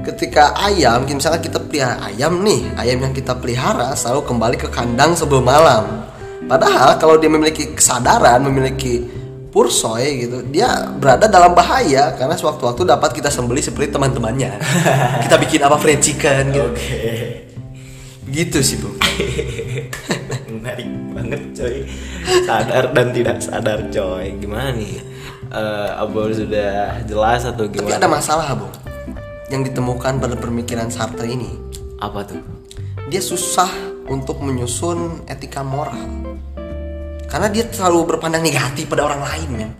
Ketika 0.03 0.59
ayam, 0.59 1.07
misalnya 1.07 1.39
kita 1.39 1.63
pelihara 1.63 2.11
ayam 2.11 2.43
nih, 2.43 2.67
ayam 2.75 2.99
yang 3.07 3.15
kita 3.15 3.39
pelihara 3.39 3.95
selalu 3.95 4.27
kembali 4.27 4.57
ke 4.59 4.67
kandang 4.67 5.15
sebelum 5.15 5.47
malam. 5.47 6.11
Padahal 6.51 6.99
kalau 6.99 7.15
dia 7.15 7.31
memiliki 7.31 7.71
kesadaran, 7.79 8.43
memiliki 8.43 9.07
pursoy 9.55 10.27
gitu, 10.27 10.43
dia 10.51 10.91
berada 10.99 11.31
dalam 11.31 11.55
bahaya 11.55 12.11
karena 12.19 12.35
sewaktu-waktu 12.35 12.91
dapat 12.91 13.15
kita 13.15 13.31
sembeli 13.31 13.63
seperti 13.63 13.95
teman-temannya. 13.95 14.59
kita 15.31 15.37
bikin 15.39 15.63
apa 15.63 15.79
fried 15.79 16.03
chicken 16.03 16.51
gitu. 16.51 16.69
Begitu 18.27 18.59
sih, 18.67 18.83
Bung. 18.83 18.99
menarik 20.55 20.89
banget 21.13 21.43
coy 21.53 21.77
sadar 22.49 22.85
dan 22.97 23.13
tidak 23.13 23.37
sadar 23.43 23.79
coy 23.93 24.33
gimana 24.41 24.71
nih 24.73 24.97
Eh 25.55 25.91
Abang 26.03 26.35
sudah 26.35 26.99
jelas 27.07 27.47
atau 27.47 27.71
Tapi 27.71 27.79
gimana 27.79 28.03
ada 28.03 28.11
masalah, 28.11 28.49
Bung. 28.59 28.75
Yang 29.55 29.71
ditemukan 29.71 30.19
pada 30.19 30.35
pemikiran 30.35 30.91
Sartre 30.91 31.31
ini. 31.31 31.55
apa 32.03 32.27
tuh? 32.27 32.43
Dia 33.07 33.23
susah 33.23 33.71
untuk 34.11 34.43
menyusun 34.43 35.31
etika 35.31 35.63
moral. 35.63 36.35
Karena 37.31 37.47
dia 37.47 37.63
selalu 37.71 38.19
berpandang 38.19 38.43
negatif 38.43 38.91
pada 38.91 39.07
orang 39.07 39.23
lain 39.23 39.51
men 39.55 39.71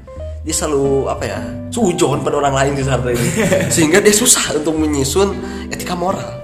dia 0.45 0.53
selalu 0.53 1.09
apa 1.09 1.25
ya 1.25 1.41
sujon 1.73 2.21
pada 2.21 2.37
orang 2.37 2.55
lain 2.55 2.73
di 2.77 2.85
Sartre 2.85 3.17
ini. 3.17 3.29
Sehingga 3.75 3.99
dia 3.99 4.13
susah 4.13 4.61
untuk 4.61 4.77
menyusun 4.77 5.35
etika 5.73 5.97
moral. 5.97 6.39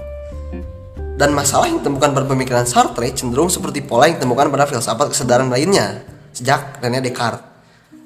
Dan 1.15 1.37
masalah 1.37 1.69
yang 1.69 1.85
ditemukan 1.85 2.11
pada 2.17 2.25
pemikiran 2.25 2.65
Sartre 2.65 3.13
cenderung 3.13 3.47
seperti 3.47 3.85
pola 3.85 4.09
yang 4.09 4.17
ditemukan 4.17 4.49
pada 4.49 4.65
filsafat 4.65 5.13
kesadaran 5.13 5.47
lainnya 5.53 6.01
sejak 6.33 6.81
René 6.83 6.99
Descartes. 6.99 7.47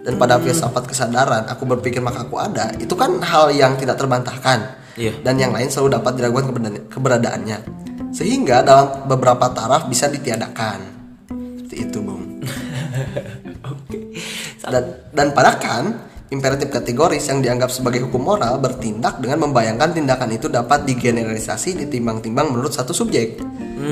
Dan 0.05 0.21
pada 0.21 0.37
filsafat 0.37 0.85
kesadaran 0.85 1.49
aku 1.49 1.65
berpikir 1.65 1.97
maka 1.97 2.29
aku 2.29 2.37
ada 2.37 2.75
itu 2.77 2.93
kan 2.93 3.17
hal 3.25 3.49
yang 3.55 3.73
tidak 3.73 3.97
terbantahkan 3.97 4.84
Iya. 4.95 5.11
dan 5.19 5.35
yang 5.35 5.51
lain 5.51 5.67
selalu 5.67 5.99
dapat 5.99 6.11
diragukan 6.15 6.45
keberada- 6.51 6.85
keberadaannya. 6.87 7.57
Sehingga 8.15 8.63
dalam 8.63 9.11
beberapa 9.11 9.51
taraf 9.51 9.91
bisa 9.91 10.07
ditiadakan. 10.07 10.79
Seperti 11.59 11.75
itu 11.83 11.99
bung. 11.99 12.39
Oke. 13.75 14.15
Dan, 14.63 14.83
dan 15.11 15.27
pada 15.35 15.59
Kant 15.59 15.91
imperatif 16.31 16.71
kategoris 16.71 17.27
yang 17.27 17.43
dianggap 17.43 17.67
sebagai 17.69 18.07
hukum 18.07 18.23
moral 18.23 18.55
bertindak 18.57 19.19
dengan 19.19 19.43
membayangkan 19.45 19.91
tindakan 19.91 20.31
itu 20.31 20.47
dapat 20.47 20.87
digeneralisasi 20.87 21.85
ditimbang-timbang 21.85 22.55
menurut 22.55 22.71
satu 22.71 22.95
subjek. 22.95 23.43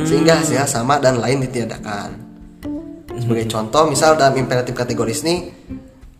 Sehingga 0.07 0.39
hasilnya 0.39 0.65
sama 0.65 1.03
dan 1.03 1.19
lain 1.19 1.43
ditiadakan. 1.43 2.15
Sebagai 3.19 3.45
contoh 3.51 3.91
misal 3.91 4.15
dalam 4.15 4.39
imperatif 4.39 4.71
kategoris 4.73 5.21
ini 5.27 5.51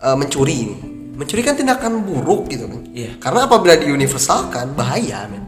eh, 0.04 0.16
mencuri 0.20 0.56
ini 0.60 0.93
mencuri 1.14 1.42
kan 1.46 1.54
tindakan 1.54 2.02
buruk 2.02 2.50
gitu 2.50 2.66
kan. 2.66 2.82
Iya. 2.94 3.12
karena 3.22 3.46
apabila 3.46 3.74
diuniversalkan 3.78 4.74
bahaya 4.74 5.30
men. 5.30 5.44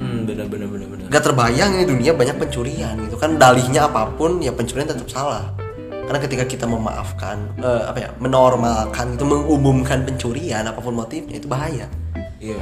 Hmm 0.00 0.24
benar 0.24 0.48
benar 0.48 0.68
benar 0.72 0.88
benar. 0.88 1.06
Gak 1.12 1.22
terbayang 1.28 1.70
ini 1.76 1.84
dunia 1.84 2.12
banyak 2.16 2.36
pencurian 2.40 2.96
gitu 3.04 3.16
kan. 3.20 3.36
Dalihnya 3.36 3.92
apa 3.92 4.08
pun 4.16 4.40
ya 4.40 4.48
pencurian 4.52 4.88
tetap 4.88 5.08
salah. 5.12 5.52
Karena 6.08 6.18
ketika 6.24 6.44
kita 6.48 6.64
memaafkan 6.66 7.36
eh, 7.60 7.82
apa 7.86 7.98
ya 8.00 8.10
menormalkan 8.16 9.14
itu 9.14 9.24
mengumumkan 9.28 10.02
pencurian 10.08 10.64
apa 10.64 10.80
pun 10.80 10.96
motifnya 10.96 11.36
itu 11.36 11.46
bahaya. 11.46 11.86
Iya, 12.40 12.56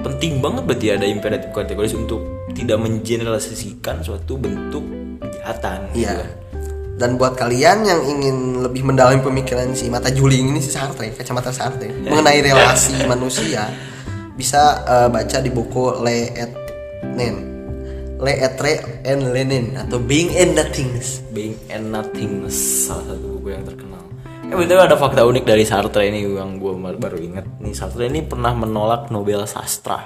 penting 0.00 0.40
banget 0.40 0.64
berarti 0.64 0.86
ada 0.88 1.06
imperatif 1.06 1.52
kategoris 1.52 1.92
untuk 1.92 2.24
tidak 2.56 2.80
mengeneralisasikan 2.80 4.00
suatu 4.00 4.40
bentuk 4.40 4.82
kejahatan. 5.20 5.92
gitu 5.92 6.08
iya. 6.08 6.24
kan. 6.24 6.28
Dan 7.02 7.18
buat 7.18 7.34
kalian 7.34 7.82
yang 7.82 8.00
ingin 8.06 8.62
lebih 8.62 8.86
mendalami 8.86 9.18
pemikiran 9.18 9.74
si 9.74 9.90
mata 9.90 10.06
juling 10.14 10.54
ini 10.54 10.62
si 10.62 10.70
Sartre 10.70 11.10
kacamata 11.10 11.50
Sartre 11.50 11.90
mengenai 12.06 12.38
relasi 12.38 13.02
manusia 13.10 13.66
bisa 14.38 14.86
eh, 14.86 15.08
baca 15.10 15.38
di 15.42 15.50
buku 15.50 15.98
Le 15.98 16.30
et 16.30 16.54
Nen 17.18 17.36
Le 18.22 18.32
Etre 18.38 19.02
and 19.02 19.34
Lenin 19.34 19.74
atau 19.74 19.98
Being 19.98 20.30
and 20.38 20.54
Nothingness 20.54 21.26
Being 21.34 21.58
and 21.74 21.90
Nothingness 21.90 22.86
salah 22.86 23.18
satu 23.18 23.26
buku 23.34 23.50
yang 23.50 23.66
terkenal. 23.66 24.01
Eh 24.52 24.56
betul 24.60 24.76
ada 24.76 25.00
fakta 25.00 25.24
unik 25.24 25.48
dari 25.48 25.64
Sartre 25.64 26.12
ini 26.12 26.28
yang 26.28 26.60
gue 26.60 26.76
baru 26.76 27.16
inget. 27.16 27.48
Nih 27.64 27.72
Sartre 27.72 28.04
ini 28.12 28.20
pernah 28.20 28.52
menolak 28.52 29.08
Nobel 29.08 29.48
sastra. 29.48 30.04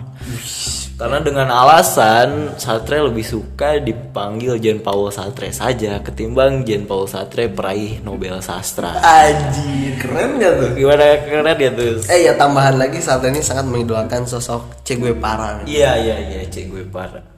Karena 0.94 1.18
dengan 1.18 1.51
alasan 1.51 2.55
Sartre 2.55 3.03
lebih 3.03 3.26
suka 3.26 3.82
dipanggil 3.82 4.62
Jean 4.62 4.78
Paul 4.78 5.11
Sartre 5.11 5.51
saja 5.51 5.99
ketimbang 5.99 6.62
Jean 6.62 6.86
Paul 6.86 7.11
Sartre 7.11 7.51
peraih 7.51 7.99
Nobel 8.07 8.38
sastra. 8.38 9.03
Anjir 9.03 9.99
keren 9.99 10.38
gak 10.38 10.53
tuh 10.62 10.70
Gimana 10.78 11.05
keren 11.26 11.51
ya 11.51 11.70
tuh? 11.74 12.07
Eh 12.07 12.30
ya 12.30 12.32
tambahan 12.38 12.78
lagi 12.78 13.03
saat 13.03 13.26
ini 13.26 13.42
sangat 13.42 13.66
mengidolakan 13.66 14.30
sosok 14.30 14.86
Che 14.86 14.94
Guevara. 14.94 15.66
Iya 15.66 15.99
iya 15.99 16.16
iya 16.22 16.47
Che 16.47 16.70
Guevara. 16.70 17.36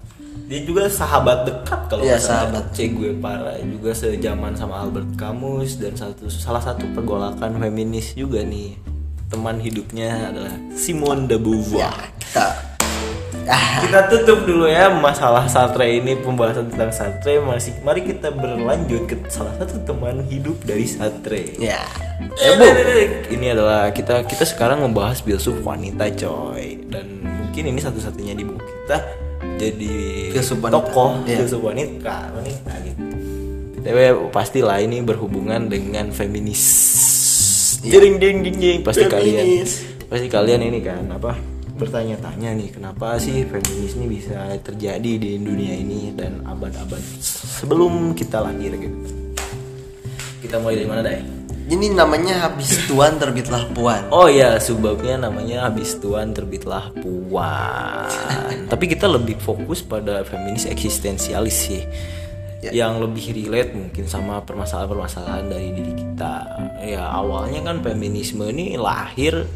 Dia 0.48 0.64
juga 0.64 0.88
sahabat 0.88 1.44
dekat 1.44 1.92
kalau 1.92 2.08
salah. 2.08 2.16
sahabat. 2.16 2.64
Che 2.72 2.88
Guevara 2.88 3.60
juga 3.60 3.92
sejaman 3.92 4.56
sama 4.56 4.80
Albert 4.80 5.12
Camus 5.20 5.76
dan 5.76 5.92
satu 5.92 6.24
salah 6.32 6.64
satu 6.64 6.88
pergolakan 6.96 7.60
feminis 7.60 8.16
juga 8.16 8.40
nih. 8.40 8.72
Teman 9.28 9.60
hidupnya 9.60 10.32
adalah 10.32 10.56
Simone 10.72 11.28
de 11.28 11.36
Beauvoir. 11.36 11.92
Kita 12.16 12.46
ah, 13.44 13.84
Kita 13.84 14.08
tutup 14.08 14.48
dulu 14.48 14.64
ya 14.64 14.88
masalah 14.88 15.44
Sartre 15.44 16.00
ini 16.00 16.16
pembahasan 16.16 16.72
tentang 16.72 16.96
Sartre 16.96 17.44
masih 17.44 17.76
mari 17.84 18.08
kita 18.08 18.32
berlanjut 18.32 19.04
ke 19.04 19.20
salah 19.28 19.52
satu 19.60 19.84
teman 19.84 20.24
hidup 20.32 20.56
dari 20.64 20.88
Sartre. 20.88 21.60
ya. 21.60 21.84
Eh, 22.40 22.56
Bu. 22.56 22.64
Ini 23.36 23.52
adalah 23.52 23.92
kita 23.92 24.24
kita 24.24 24.48
sekarang 24.48 24.80
membahas 24.80 25.20
filsuf 25.20 25.60
wanita 25.60 26.08
coy 26.16 26.88
dan 26.88 27.20
mungkin 27.20 27.68
ini 27.68 27.84
satu-satunya 27.84 28.32
di 28.32 28.48
buku 28.48 28.64
kita 28.64 29.27
jadi 29.58 29.94
Filsuf 30.30 30.56
wanita. 30.56 30.74
tokoh 30.78 31.10
Iya. 31.22 31.36
filsuf 31.36 31.60
wanita 31.60 32.16
wanita 32.32 32.72
gitu. 32.80 33.02
Tapi 33.78 34.00
pastilah 34.28 34.78
ini 34.78 35.00
berhubungan 35.00 35.66
dengan 35.66 36.08
feminis. 36.10 36.62
Jering 37.80 38.16
jering 38.16 38.38
jering 38.42 38.58
jering. 38.58 38.80
pasti 38.82 39.04
kalian 39.04 39.34
Iya. 39.34 39.42
Feminis. 39.44 39.72
pasti 40.06 40.26
kalian 40.26 40.60
ini 40.62 40.78
kan 40.80 41.04
apa 41.08 41.36
bertanya-tanya 41.74 42.54
nih 42.54 42.68
kenapa 42.70 43.18
sih 43.18 43.44
feminis 43.44 43.94
ini 43.94 44.06
bisa 44.08 44.34
terjadi 44.58 45.12
di 45.14 45.38
dunia 45.38 45.72
ini 45.72 46.10
dan 46.10 46.42
abad-abad 46.42 46.98
sebelum 47.20 48.12
kita 48.12 48.40
lahir 48.40 48.74
gitu. 48.74 48.98
Kita 50.38 50.58
mulai 50.58 50.74
dari 50.76 50.86
mana 50.86 51.02
Dai? 51.02 51.37
Ini 51.68 51.92
namanya 51.92 52.48
habis 52.48 52.80
tuan 52.88 53.20
terbitlah 53.20 53.68
puan. 53.76 54.08
Oh 54.08 54.24
ya, 54.24 54.56
sebabnya 54.56 55.20
namanya 55.20 55.68
habis 55.68 56.00
tuan 56.00 56.32
terbitlah 56.32 56.96
puan. 56.96 58.08
Tapi 58.72 58.84
kita 58.88 59.04
lebih 59.04 59.36
fokus 59.36 59.84
pada 59.84 60.24
feminis 60.24 60.64
eksistensialis 60.64 61.68
sih. 61.68 61.84
Ya. 62.58 62.74
yang 62.74 62.98
lebih 62.98 63.38
relate 63.38 63.70
mungkin 63.70 64.10
sama 64.10 64.42
permasalahan-permasalahan 64.42 65.46
dari 65.46 65.70
diri 65.70 65.94
kita. 65.94 66.42
Ya 66.82 67.06
awalnya 67.06 67.62
kan 67.62 67.78
feminisme 67.86 68.50
ini 68.50 68.74
lahir 68.74 69.46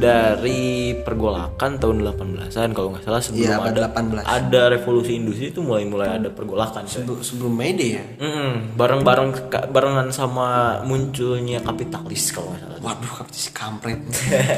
dari 0.00 0.96
pergolakan 1.04 1.76
tahun 1.76 2.00
18-an 2.00 2.72
kalau 2.72 2.96
nggak 2.96 3.04
salah 3.04 3.20
sebelum 3.20 3.44
Iya, 3.44 3.60
abad 3.60 3.76
ada 3.76 3.80
18. 3.92 4.24
ada 4.24 4.62
revolusi 4.72 5.20
industri 5.20 5.52
itu 5.52 5.60
mulai-mulai 5.60 6.16
ada 6.16 6.32
pergolakan. 6.32 6.88
Sebelum, 6.88 7.20
sebelum 7.20 7.52
ya. 7.60 8.00
Mm-mm, 8.24 8.72
bareng-bareng 8.72 9.52
barengan 9.68 10.08
sama 10.08 10.80
munculnya 10.88 11.60
kapitalis 11.60 12.32
kalau 12.32 12.56
nggak 12.56 12.60
salah. 12.64 12.80
Waduh, 12.80 13.28
si 13.36 13.52
kampret. 13.52 14.00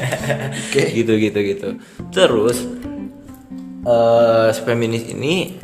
Oke. 0.71 0.83
gitu 0.95 1.19
gitu 1.19 1.39
gitu 1.43 1.69
terus 2.15 2.63
eh 3.79 4.49
feminis 4.63 5.07
ini 5.11 5.58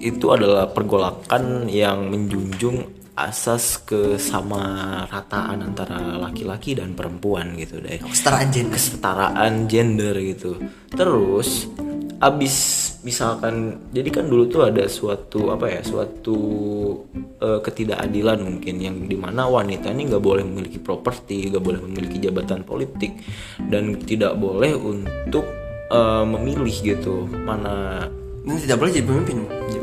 itu 0.00 0.32
adalah 0.32 0.72
pergolakan 0.72 1.68
yang 1.68 2.08
menjunjung 2.08 3.00
asas 3.20 3.84
kesamarataan 3.84 5.60
antara 5.60 6.16
laki-laki 6.16 6.72
dan 6.72 6.96
perempuan 6.96 7.52
gitu 7.60 7.76
deh 7.84 8.00
Kesetaraan 8.00 8.48
gender. 8.48 8.72
kesetaraan 8.80 9.52
gender 9.68 10.14
gitu 10.24 10.56
terus 10.88 11.68
abis 12.20 12.56
misalkan 13.00 13.80
jadi 13.92 14.08
kan 14.12 14.28
dulu 14.28 14.44
tuh 14.48 14.68
ada 14.68 14.84
suatu 14.88 15.52
apa 15.52 15.72
ya 15.72 15.80
suatu 15.80 16.36
eh, 17.40 17.60
ketidakadilan 17.64 18.44
mungkin 18.44 18.76
yang 18.76 18.96
di 19.08 19.16
mana 19.16 19.48
wanita 19.48 19.88
ini 19.88 20.08
nggak 20.12 20.24
boleh 20.24 20.44
memiliki 20.44 20.76
properti 20.80 21.48
nggak 21.48 21.64
boleh 21.64 21.80
memiliki 21.80 22.20
jabatan 22.20 22.60
politik 22.64 23.16
dan 23.72 23.96
tidak 24.04 24.36
boleh 24.36 24.76
untuk 24.76 25.48
eh, 25.88 26.24
memilih 26.28 26.76
gitu 26.84 27.24
mana 27.24 28.04
Ini 28.40 28.56
tidak 28.64 28.76
boleh 28.80 28.92
jadi 28.92 29.06
pemimpin. 29.06 29.36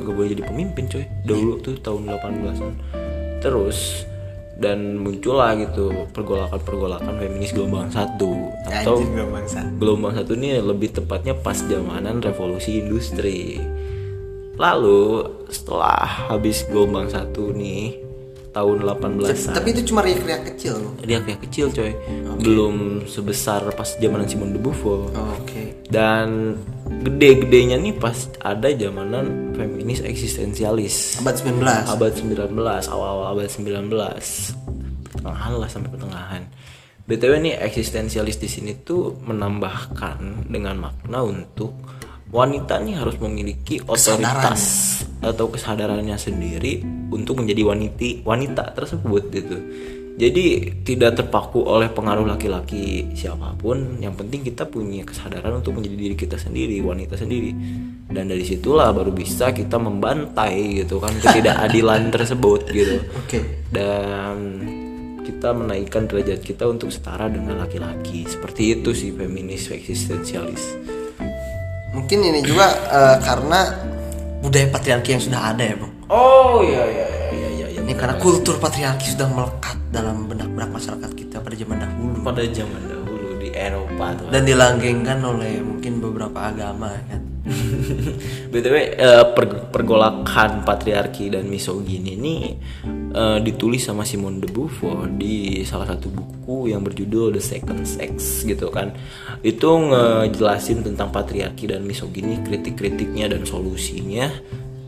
juga 0.08 0.24
boleh 0.24 0.30
jadi 0.32 0.44
pemimpin 0.48 0.86
coy 0.88 1.06
dulu 1.28 1.60
tuh 1.60 1.76
tahun 1.84 2.08
18-an 2.16 2.74
terus 3.44 4.08
dan 4.58 5.04
muncullah 5.04 5.54
gitu 5.60 6.08
pergolakan-pergolakan 6.16 7.14
feminis 7.20 7.52
gelombang 7.52 7.92
satu 7.92 8.50
atau 8.66 9.04
gak 9.04 9.30
bangsa. 9.30 9.60
gelombang 9.78 10.16
satu 10.16 10.32
ini 10.40 10.64
lebih 10.64 10.96
tepatnya 10.96 11.36
pas 11.36 11.60
zamanan 11.60 12.24
revolusi 12.24 12.80
industri 12.82 13.60
lalu 14.56 15.28
setelah 15.52 16.32
habis 16.32 16.64
gelombang 16.72 17.12
satu 17.12 17.52
nih 17.52 18.07
tahun 18.58 18.78
18-an 18.82 19.54
Tapi 19.54 19.70
itu 19.78 19.82
cuma 19.94 20.02
riak-riak 20.02 20.42
kecil 20.54 20.74
loh. 20.82 20.94
dia 21.06 21.22
kayak 21.22 21.46
kecil 21.46 21.70
coy. 21.70 21.94
Belum 22.42 23.06
sebesar 23.06 23.62
pas 23.78 23.86
zamanan 23.86 24.26
Simone 24.26 24.58
de 24.58 24.60
Beauvoir. 24.62 25.14
Oh, 25.14 25.38
Oke. 25.38 25.86
dan 25.94 26.58
gede-gedenya 27.06 27.78
nih 27.78 27.94
pas 27.96 28.28
ada 28.42 28.74
zamanan 28.74 29.54
feminis 29.54 30.02
eksistensialis. 30.02 31.22
Abad 31.22 31.38
19. 31.38 31.94
abad 31.94 32.12
19 32.18 32.58
awal-awal 32.90 33.38
abad 33.38 33.48
19 33.48 33.94
pertengahan 35.14 35.54
lah 35.56 35.70
sampai 35.70 35.90
pertengahan. 35.94 36.42
Btw 37.08 37.34
nih 37.40 37.56
eksistensialis 37.64 38.36
di 38.36 38.50
sini 38.52 38.72
tuh 38.84 39.16
menambahkan 39.24 40.52
dengan 40.52 40.76
makna 40.76 41.24
untuk 41.24 41.72
wanita 42.28 42.84
nih 42.84 42.96
harus 43.00 43.16
memiliki 43.24 43.80
otoritas 43.88 44.62
atau 45.24 45.48
kesadarannya 45.48 46.20
sendiri 46.20 46.84
untuk 47.10 47.40
menjadi 47.40 47.64
wanita 47.64 48.28
wanita 48.28 48.64
tersebut 48.76 49.24
gitu. 49.32 49.58
Jadi 50.18 50.74
tidak 50.82 51.22
terpaku 51.22 51.62
oleh 51.62 51.94
pengaruh 51.94 52.26
laki-laki 52.26 53.14
siapa 53.14 53.54
pun. 53.54 54.02
Yang 54.02 54.26
penting 54.26 54.42
kita 54.50 54.66
punya 54.66 55.06
kesadaran 55.06 55.62
untuk 55.62 55.78
menjadi 55.78 55.94
diri 55.94 56.16
kita 56.18 56.42
sendiri 56.42 56.82
wanita 56.82 57.14
sendiri. 57.14 57.54
Dan 58.10 58.26
dari 58.26 58.42
situlah 58.42 58.90
baru 58.98 59.14
bisa 59.14 59.54
kita 59.54 59.78
membantai 59.78 60.82
gitu 60.82 60.98
kan 60.98 61.14
ketidakadilan 61.22 62.10
tersebut 62.10 62.62
gitu. 62.74 62.98
Oke. 63.14 63.40
dan 63.70 64.38
kita 65.22 65.52
menaikkan 65.52 66.08
derajat 66.08 66.40
kita 66.40 66.66
untuk 66.66 66.90
setara 66.90 67.30
dengan 67.30 67.62
laki-laki. 67.62 68.26
Seperti 68.26 68.74
itu 68.74 68.98
sih 68.98 69.14
feminis 69.14 69.70
eksistensialis 69.70 70.97
Mungkin 71.98 72.20
ini 72.22 72.40
juga 72.46 72.70
eh, 72.94 73.18
karena 73.26 73.74
budaya 74.40 74.70
patriarki 74.70 75.18
yang 75.18 75.24
sudah 75.24 75.42
ada 75.52 75.64
ya, 75.66 75.76
Bang. 75.76 75.94
oh 76.08 76.62
iya 76.62 76.84
iya 76.86 77.06
iya 77.34 77.48
iya 77.58 77.68
iya 77.74 77.80
Ini 77.82 77.94
karena 77.98 78.16
kultur 78.22 78.62
patriarki 78.62 79.18
sudah 79.18 79.28
melekat 79.28 79.76
dalam 79.90 80.30
benak-benak 80.30 80.70
masyarakat 80.72 81.12
kita 81.18 81.42
pada 81.42 81.56
zaman 81.58 81.78
dahulu 81.82 82.16
pada 82.22 82.42
zaman 82.48 82.82
dahulu 82.86 83.30
di 83.42 83.50
Eropa 83.52 84.06
tuh 84.14 84.28
dan 84.30 84.42
dilanggengkan 84.46 85.20
oleh 85.26 85.60
mungkin 85.60 86.00
beberapa 86.00 86.40
agama 86.54 86.94
kan. 87.10 87.22
btw 88.52 88.76
eh, 89.00 89.26
per- 89.32 89.72
pergolakan 89.72 90.68
patriarki 90.68 91.32
dan 91.32 91.48
misogini 91.48 92.20
ini 92.20 92.36
eh, 93.12 93.40
ditulis 93.42 93.84
sama 93.84 94.04
Simone 94.04 94.44
de 94.44 94.48
Beauvoir 94.52 95.08
di 95.16 95.64
salah 95.64 95.88
satu 95.96 96.12
buku 96.12 96.72
yang 96.72 96.84
berjudul 96.84 97.36
The 97.36 97.44
Second 97.44 97.84
Sex 97.88 98.44
gitu 98.44 98.68
kan 98.70 98.92
itu 99.42 99.68
ngejelasin 99.68 100.84
tentang 100.84 101.12
patriarki 101.12 101.72
dan 101.72 101.88
misogini 101.88 102.40
kritik-kritiknya 102.44 103.32
dan 103.32 103.48
solusinya 103.48 104.32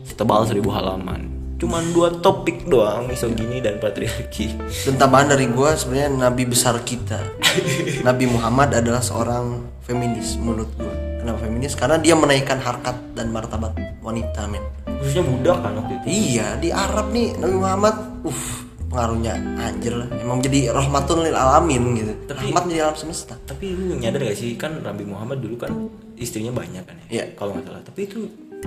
setebal 0.04 0.44
seribu 0.44 0.72
halaman 0.74 1.40
cuman 1.60 1.92
dua 1.92 2.08
topik 2.24 2.64
doang 2.72 3.04
misogini 3.04 3.60
dan 3.60 3.76
patriarki 3.76 4.56
Dan 4.88 4.96
tambahan 4.96 5.36
dari 5.36 5.44
gua 5.52 5.76
sebenarnya 5.76 6.32
nabi 6.32 6.48
besar 6.48 6.80
kita. 6.80 7.20
nabi 8.08 8.24
Muhammad 8.24 8.72
adalah 8.72 9.04
seorang 9.04 9.60
feminis 9.84 10.40
menurut 10.40 10.72
gua. 10.80 11.09
Kenapa 11.20 11.38
feminis? 11.40 11.72
Karena 11.74 11.96
dia 11.96 12.14
menaikkan 12.14 12.58
harkat 12.58 12.96
dan 13.12 13.28
martabat 13.28 13.72
wanita, 14.00 14.48
men. 14.48 14.64
khususnya 14.98 15.22
budak 15.22 15.58
kan 15.60 15.72
waktu 15.76 15.92
itu 15.94 16.06
Iya, 16.08 16.56
di 16.56 16.68
Arab 16.68 17.08
nih 17.08 17.32
Nabi 17.34 17.54
Muhammad, 17.54 17.94
uh, 18.22 18.42
pengaruhnya 18.86 19.32
anjir 19.58 19.92
lah. 19.94 20.08
Emang 20.14 20.40
jadi 20.40 20.68
rahmatun 20.68 21.22
lil 21.22 21.32
alamin 21.32 21.82
gitu. 21.94 22.12
Rahmat 22.28 22.64
di 22.66 22.76
alam 22.76 22.92
semesta. 22.94 23.36
tapi 23.40 23.72
lu 23.72 23.96
nyadar 23.96 24.20
gak 24.20 24.34
sih 24.34 24.56
kan 24.56 24.76
Nabi 24.76 25.04
Muhammad 25.04 25.38
dulu 25.38 25.56
kan 25.56 25.72
istrinya 26.16 26.50
banyak 26.50 26.84
kan 26.84 26.96
ya 27.06 27.06
Iya. 27.08 27.24
kalau 27.32 27.54
nggak 27.54 27.64
salah 27.64 27.80
tapi 27.80 28.00
itu 28.04 28.18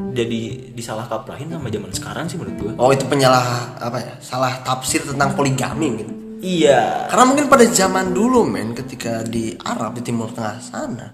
jadi 0.09 0.41
disalah 0.73 1.05
kaprahin 1.05 1.49
sama 1.49 1.69
zaman 1.69 1.91
sekarang 1.93 2.25
sih 2.25 2.37
menurut 2.37 2.57
gua 2.57 2.71
Oh, 2.81 2.89
itu 2.89 3.05
penyalah 3.05 3.77
apa 3.77 3.97
ya? 3.99 4.13
Salah 4.19 4.57
tafsir 4.61 5.05
tentang 5.05 5.37
poligami 5.37 6.01
gitu. 6.01 6.13
Iya. 6.43 7.07
Karena 7.07 7.23
mungkin 7.23 7.47
pada 7.47 7.63
zaman 7.63 8.11
dulu 8.11 8.43
men 8.43 8.75
ketika 8.75 9.23
di 9.23 9.55
Arab 9.63 9.95
di 9.95 10.03
Timur 10.03 10.29
Tengah 10.35 10.59
sana 10.59 11.07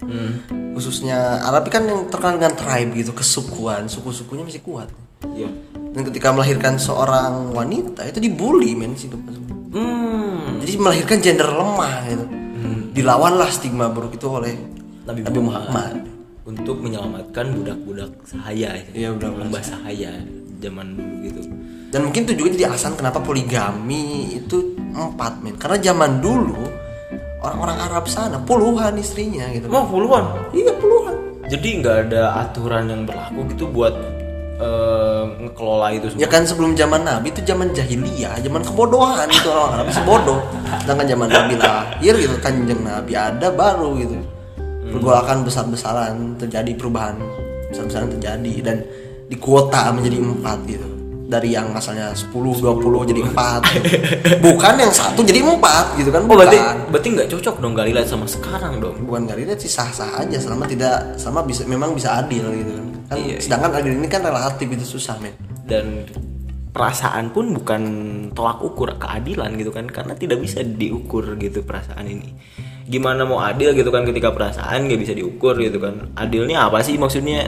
khususnya 0.74 1.46
Arab 1.46 1.70
kan 1.70 1.86
yang 1.86 2.10
terkenal 2.10 2.42
dengan 2.42 2.54
tribe 2.58 2.90
gitu 2.98 3.14
kesukuan. 3.14 3.86
Suku-sukunya 3.86 4.42
masih 4.42 4.60
kuat. 4.60 4.90
Iya. 5.30 5.46
Dan 5.94 6.02
ketika 6.06 6.34
melahirkan 6.34 6.76
seorang 6.76 7.54
wanita 7.54 8.02
itu 8.10 8.18
dibully 8.18 8.74
men 8.74 8.98
sih 8.98 9.06
hmm. 9.06 10.60
Jadi 10.60 10.72
melahirkan 10.76 11.18
gender 11.22 11.48
lemah 11.48 11.94
gitu. 12.10 12.26
Dilawanlah 12.90 13.48
stigma 13.54 13.86
buruk 13.86 14.18
itu 14.18 14.26
oleh 14.26 14.54
Nabi, 15.06 15.22
Nabi 15.22 15.40
Muhammad, 15.40 15.94
Muhammad. 16.02 16.46
untuk 16.46 16.76
menyelamatkan 16.82 17.46
budak-budak 17.54 18.10
sahaya 18.26 18.76
Iya, 18.90 19.14
budak-budak 19.14 19.62
sahaya 19.62 20.10
zaman 20.60 20.98
dulu 20.98 21.14
gitu 21.24 21.40
dan 21.90 22.06
mungkin 22.06 22.22
itu 22.26 22.32
juga 22.38 22.48
jadi 22.54 22.64
alasan 22.70 22.94
kenapa 22.94 23.18
poligami 23.18 24.38
itu 24.38 24.78
empat 24.94 25.42
men 25.42 25.58
karena 25.58 25.78
zaman 25.82 26.22
dulu 26.22 26.58
orang-orang 27.42 27.78
Arab 27.90 28.06
sana 28.06 28.38
puluhan 28.38 28.94
istrinya 28.98 29.50
gitu 29.50 29.66
mau 29.66 29.86
puluhan 29.90 30.54
iya 30.54 30.70
puluhan 30.78 31.14
jadi 31.50 31.68
nggak 31.82 31.96
ada 32.08 32.22
aturan 32.46 32.86
yang 32.86 33.02
berlaku 33.10 33.42
gitu 33.50 33.66
buat 33.66 33.90
eh, 34.62 35.24
ngekelola 35.42 35.88
itu 35.98 36.06
semua 36.14 36.22
Ya 36.22 36.28
kan 36.30 36.46
sebelum 36.46 36.78
zaman 36.78 37.02
Nabi 37.02 37.34
itu 37.34 37.42
zaman 37.42 37.74
jahiliyah, 37.74 38.38
zaman 38.38 38.62
kebodohan 38.62 39.26
itu 39.26 39.50
orang 39.50 39.82
Arab 39.82 39.86
masih 39.90 40.04
bodoh. 40.06 40.40
Sedangkan 40.84 41.06
zaman 41.10 41.28
Nabi 41.32 41.54
lahir 41.58 42.14
gitu 42.14 42.36
kanjeng 42.38 42.86
Nabi 42.86 43.12
ada 43.18 43.50
baru 43.50 43.98
gitu. 43.98 44.14
Pergolakan 44.94 45.42
besar-besaran 45.42 46.38
terjadi 46.38 46.70
perubahan 46.78 47.18
besar-besaran 47.74 48.14
terjadi 48.14 48.54
dan 48.62 48.76
di 49.26 49.34
kuota 49.38 49.90
menjadi 49.90 50.22
empat 50.22 50.58
gitu. 50.70 50.99
Dari 51.30 51.54
yang 51.54 51.70
asalnya 51.78 52.10
10 52.10 52.34
20 52.34 53.10
jadi 53.14 53.22
empat. 53.22 53.62
Bukan 54.44 54.74
yang 54.82 54.90
satu 54.90 55.22
jadi 55.22 55.46
empat 55.46 55.94
gitu 55.94 56.10
kan 56.10 56.26
oh 56.26 56.34
berarti 56.34 56.58
berarti 56.90 57.08
nggak 57.14 57.28
cocok 57.30 57.54
dong 57.62 57.74
Galila 57.78 58.02
sama 58.02 58.26
sekarang 58.26 58.82
dong 58.82 59.06
Bukan 59.06 59.30
kali 59.30 59.46
sih 59.54 59.70
sah-sah 59.70 60.26
aja 60.26 60.42
selama 60.42 60.66
tidak 60.66 61.14
sama 61.14 61.46
bisa 61.46 61.62
memang 61.70 61.94
bisa 61.94 62.18
adil 62.18 62.50
gitu 62.50 62.74
kan. 62.74 62.86
Kan 63.06 63.16
Iya, 63.18 63.36
iya. 63.36 63.38
sedangkan 63.42 63.82
adil 63.82 63.98
ini 63.98 64.06
kan 64.06 64.22
relatif 64.22 64.66
itu 64.70 64.86
susah 64.98 65.18
men. 65.18 65.34
dan 65.66 66.06
perasaan 66.70 67.34
pun 67.34 67.50
bukan 67.50 67.82
tolak 68.34 68.62
ukur 68.62 68.94
keadilan 68.98 69.54
gitu 69.58 69.74
kan 69.74 69.90
karena 69.90 70.14
tidak 70.14 70.38
bisa 70.38 70.62
diukur 70.62 71.26
gitu 71.38 71.66
perasaan 71.66 72.06
ini 72.06 72.30
gimana 72.86 73.26
mau 73.26 73.42
adil 73.42 73.74
gitu 73.74 73.90
kan 73.90 74.06
ketika 74.06 74.30
perasaan 74.34 74.86
nggak 74.86 75.00
bisa 75.02 75.12
diukur 75.14 75.58
gitu 75.58 75.78
kan 75.82 76.10
adilnya 76.14 76.66
apa 76.66 76.82
sih 76.82 76.98
maksudnya 76.98 77.46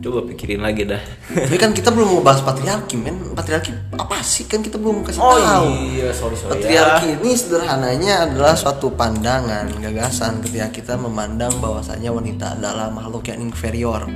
coba 0.00 0.24
pikirin 0.24 0.64
lagi 0.64 0.88
dah 0.88 1.00
Tapi 1.28 1.56
kan 1.60 1.70
kita 1.70 1.92
belum 1.92 2.08
mau 2.08 2.22
bahas 2.24 2.40
patriarki, 2.40 2.96
men. 2.96 3.36
Patriarki 3.36 3.70
apa 3.94 4.24
sih? 4.24 4.48
Kan 4.48 4.64
kita 4.64 4.80
belum 4.80 5.04
kasih 5.04 5.20
oh 5.20 5.36
tahu. 5.36 5.66
iya 5.92 6.08
sorry 6.10 6.34
sorry 6.34 6.56
Patriarki 6.56 7.20
ini 7.20 7.30
sederhananya 7.36 8.24
adalah 8.24 8.56
suatu 8.56 8.88
pandangan, 8.90 9.68
gagasan 9.76 10.40
ketika 10.40 10.68
kita 10.72 10.94
memandang 10.96 11.52
bahwasanya 11.60 12.10
wanita 12.10 12.56
adalah 12.56 12.88
makhluk 12.88 13.28
yang 13.28 13.44
inferior 13.44 14.08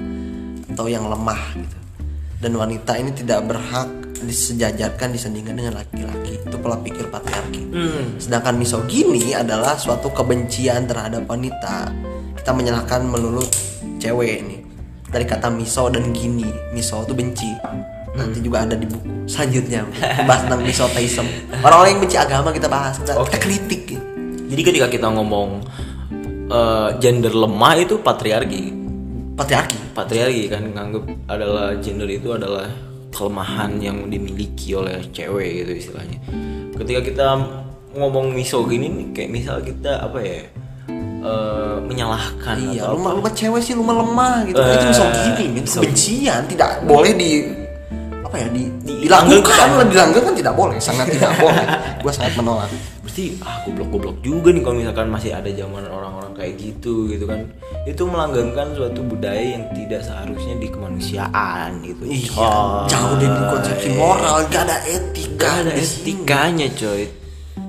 atau 0.73 0.89
yang 0.89 1.05
lemah 1.05 1.53
gitu. 1.53 1.77
Dan 2.41 2.57
wanita 2.57 2.97
ini 2.97 3.13
tidak 3.13 3.45
berhak 3.45 3.89
disejajarkan 4.25 5.13
disandingkan 5.13 5.53
dengan 5.53 5.77
laki-laki 5.77 6.41
itu 6.41 6.57
pola 6.57 6.81
pikir 6.81 7.13
patriarki 7.13 7.61
Hmm. 7.69 8.17
sedangkan 8.17 8.57
misogini 8.57 9.37
adalah 9.37 9.77
suatu 9.77 10.09
kebencian 10.09 10.89
terhadap 10.89 11.29
wanita 11.29 11.93
kita 12.41 12.51
menyalahkan 12.57 13.05
melulu 13.05 13.45
cewek 14.01 14.41
ini 14.41 14.64
dari 15.15 15.23
kata 15.23 15.47
miso 15.55 15.87
dan 15.87 16.11
gini 16.11 16.51
miso 16.75 17.07
itu 17.07 17.15
benci 17.15 17.51
nanti 18.15 18.39
juga 18.43 18.67
ada 18.67 18.75
di 18.75 18.87
buku 18.87 19.31
selanjutnya 19.31 19.87
bahas 20.27 20.43
tentang 20.47 20.63
misoteism 20.67 21.27
orang-orang 21.63 21.91
yang 21.95 22.03
benci 22.03 22.17
agama 22.19 22.51
kita 22.51 22.67
bahas 22.67 22.99
kita, 22.99 23.15
kita 23.15 23.39
kritik. 23.39 23.83
Jadi 24.45 24.63
ketika 24.63 24.87
kita 24.87 25.09
ngomong 25.11 25.67
eh, 26.51 26.89
gender 27.03 27.35
lemah 27.35 27.75
itu 27.81 27.99
patriarki. 27.99 28.85
patriarki 29.35 29.79
Patriarki 29.95 30.47
kan 30.47 30.63
nganggap 30.71 31.05
adalah 31.27 31.75
gender 31.83 32.07
itu 32.07 32.31
adalah 32.31 32.71
kelemahan 33.11 33.79
yang 33.83 34.07
dimiliki 34.07 34.75
oleh 34.79 35.03
cewek 35.11 35.67
gitu 35.67 35.73
istilahnya. 35.87 36.19
Ketika 36.75 37.01
kita 37.03 37.27
ngomong 37.95 38.35
misogini 38.35 38.91
nih 38.91 39.07
kayak 39.11 39.31
misal 39.31 39.59
kita 39.63 40.07
apa 40.07 40.19
ya? 40.23 40.43
Eh, 41.25 41.77
menyalahkan 41.81 42.57
Iya, 42.67 42.85
atau 42.85 42.93
lu 42.93 43.01
mah 43.01 43.13
lu 43.13 43.21
mah 43.21 43.33
cewek 43.33 43.61
sih 43.61 43.73
lu 43.73 43.83
mah 43.83 43.97
lemah 43.97 44.35
gitu. 44.45 44.59
Eh, 44.59 44.73
itu 44.73 44.87
misogini, 44.87 45.45
itu 45.49 45.61
misogini. 45.63 45.81
kebencian, 45.83 46.41
tidak 46.47 46.71
boleh 46.85 47.13
di 47.13 47.31
apa 48.21 48.37
ya 48.37 48.49
di, 48.49 48.63
Di- 48.79 48.99
dilanggengkan. 49.03 49.69
lah 49.73 49.87
dilanggengkan 49.87 50.35
tidak 50.35 50.55
boleh, 50.55 50.77
sangat 50.79 51.07
tidak 51.09 51.33
boleh. 51.41 51.65
Gua 51.99 52.13
sangat 52.13 52.35
menolak. 52.35 52.69
berarti 53.05 53.37
ah 53.41 53.63
goblok-goblok 53.63 54.17
juga 54.21 54.49
nih 54.51 54.61
kalau 54.61 54.77
misalkan 54.77 55.07
masih 55.07 55.31
ada 55.31 55.47
zaman 55.47 55.87
orang-orang 55.87 56.33
kayak 56.35 56.57
gitu 56.57 57.07
gitu 57.07 57.29
kan 57.29 57.47
itu 57.85 58.01
melanggengkan 58.03 58.73
suatu 58.75 59.05
budaya 59.05 59.39
yang 59.55 59.71
tidak 59.71 60.03
seharusnya 60.03 60.57
di 60.57 60.67
kemanusiaan 60.67 61.79
gitu 61.85 62.01
Iya, 62.03 62.33
Coy. 62.33 62.89
jauh 62.89 63.15
dari 63.15 63.43
konsepsi 63.47 63.89
moral, 63.95 64.49
gak 64.49 64.67
ada 64.67 64.79
etika, 64.83 65.31
Gak 65.37 65.55
ada 65.63 65.73
etikanya 65.77 66.67
coy 66.73 67.03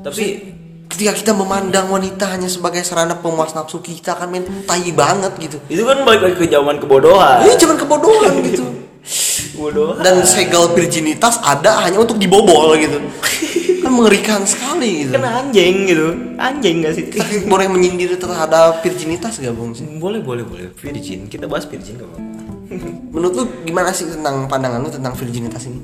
tapi 0.01 0.54
Ketika 0.85 1.11
kita 1.11 1.31
memandang 1.33 1.89
wanita 1.89 2.29
hanya 2.29 2.45
sebagai 2.45 2.79
sarana 2.81 3.17
pemuas 3.17 3.51
nafsu 3.51 3.79
kita 3.79 4.15
kan 4.15 4.29
men 4.29 4.45
tai 4.63 4.91
banget 4.91 5.33
gitu. 5.37 5.57
itu 5.67 5.81
kan 5.81 6.01
balik 6.01 6.21
lagi 6.23 6.35
ke 6.37 6.47
zaman 6.47 6.77
kebodohan 6.77 7.43
Ini 7.43 7.53
cuman 7.55 7.75
kebodohan 7.75 8.33
gitu. 8.43 8.63
kebodohan 9.51 9.99
Dan 9.99 10.15
segel 10.23 10.71
virginitas 10.71 11.41
ada 11.41 11.83
hanya 11.83 11.99
untuk 11.99 12.15
dibobol 12.15 12.77
gitu. 12.77 13.01
Kan 13.85 13.93
mengerikan 13.93 14.41
sekali 14.41 15.05
gitu. 15.05 15.13
kan 15.13 15.45
anjing 15.45 15.85
gitu 15.85 16.09
anjing 16.41 16.81
gak 16.81 16.97
sih 16.97 17.05
Kita 17.05 17.21
boleh 17.45 17.69
menyindir 17.69 18.17
terhadap 18.17 18.81
virginitas 18.81 19.37
gak 19.37 19.53
Bung 19.53 19.77
sih? 19.77 19.85
boleh 19.85 20.25
boleh 20.25 20.41
boleh 20.41 20.73
virgin 20.73 21.29
kita 21.29 21.45
bahas 21.45 21.69
virgin 21.69 22.01
gak 22.01 22.09
apa 22.09 22.17
Menurut 23.13 23.33
lu 23.37 23.43
gimana 23.61 23.93
sih 23.93 24.09
tentang 24.09 24.49
pandangan 24.49 24.81
lu 24.81 24.89
tentang 24.89 25.13
virginitas 25.13 25.69
ini? 25.69 25.77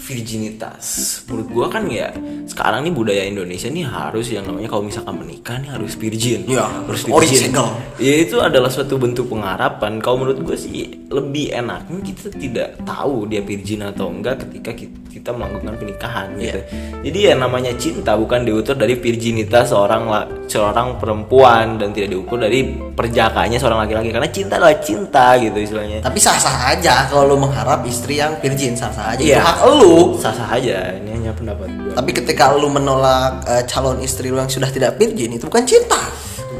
Virginitas 0.00 0.84
menurut 1.24 1.48
gua 1.48 1.66
kan 1.68 1.84
ya 1.86 2.08
sekarang 2.44 2.82
nih 2.82 2.92
budaya 2.92 3.22
Indonesia 3.22 3.66
nih 3.66 3.84
harus 3.84 4.26
yang 4.26 4.42
namanya 4.42 4.68
kalau 4.68 4.82
misalkan 4.82 5.14
menikah 5.14 5.56
nih 5.56 5.70
harus 5.70 5.92
virgin 5.94 6.40
Iya, 6.44 6.64
harus 6.66 7.00
virgin 7.02 7.40
segel. 7.46 7.68
ya 7.96 8.14
itu 8.18 8.36
adalah 8.38 8.68
suatu 8.68 8.96
bentuk 8.96 9.28
pengharapan 9.28 9.98
kalau 9.98 10.16
menurut 10.18 10.40
gue 10.42 10.56
sih 10.56 10.74
lebih 11.06 11.52
enaknya 11.52 12.00
kita 12.02 12.26
tidak 12.32 12.68
tahu 12.80 13.26
dia 13.26 13.40
virgin 13.40 13.84
atau 13.84 14.08
enggak 14.08 14.40
ketika 14.40 14.70
ki- 14.72 14.88
kita 15.10 15.30
melakukan 15.30 15.74
pernikahan 15.74 16.26
gitu 16.36 16.60
jadi 17.02 17.18
ya 17.20 17.34
namanya 17.36 17.72
cinta 17.74 18.14
bukan 18.14 18.42
diukur 18.42 18.72
dari 18.72 18.94
virginitas 18.94 19.68
seorang 19.68 20.06
seorang 20.46 20.96
perempuan 20.96 21.76
dan 21.76 21.90
tidak 21.90 22.10
diukur 22.10 22.38
dari 22.38 22.62
perjakanya 22.90 23.56
seorang 23.56 23.80
laki-laki 23.80 24.08
karena 24.08 24.28
cinta 24.28 24.54
adalah 24.56 24.78
cinta 24.78 25.26
gitu 25.36 25.58
istilahnya 25.58 25.98
Tapi 26.00 26.18
sah-sah 26.18 26.56
aja 26.70 27.06
kalau 27.06 27.26
lu 27.28 27.36
mengharap 27.38 27.82
istri 27.82 28.16
yang 28.16 28.38
virgin 28.38 28.72
sah-sah 28.72 29.14
aja. 29.14 29.20
Iya. 29.20 29.36
Itu 29.36 29.46
hak 29.46 29.58
lu. 29.68 29.94
Sah-sah 30.20 30.48
aja 30.56 30.96
ini 30.98 31.10
hanya 31.16 31.32
pendapat 31.32 31.68
gue 31.70 31.92
Tapi 31.96 32.10
ketika 32.12 32.52
lu 32.54 32.68
menolak 32.68 33.44
eh, 33.46 33.64
calon 33.66 33.98
istri 34.00 34.28
lu 34.32 34.38
yang 34.38 34.50
sudah 34.50 34.70
tidak 34.70 34.96
virgin 35.00 35.36
itu 35.36 35.46
bukan 35.46 35.64
cinta. 35.64 36.00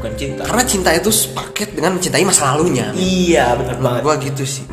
bukan 0.01 0.13
cinta. 0.17 0.43
Karena 0.49 0.65
cinta 0.65 0.91
itu 0.97 1.13
sepaket 1.13 1.77
dengan 1.77 2.01
mencintai 2.01 2.25
masa 2.25 2.57
lalunya. 2.57 2.89
iya 2.97 3.53
benar 3.53 3.77
banget. 3.77 4.01
gua 4.01 4.15
gitu 4.17 4.45
sih. 4.49 4.65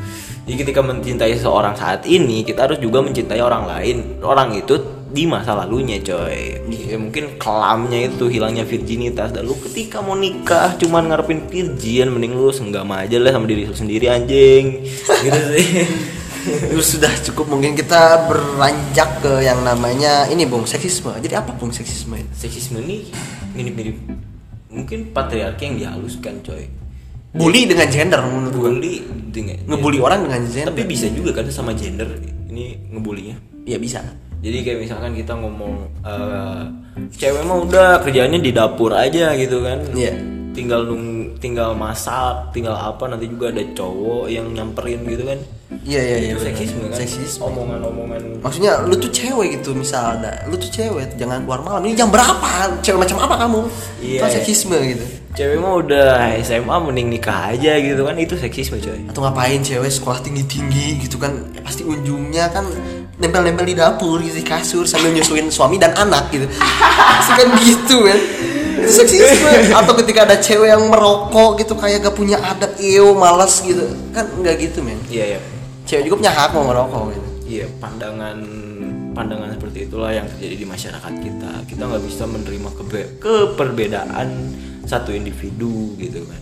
jadi 0.47 0.63
ketika 0.63 0.80
mencintai 0.80 1.36
seorang 1.36 1.76
saat 1.76 2.07
ini 2.07 2.47
kita 2.47 2.63
harus 2.72 2.80
juga 2.80 3.03
mencintai 3.03 3.41
orang 3.43 3.68
lain. 3.68 3.97
Orang 4.24 4.55
itu 4.55 4.80
di 5.07 5.24
masa 5.28 5.55
lalunya 5.55 5.99
coy. 6.03 6.63
Ya, 6.68 6.95
mungkin 6.99 7.39
kelamnya 7.39 8.07
itu 8.11 8.28
hilangnya 8.28 8.63
virginitas. 8.63 9.36
Dan 9.36 9.47
lu 9.47 9.55
ketika 9.59 9.99
mau 9.99 10.15
nikah 10.15 10.76
cuman 10.80 11.11
ngarepin 11.11 11.47
virgin 11.47 12.07
mending 12.11 12.36
lu 12.36 12.51
senggam 12.51 12.88
aja 12.91 13.20
lah 13.20 13.36
sama 13.36 13.47
diri 13.47 13.68
lu 13.68 13.76
sendiri 13.76 14.07
anjing. 14.07 14.84
Gitu 15.24 15.39
sih 15.55 15.68
Itu 16.47 16.81
sudah 16.93 17.11
cukup 17.23 17.45
mungkin 17.49 17.73
kita 17.73 18.25
beranjak 18.25 19.19
ke 19.19 19.41
yang 19.41 19.59
namanya 19.61 20.25
ini 20.27 20.43
Bung, 20.43 20.63
seksisme. 20.63 21.11
Jadi 21.17 21.33
apa 21.33 21.51
Bung 21.51 21.69
seksisme 21.69 22.15
itu? 22.15 22.31
seksisme 22.37 22.79
ini 22.79 23.07
mirip-mirip 23.51 23.97
mungkin 24.67 25.09
patriarki 25.09 25.63
yang 25.63 25.75
dihaluskan 25.77 26.39
coy 26.41 26.67
Bully 27.29 27.65
dengan 27.65 27.87
gender 27.87 28.19
menurut 28.19 28.53
gua. 28.53 28.69
bully 28.69 29.01
dengan 29.27 29.57
Ngebully 29.65 29.99
orang 29.99 30.19
dengan 30.23 30.41
gender. 30.43 30.69
tapi 30.69 30.83
bisa 30.83 31.05
juga 31.09 31.31
kan 31.33 31.45
sama 31.47 31.71
gender 31.71 32.07
ini 32.47 32.77
ngebulinya 32.87 33.35
ya 33.63 33.77
bisa. 33.77 34.01
jadi 34.37 34.57
kayak 34.63 34.79
misalkan 34.79 35.11
kita 35.13 35.33
ngomong 35.33 35.73
eh, 36.01 36.61
cewek 37.11 37.41
mah 37.41 37.57
udah 37.59 37.87
kerjanya 38.01 38.37
di 38.37 38.49
dapur 38.49 38.89
aja 38.91 39.33
gitu 39.33 39.61
kan 39.61 39.81
Iya. 39.91 40.13
tinggal 40.51 40.81
nung 40.83 41.05
tinggal 41.37 41.73
masak 41.73 42.49
tinggal 42.51 42.73
apa 42.73 43.05
nanti 43.07 43.25
juga 43.25 43.49
ada 43.49 43.61
cowok 43.71 44.25
yang 44.27 44.49
nyamperin 44.51 45.01
gitu 45.05 45.23
kan 45.25 45.39
Iya 45.68 45.99
iya 45.99 46.18
iya. 46.32 46.34
seksisme 46.39 46.80
kan? 46.88 46.95
Seksisme. 46.95 47.43
omongan-omongan. 47.43 48.39
Maksudnya 48.39 48.88
lu 48.88 48.95
tuh 48.95 49.11
cewek 49.11 49.59
gitu 49.59 49.76
misalnya 49.76 50.32
Lu 50.47 50.55
tuh 50.55 50.72
cewek 50.72 51.20
jangan 51.20 51.43
keluar 51.43 51.59
malam. 51.59 51.84
Ini 51.84 51.99
jam 51.99 52.07
berapa? 52.07 52.80
Cewek 52.80 52.95
macam 53.03 53.18
apa 53.20 53.36
kamu? 53.43 53.59
Iya. 53.99 54.20
Itu 54.24 54.28
seksisme 54.39 54.80
gitu. 54.80 55.03
Cewek 55.36 55.59
mah 55.59 55.74
udah 55.84 56.39
SMA 56.39 56.76
mending 56.88 57.07
nikah 57.11 57.51
aja 57.51 57.76
gitu 57.84 58.07
kan. 58.07 58.15
Itu 58.15 58.39
seksisme 58.39 58.80
coy. 58.80 59.11
Atau 59.11 59.20
ngapain 59.20 59.59
cewek 59.59 59.91
sekolah 59.91 60.24
tinggi-tinggi 60.24 61.03
gitu 61.03 61.20
kan? 61.20 61.36
Ya, 61.51 61.59
Pasti 61.68 61.84
ujungnya 61.84 62.47
kan 62.47 62.63
Nempel-nempel 63.20 63.65
di 63.68 63.76
dapur 63.76 64.22
gitu, 64.24 64.39
di 64.39 64.45
kasur 64.45 64.86
Sambil 64.88 65.09
nyusuin 65.11 65.51
suami 65.51 65.76
dan 65.76 65.91
anak 65.99 66.32
gitu. 66.32 66.47
Pasti 66.63 67.32
kan 67.43 67.49
gitu 67.59 68.07
kan 68.07 68.20
Itu 68.88 68.91
seksisme. 69.03 69.76
Atau 69.76 69.99
ketika 69.99 70.24
ada 70.24 70.39
cewek 70.39 70.72
yang 70.72 70.88
merokok 70.88 71.59
gitu 71.59 71.76
Kayak 71.76 72.07
gak 72.07 72.15
punya 72.15 72.39
adab 72.39 72.72
Ew 72.80 73.11
malas 73.20 73.59
gitu. 73.68 73.84
Kan 74.15 74.32
nggak 74.39 74.55
gitu 74.63 74.80
men. 74.80 74.95
Iya 75.11 75.36
iya 75.36 75.57
Cewek 75.88 76.03
juga 76.11 76.15
punya 76.19 76.33
hak 76.35 76.49
mau 76.51 76.67
merokok 76.67 77.15
gitu. 77.15 77.29
Iya 77.47 77.65
pandangan 77.79 78.38
pandangan 79.15 79.55
seperti 79.55 79.88
itulah 79.88 80.11
yang 80.11 80.27
terjadi 80.27 80.55
di 80.59 80.67
masyarakat 80.67 81.13
kita. 81.23 81.51
Kita 81.63 81.81
nggak 81.88 82.03
bisa 82.03 82.23
menerima 82.27 82.69
kebe- 82.75 83.11
keperbedaan 83.23 84.27
satu 84.83 85.15
individu 85.15 85.95
gitu 85.95 86.27
kan. 86.27 86.41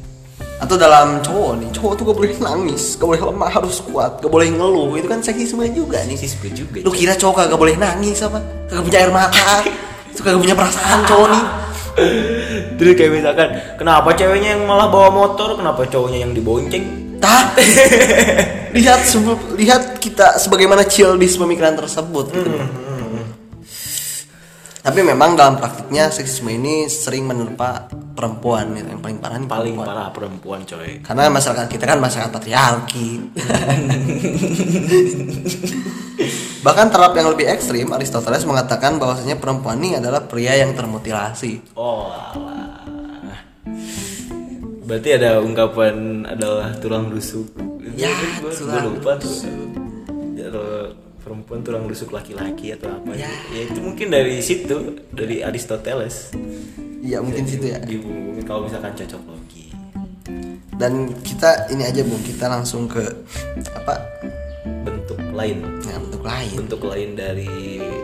Atau 0.66 0.82
dalam 0.82 1.22
cowok 1.22 1.62
nih 1.62 1.70
cowok 1.78 1.94
tuh 1.94 2.04
gak 2.10 2.18
boleh 2.18 2.32
nangis 2.40 2.96
gak 2.96 3.12
boleh 3.12 3.22
lemah 3.22 3.52
harus 3.54 3.84
kuat 3.86 4.18
gak 4.18 4.34
boleh 4.34 4.50
ngeluh. 4.50 4.98
Itu 4.98 5.06
kan 5.06 5.22
seksisme 5.22 5.62
juga 5.78 6.02
nih. 6.10 6.18
Seksisme 6.18 6.50
juga 6.58 6.82
lu 6.82 6.90
kira 6.90 7.14
cowok 7.14 7.46
kagak 7.46 7.60
boleh 7.62 7.76
nangis 7.78 8.26
apa? 8.26 8.42
Kagak 8.66 8.82
punya 8.82 8.98
air 8.98 9.14
mata 9.14 9.62
itu 10.10 10.26
kagak 10.26 10.42
punya 10.42 10.56
perasaan 10.58 11.06
cowok 11.06 11.28
nih. 11.30 11.44
Terus 12.82 12.94
kayak 12.98 13.12
misalkan 13.14 13.50
kenapa 13.78 14.10
ceweknya 14.18 14.58
yang 14.58 14.66
malah 14.66 14.90
bawa 14.90 15.14
motor, 15.14 15.54
kenapa 15.54 15.86
cowoknya 15.86 16.26
yang 16.26 16.34
dibonceng? 16.34 17.05
Tah 17.20 17.56
lihat 18.76 19.00
lihat 19.56 19.84
kita 20.00 20.36
sebagaimana 20.38 20.84
childish 20.84 21.40
pemikiran 21.40 21.76
tersebut 21.76 22.26
gitu. 22.32 22.52
tapi 24.86 25.00
memang 25.02 25.34
dalam 25.34 25.58
praktiknya 25.58 26.14
seksisme 26.14 26.52
ini 26.52 26.86
sering 26.86 27.26
menerpa 27.26 27.88
perempuan 28.14 28.76
gitu. 28.76 28.88
yang 28.96 29.02
paling 29.02 29.18
parah 29.18 29.38
nih 29.38 29.48
Paling 29.50 29.76
perempuan. 29.76 29.88
parah 29.88 30.08
perempuan 30.12 30.60
coy. 30.64 30.90
karena 31.02 31.32
masyarakat 31.32 31.66
kita 31.68 31.84
kan 31.88 31.98
masyarakat 32.00 32.32
patriarki 32.32 33.10
bahkan 36.66 36.90
terap 36.90 37.14
yang 37.14 37.30
lebih 37.30 37.46
ekstrim 37.46 37.94
Aristoteles 37.94 38.42
mengatakan 38.44 38.98
bahwasanya 38.98 39.38
perempuan 39.38 39.78
ini 39.82 40.02
adalah 40.02 40.26
pria 40.26 40.58
yang 40.58 40.74
termutilasi 40.74 41.78
Oh 41.78 42.10
alah. 42.10 42.65
Berarti 44.86 45.10
ada 45.18 45.42
ungkapan 45.42 46.26
adalah 46.30 46.78
tulang 46.78 47.10
rusuk. 47.10 47.50
Ya, 47.98 48.14
gue 48.38 48.54
tulang 48.54 48.94
lupa 48.94 49.18
tuh. 49.18 49.34
Ya, 50.38 50.48
perempuan 51.26 51.66
tulang 51.66 51.90
rusuk 51.90 52.14
laki-laki 52.14 52.78
atau 52.78 52.94
apa 52.94 53.18
Ya. 53.18 53.26
gitu. 53.26 53.50
ya 53.50 53.62
itu 53.66 53.80
mungkin 53.82 54.08
dari 54.14 54.38
situ 54.46 54.78
dari 55.10 55.42
Aristoteles. 55.42 56.30
Iya 57.02 57.18
mungkin 57.22 57.50
situ 57.50 57.66
ya. 57.74 57.82
Dihubungin 57.82 58.46
kalau 58.46 58.70
misalkan 58.70 58.94
cocok 58.94 59.22
logi 59.26 59.66
dan 60.76 61.08
kita 61.24 61.72
ini 61.72 61.88
aja 61.88 62.04
bung 62.04 62.20
kita 62.22 62.46
langsung 62.52 62.86
ke 62.86 63.00
apa? 63.74 63.96
Bentuk 64.84 65.18
lain. 65.32 65.64
Ya, 65.88 65.98
bentuk 65.98 66.22
lain. 66.22 66.54
Bentuk 66.54 66.82
lain 66.84 67.10
dari 67.16 67.50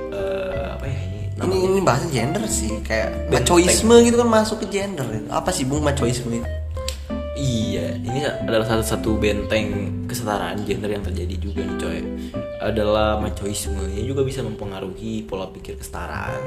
eh, 0.10 0.66
apa 0.72 0.86
ya 0.88 0.98
ini? 1.04 1.22
Ini 1.36 1.58
ini 1.68 1.80
bahasa 1.84 2.06
gender 2.10 2.42
sih. 2.48 2.72
Kayak 2.82 3.28
Benteng. 3.28 3.60
macoisme 3.60 3.96
gitu 4.08 4.16
kan 4.18 4.30
masuk 4.32 4.58
ke 4.66 4.82
gender. 4.82 5.06
Apa 5.30 5.52
sih 5.52 5.68
bung 5.68 5.84
macoisme 5.84 6.42
itu 6.42 6.48
Iya, 7.42 7.98
ini 7.98 8.22
adalah 8.22 8.70
salah 8.70 8.86
satu 8.86 9.18
benteng 9.18 9.90
kesetaraan 10.06 10.62
gender 10.62 10.94
yang 10.94 11.02
terjadi 11.02 11.36
juga 11.42 11.66
nih 11.66 11.78
coy. 11.82 12.00
adalah 12.62 13.18
machoisme 13.18 13.82
ini 13.90 14.06
juga 14.06 14.22
bisa 14.22 14.46
mempengaruhi 14.46 15.26
pola 15.26 15.50
pikir 15.50 15.82
kesetaraan. 15.82 16.38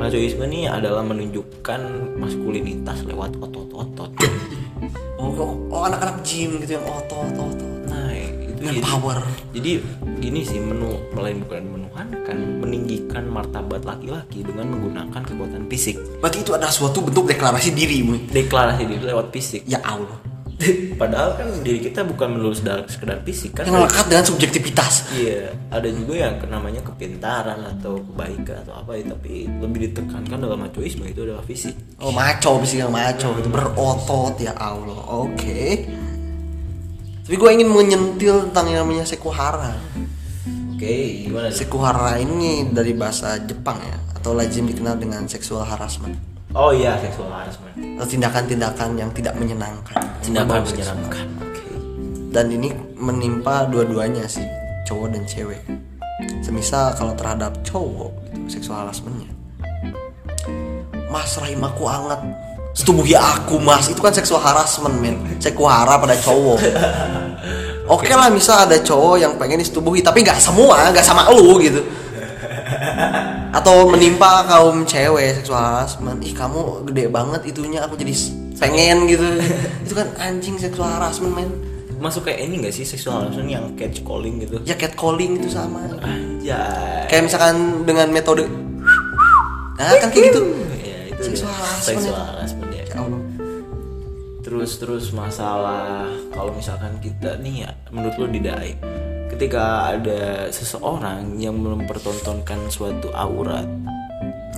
Machoisme 0.00 0.48
ini 0.48 0.64
adalah 0.64 1.04
menunjukkan 1.04 2.16
maskulinitas 2.16 3.04
lewat 3.04 3.36
otot-otot. 3.36 4.10
Oh, 5.18 5.34
oh, 5.34 5.52
oh, 5.74 5.82
anak-anak 5.82 6.22
gym 6.22 6.62
gitu 6.62 6.78
yang 6.78 6.86
otot 6.86 7.34
otot 7.34 7.90
nah 7.90 8.14
itu 8.14 8.62
jadi, 8.62 8.78
power. 8.78 9.18
jadi 9.50 9.82
gini 10.22 10.46
sih 10.46 10.62
menu 10.62 10.94
melain 11.10 11.42
bukan 11.42 11.62
menuhankan 11.66 12.38
meninggikan 12.62 13.26
martabat 13.26 13.82
laki-laki 13.82 14.46
dengan 14.46 14.70
menggunakan 14.78 15.18
kekuatan 15.18 15.66
fisik. 15.66 15.98
Berarti 16.22 16.46
itu 16.46 16.54
adalah 16.54 16.70
suatu 16.70 17.02
bentuk 17.02 17.26
deklarasi 17.26 17.74
diri 17.74 18.06
deklarasi 18.30 18.86
diri 18.86 19.02
lewat 19.10 19.34
fisik. 19.34 19.66
Ya 19.66 19.82
Allah 19.82 20.27
padahal 21.00 21.38
kan 21.38 21.46
diri 21.62 21.78
kita 21.78 22.02
bukan 22.02 22.34
melulu 22.34 22.50
sekedar, 22.50 22.82
sekedar 22.90 23.18
fisik 23.22 23.54
kan 23.54 23.66
yang 23.66 23.78
melekat 23.78 24.04
dengan 24.10 24.24
subjektivitas 24.26 25.06
Iya, 25.14 25.54
ada 25.70 25.88
juga 25.88 26.14
yang 26.18 26.34
namanya 26.50 26.82
kepintaran 26.82 27.62
atau 27.78 28.02
kebaikan 28.02 28.66
atau 28.66 28.74
apa 28.76 28.98
ya, 28.98 29.06
tapi 29.08 29.46
lebih 29.46 29.88
ditekankan 29.88 30.36
dalam 30.36 30.58
machoisme 30.58 31.06
itu 31.06 31.22
adalah 31.24 31.46
fisik. 31.46 31.72
oh 32.02 32.10
maco 32.10 32.58
bisa 32.58 32.82
yang 32.82 32.90
maco 32.90 33.38
itu 33.38 33.48
berotot 33.48 34.34
ya 34.36 34.52
Allah 34.58 34.98
oke 35.22 35.62
tapi 37.28 37.36
gue 37.36 37.50
ingin 37.60 37.68
menyentil 37.68 38.48
tentang 38.50 38.66
yang 38.72 38.88
namanya 38.88 39.04
sekuhara 39.04 39.76
Oke, 40.72 41.26
gimana? 41.26 41.50
sih? 41.50 41.66
sekuhara 41.66 42.16
ini 42.16 42.70
dari 42.70 42.94
bahasa 42.94 43.36
Jepang 43.42 43.82
ya 43.82 43.98
atau 44.14 44.32
lazim 44.32 44.64
dikenal 44.64 44.96
dengan 44.96 45.26
sexual 45.26 45.62
harassment 45.62 46.14
Oh 46.58 46.74
iya, 46.74 46.98
seksual 46.98 47.30
harassment. 47.30 47.70
atau 47.78 48.08
tindakan-tindakan 48.10 48.98
yang 48.98 49.10
tidak 49.14 49.38
menyenangkan. 49.38 49.94
Tindakan 50.18 50.66
menyenangkan. 50.66 51.26
Oke. 51.38 51.62
dan 52.34 52.50
ini 52.50 52.74
menimpa 52.98 53.70
dua-duanya 53.70 54.26
sih 54.26 54.42
cowok 54.82 55.14
dan 55.14 55.22
cewek. 55.22 55.62
Semisal 56.42 56.98
kalau 56.98 57.14
terhadap 57.14 57.54
cowok 57.62 58.10
gitu 58.34 58.58
seksual 58.58 58.82
harassmentnya. 58.82 59.30
Mas 61.06 61.38
rahim 61.38 61.62
aku 61.62 61.86
anget 61.86 62.20
setubuhi 62.74 63.14
aku 63.14 63.62
mas. 63.62 63.86
Itu 63.86 64.02
kan 64.02 64.10
seksual 64.10 64.42
harassment 64.42 64.98
men. 64.98 65.14
Sekuhara 65.38 65.94
pada 65.94 66.18
cowok. 66.18 66.58
Oke 67.94 68.10
lah 68.10 68.34
misal 68.34 68.66
ada 68.66 68.82
cowok 68.82 69.16
yang 69.22 69.38
pengen 69.38 69.62
disetubuhi 69.62 70.02
tapi 70.02 70.26
nggak 70.26 70.42
semua 70.42 70.90
nggak 70.90 71.06
sama 71.06 71.30
lu 71.30 71.54
gitu 71.62 71.86
atau 73.58 73.88
menimpa 73.88 74.44
kaum 74.44 74.82
cewek 74.82 75.34
seksual 75.34 75.58
harassment 75.58 76.20
ih 76.20 76.32
kamu 76.32 76.86
gede 76.86 77.04
banget 77.08 77.42
itunya 77.44 77.80
aku 77.80 77.94
jadi 77.94 78.14
pengen 78.56 79.06
gitu 79.06 79.24
itu 79.84 79.92
kan 79.92 80.08
anjing 80.16 80.54
seksual 80.56 80.88
harassment 80.88 81.34
men 81.34 81.50
Masuk 81.98 82.30
kayak 82.30 82.46
ini 82.46 82.62
gak 82.62 82.70
sih 82.70 82.86
seksual 82.86 83.26
harassment 83.26 83.50
yang 83.50 83.74
catch 83.74 84.06
calling 84.06 84.38
gitu? 84.38 84.62
ya 84.62 84.74
catcalling 84.74 85.34
itu 85.34 85.50
sama 85.50 85.82
Anjay. 85.98 87.10
kayak 87.10 87.26
misalkan 87.26 87.82
dengan 87.82 88.06
metode 88.08 88.46
nah 89.74 89.94
kan 89.96 90.06
kayak 90.08 90.30
gitu 90.30 90.42
Ya, 90.78 90.98
itu 91.10 91.22
Seksual 91.26 91.50
harassment 91.50 91.98
seksual 91.98 92.14
ya. 92.14 92.26
harassment 92.30 92.70
ya. 92.70 92.84
ya 92.86 93.02
Terus 94.40 94.70
terus 94.78 95.04
masalah 95.10 96.06
kalau 96.30 96.54
misalkan 96.54 96.96
kita 96.98 97.36
nih 97.38 97.66
ya 97.66 97.70
menurut 97.90 98.14
lo 98.16 98.26
didai 98.26 98.78
ketika 99.38 99.94
ada 99.94 100.50
seseorang 100.50 101.38
yang 101.38 101.54
mempertontonkan 101.62 102.58
suatu 102.66 103.06
aurat 103.14 103.70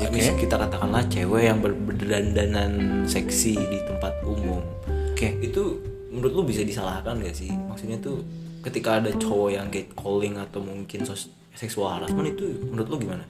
ya 0.00 0.08
Oke. 0.08 0.16
misal 0.16 0.40
kita 0.40 0.56
katakanlah 0.56 1.04
cewek 1.12 1.52
yang 1.52 1.60
ber- 1.60 1.76
berdandanan 1.76 3.04
seksi 3.04 3.60
di 3.60 3.76
tempat 3.84 4.24
umum. 4.24 4.64
Oke. 5.12 5.36
Itu 5.44 5.84
menurut 6.08 6.32
lu 6.32 6.42
bisa 6.48 6.64
disalahkan 6.64 7.20
gak 7.20 7.36
sih? 7.36 7.52
Maksudnya 7.52 8.00
tuh 8.00 8.24
ketika 8.64 9.04
ada 9.04 9.12
cowok 9.12 9.50
yang 9.52 9.68
calling 9.92 10.40
atau 10.40 10.64
mungkin 10.64 11.04
sos- 11.04 11.28
seksual 11.52 12.00
harassment 12.00 12.32
itu 12.32 12.48
menurut 12.72 12.88
lu 12.88 12.96
gimana? 13.04 13.24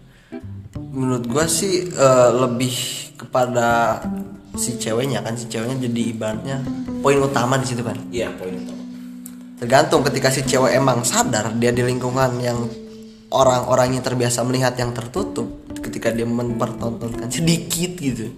Menurut 0.79 1.27
gua 1.27 1.51
sih 1.51 1.91
eh, 1.91 2.31
lebih 2.31 2.75
kepada 3.19 3.99
si 4.55 4.79
ceweknya 4.79 5.27
kan 5.27 5.35
si 5.35 5.51
ceweknya 5.51 5.83
jadi 5.91 6.15
ibaratnya 6.15 6.57
poin 7.03 7.19
utama 7.19 7.59
di 7.59 7.67
situ 7.67 7.83
kan? 7.83 7.99
Iya 8.15 8.31
poin 8.39 8.55
utama 8.55 8.80
tergantung 9.61 10.01
ketika 10.09 10.33
si 10.33 10.41
cewek 10.43 10.73
emang 10.73 11.05
sadar 11.05 11.53
dia 11.61 11.69
di 11.69 11.85
lingkungan 11.85 12.41
yang 12.41 12.65
orang-orang 13.31 14.01
yang 14.01 14.05
terbiasa 14.05 14.41
melihat 14.43 14.73
yang 14.81 14.97
tertutup 14.97 15.69
ketika 15.85 16.09
dia 16.11 16.25
mempertontonkan 16.25 17.29
sedikit 17.29 17.93
gitu 18.01 18.33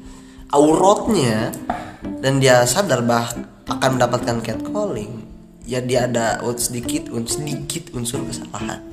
auratnya 0.51 1.55
dan 2.21 2.43
dia 2.43 2.67
sadar 2.67 3.07
bah 3.07 3.31
akan 3.71 3.97
mendapatkan 3.97 4.43
catcalling 4.43 5.23
ya 5.63 5.79
dia 5.79 6.11
ada 6.11 6.43
sedikit 6.59 7.09
sedikit 7.31 7.95
unsur 7.95 8.27
kesalahan 8.27 8.92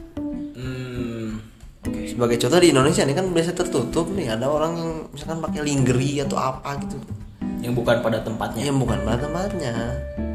oke. 1.86 2.02
Sebagai 2.10 2.38
contoh 2.42 2.60
di 2.60 2.70
Indonesia 2.72 3.04
ini 3.06 3.14
kan 3.16 3.26
biasa 3.32 3.52
tertutup 3.56 4.08
nih. 4.12 4.36
Ada 4.36 4.46
orang 4.48 4.72
yang 4.76 4.92
misalkan 5.12 5.40
pakai 5.40 5.60
lingerie 5.64 6.24
atau 6.24 6.38
apa 6.40 6.76
gitu. 6.84 6.98
Yang 7.60 7.74
bukan 7.76 7.96
pada 8.00 8.20
tempatnya? 8.24 8.64
Yang 8.72 8.78
bukan 8.80 8.98
pada 9.04 9.18
tempatnya. 9.20 9.74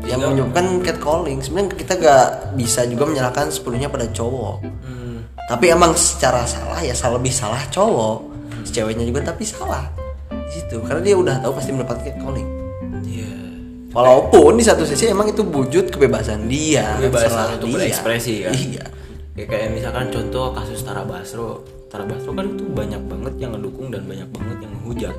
Yang 0.04 0.18
menyebabkan 0.28 0.66
catcalling. 0.84 1.38
Sebenarnya 1.40 1.68
kita 1.72 1.92
gak 1.96 2.26
bisa 2.56 2.84
juga 2.84 3.04
menyalahkan 3.08 3.48
sepenuhnya 3.48 3.88
pada 3.88 4.04
cowok. 4.12 4.56
Hmm. 4.84 5.24
Tapi 5.48 5.72
emang 5.72 5.96
secara 5.96 6.44
salah 6.44 6.80
ya 6.84 6.92
salah 6.92 7.16
lebih 7.16 7.32
salah 7.32 7.60
cowok. 7.72 8.18
Si 8.68 8.70
ceweknya 8.76 9.08
juga 9.08 9.24
tapi 9.24 9.48
salah. 9.48 9.88
Di 10.28 10.60
situ. 10.60 10.84
Karena 10.84 11.00
dia 11.00 11.16
udah 11.16 11.40
tahu 11.40 11.52
pasti 11.56 11.70
mendapat 11.72 11.96
catcalling. 12.04 12.48
Iya. 13.08 13.32
Walaupun 13.96 14.60
di 14.60 14.64
satu 14.64 14.84
sisi 14.84 15.08
emang 15.08 15.32
itu 15.32 15.40
wujud 15.40 15.88
kebebasan 15.88 16.50
dia 16.50 16.98
kebebasan 16.98 17.62
untuk 17.62 17.72
dia. 17.72 17.76
berekspresi 17.78 18.34
kan? 18.42 18.52
Iya 18.52 18.84
Ya, 19.34 19.50
kayak 19.50 19.74
misalkan 19.74 20.14
contoh 20.14 20.54
kasus 20.54 20.86
Tara 20.86 21.02
Basro. 21.02 21.66
Tara 21.90 22.06
Basro 22.06 22.30
kan 22.38 22.54
itu 22.54 22.70
banyak 22.70 23.02
banget 23.10 23.34
yang 23.42 23.58
ngedukung 23.58 23.90
dan 23.90 24.06
banyak 24.06 24.30
banget 24.30 24.58
yang 24.62 24.72
menghujat. 24.78 25.16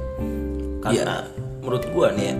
Karena 0.79 1.27
menurut 1.59 1.83
gua 1.91 2.15
nih 2.15 2.31
ya 2.31 2.35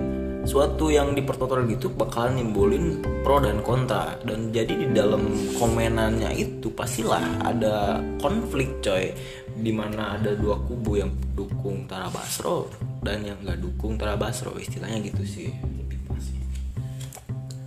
suatu 0.46 0.94
yang 0.94 1.12
dipertonton 1.18 1.66
gitu 1.74 1.90
bakalan 1.92 2.40
nimbulin 2.40 3.04
pro 3.20 3.44
dan 3.44 3.60
kontra. 3.60 4.16
Dan 4.24 4.56
jadi 4.56 4.72
di 4.72 4.88
dalam 4.88 5.28
komenannya 5.60 6.32
itu 6.32 6.72
pastilah 6.72 7.44
ada 7.44 8.00
konflik 8.24 8.80
coy. 8.80 9.12
Di 9.56 9.68
mana 9.68 10.16
ada 10.16 10.32
dua 10.32 10.56
kubu 10.64 10.96
yang 10.96 11.12
dukung 11.36 11.84
Tara 11.84 12.08
Basro 12.08 12.72
dan 13.04 13.20
yang 13.20 13.36
nggak 13.44 13.60
dukung 13.60 14.00
Tara 14.00 14.16
Basro 14.16 14.56
istilahnya 14.56 15.12
gitu 15.12 15.28
sih. 15.28 15.52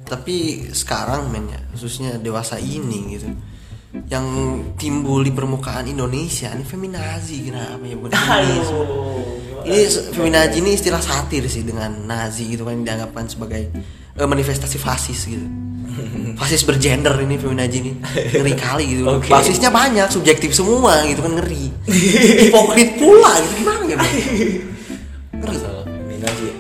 Tapi 0.10 0.66
sekarang 0.74 1.30
men 1.30 1.54
ya 1.54 1.62
khususnya 1.70 2.18
dewasa 2.18 2.58
ini 2.58 3.14
gitu 3.14 3.30
yang 3.90 4.26
timbul 4.78 5.26
di 5.26 5.34
permukaan 5.34 5.90
Indonesia 5.90 6.54
ini 6.54 6.62
feminazi 6.62 7.50
kenapa 7.50 7.82
ya 7.90 7.96
bukan 7.98 8.12
feminisme 8.14 8.84
ini 9.66 9.82
feminazi 10.14 10.56
ini 10.62 10.70
istilah 10.78 11.02
satir 11.02 11.44
sih 11.50 11.66
dengan 11.66 11.92
Nazi 12.06 12.48
gitu 12.54 12.64
kan 12.64 12.80
dianggapkan 12.80 13.26
sebagai 13.28 13.70
eh, 14.16 14.28
manifestasi 14.28 14.78
fasis 14.80 15.20
gitu. 15.28 15.48
Fasis 16.40 16.64
bergender 16.64 17.12
ini 17.20 17.36
feminazi 17.36 17.76
ini. 17.82 17.92
Ngeri 18.08 18.54
kali 18.56 18.86
gitu. 18.96 19.04
Oke. 19.20 19.28
basisnya 19.28 19.74
banyak 19.74 20.08
subjektif 20.08 20.56
semua 20.56 21.04
gitu 21.10 21.26
kan 21.26 21.34
ngeri. 21.42 21.74
Hipokrit 22.48 23.02
pula 23.02 23.34
gitu 23.44 23.54
gimana 23.66 23.84
ya 23.90 23.98
Bang? 24.00 24.12
masalah 25.40 25.84
feminazi 25.88 26.44
ya? 26.46 26.56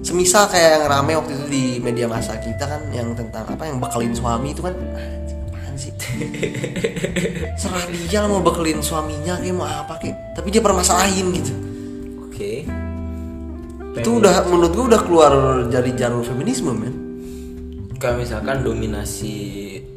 Semisal 0.00 0.44
kayak 0.48 0.70
yang 0.80 0.84
rame 0.90 1.12
waktu 1.18 1.32
itu 1.36 1.46
di 1.46 1.64
media 1.78 2.06
massa 2.08 2.34
kita 2.40 2.64
kan 2.66 2.82
yang 2.90 3.12
tentang 3.14 3.46
apa 3.46 3.62
yang 3.68 3.78
bekelin 3.78 4.16
suami 4.16 4.56
itu 4.56 4.64
kan 4.64 4.74
sih? 5.80 5.92
Serah 7.60 7.84
dia 7.88 8.20
lah 8.20 8.28
mau 8.28 8.44
bekelin 8.44 8.84
suaminya 8.84 9.40
kayak 9.40 9.56
mau 9.56 9.64
apa 9.64 9.96
kayak 9.96 10.36
tapi 10.36 10.52
dia 10.52 10.60
permasalahin 10.60 11.26
gitu. 11.32 11.52
Oke. 12.28 12.68
Itu 13.96 14.22
udah 14.22 14.46
menurut 14.46 14.72
gua 14.76 14.86
udah 14.94 15.00
keluar 15.02 15.32
dari 15.66 15.90
jalur 15.96 16.22
feminisme 16.22 16.70
men. 16.70 16.94
Kayak 17.96 18.22
misalkan 18.22 18.62
dominasi 18.64 19.34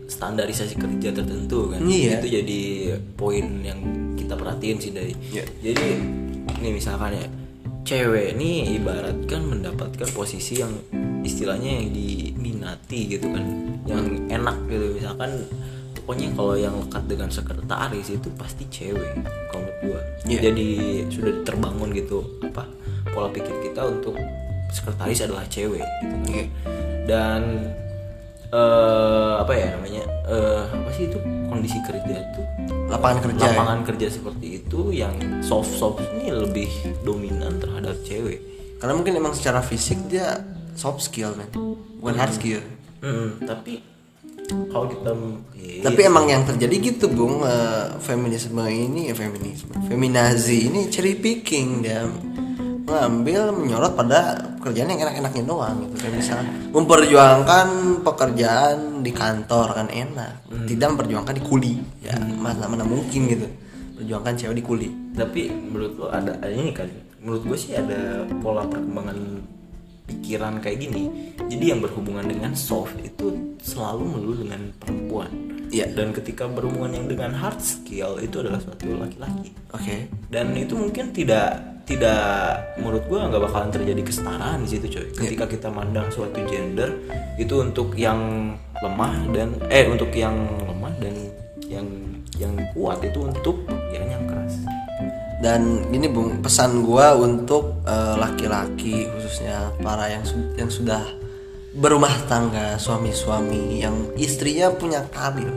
standarisasi 0.08 0.76
kerja 0.76 1.10
tertentu 1.16 1.72
kan. 1.72 1.80
Iya. 1.84 2.20
itu 2.20 2.28
jadi 2.42 2.62
poin 3.16 3.46
yang 3.64 3.80
kita 4.20 4.36
perhatiin 4.36 4.78
sih 4.80 4.92
dari 4.92 5.14
Iya. 5.32 5.44
jadi 5.64 5.88
ini 6.60 6.70
misalkan 6.80 7.16
ya 7.16 7.28
cewek 7.84 8.36
ini 8.36 8.80
ibaratkan 8.80 9.42
mendapatkan 9.44 10.08
posisi 10.16 10.64
yang 10.64 10.72
istilahnya 11.24 11.80
yang 11.80 11.88
diminati 11.92 13.00
gitu 13.08 13.28
kan. 13.32 13.44
Yang 13.88 14.04
enak 14.32 14.58
gitu 14.68 14.86
misalkan 15.00 15.32
pokoknya 16.04 16.30
kalau 16.36 16.56
yang 16.60 16.76
lekat 16.84 17.04
dengan 17.08 17.30
sekretaris 17.32 18.08
itu 18.12 18.28
pasti 18.36 18.64
cewek 18.68 19.14
kalau 19.50 19.70
gua. 19.84 20.00
Iya. 20.28 20.52
jadi 20.52 20.68
sudah 21.08 21.34
terbangun 21.48 21.90
gitu 21.96 22.24
apa 22.44 22.68
pola 23.12 23.32
pikir 23.32 23.56
kita 23.64 23.88
untuk 23.88 24.16
sekretaris 24.72 25.24
adalah 25.24 25.48
cewek 25.48 25.84
gitu 26.04 26.16
kan. 26.16 26.30
Iya. 26.30 26.46
dan 27.08 27.42
eh 28.54 29.34
apa 29.42 29.54
ya 29.58 29.74
namanya 29.74 30.04
eh 30.30 30.64
apa 30.70 30.90
sih 30.94 31.10
itu 31.10 31.18
kondisi 31.50 31.82
kerja 31.82 32.22
tuh 32.38 32.46
lapangan 32.94 33.20
kerja 33.26 33.44
ya? 33.44 33.50
lapangan 33.58 33.80
kerja 33.82 34.08
seperti 34.14 34.48
itu 34.62 34.80
yang 34.94 35.16
soft 35.42 35.74
soft 35.74 36.00
ini 36.14 36.30
lebih 36.30 36.70
dominan 37.02 37.58
terhadap 37.58 37.98
cewek. 38.06 38.40
Karena 38.78 38.94
mungkin 38.94 39.18
emang 39.18 39.34
secara 39.34 39.64
fisik 39.66 39.98
dia 40.12 40.44
soft 40.78 41.02
skill 41.02 41.34
men. 41.34 41.50
Bukan 41.98 42.16
hard 42.20 42.36
skill. 42.36 42.62
Hmm, 43.02 43.42
tapi 43.42 43.82
kalau 44.70 44.86
kita 44.90 45.12
iya, 45.58 45.82
Tapi 45.86 46.00
emang 46.06 46.26
yang 46.30 46.44
terjadi 46.46 46.76
gitu 46.94 47.10
bung 47.10 47.42
eh, 47.46 47.96
feminisme 48.04 48.62
ini 48.68 49.10
ya 49.10 49.16
feminisme 49.16 49.74
feminazi 49.88 50.70
ini 50.70 50.92
cherry 50.92 51.18
picking. 51.18 51.82
Dia 51.86 52.06
mengambil 52.84 53.56
menyorot 53.56 53.96
pada 53.96 54.36
pekerjaan 54.60 54.92
yang 54.92 55.02
enak-enaknya 55.08 55.44
doang 55.48 55.88
gitu. 55.88 55.96
Kayak 56.04 56.14
misalnya 56.20 56.46
memperjuangkan 56.76 57.68
pekerjaan 58.04 58.78
di 59.02 59.12
kantor 59.16 59.68
kan 59.74 59.88
enak. 59.90 60.34
Tidak 60.68 60.88
memperjuangkan 60.94 61.36
di 61.40 61.44
kuli 61.44 61.74
ya 62.04 62.20
mana 62.20 62.68
mana 62.68 62.84
mungkin 62.84 63.22
gitu. 63.32 63.48
Perjuangkan 63.98 64.34
cewek 64.36 64.56
di 64.60 64.64
kuli. 64.64 64.90
Tapi 65.16 65.50
menurut 65.50 65.94
lo 65.98 66.08
ada 66.12 66.36
ada 66.38 66.52
ini 66.52 66.76
kan? 66.76 66.90
Menurut 67.24 67.48
gue 67.48 67.58
sih 67.58 67.72
ada 67.72 68.28
pola 68.44 68.68
perkembangan 68.68 69.16
pikiran 70.08 70.60
kayak 70.60 70.84
gini 70.84 71.34
jadi 71.48 71.76
yang 71.76 71.80
berhubungan 71.84 72.28
dengan 72.28 72.52
soft 72.56 72.96
itu 73.00 73.56
selalu 73.64 74.04
melulu 74.18 74.36
dengan 74.44 74.62
perempuan. 74.78 75.32
Iya. 75.74 75.90
dan 75.90 76.14
ketika 76.14 76.46
berhubungan 76.46 76.94
yang 76.94 77.10
dengan 77.10 77.34
hard 77.34 77.58
skill 77.58 78.22
itu 78.22 78.46
adalah 78.46 78.62
suatu 78.62 78.94
laki-laki. 78.94 79.58
Oke. 79.74 80.06
Dan 80.30 80.54
itu 80.54 80.78
mungkin 80.78 81.10
tidak 81.10 81.82
tidak 81.90 82.62
menurut 82.78 83.02
gua 83.10 83.26
nggak 83.26 83.42
bakalan 83.42 83.74
terjadi 83.74 84.02
kesetaraan 84.06 84.62
di 84.62 84.70
situ 84.70 84.86
coy. 84.94 85.08
Ketika 85.18 85.50
kita 85.50 85.74
mandang 85.74 86.14
suatu 86.14 86.46
gender 86.46 86.94
itu 87.42 87.58
untuk 87.58 87.98
yang 87.98 88.54
lemah 88.86 89.34
dan 89.34 89.58
eh 89.74 89.90
untuk 89.90 90.14
yang 90.14 90.38
lemah 90.62 90.94
dan 91.02 91.16
yang 91.66 91.88
yang 92.38 92.54
kuat 92.78 93.02
itu 93.02 93.20
untuk 93.26 93.66
yang 93.90 94.06
yang 94.10 94.24
keras 94.30 94.62
dan 95.44 95.84
ini 95.92 96.08
bung 96.08 96.40
pesan 96.40 96.88
gua 96.88 97.20
untuk 97.20 97.84
eh, 97.84 98.16
laki-laki 98.16 99.12
khususnya 99.12 99.76
para 99.84 100.08
yang 100.08 100.24
su- 100.24 100.56
yang 100.56 100.72
sudah 100.72 101.04
berumah 101.76 102.16
tangga 102.32 102.80
suami-suami 102.80 103.84
yang 103.84 103.94
istrinya 104.16 104.72
punya 104.72 105.04
karir. 105.12 105.52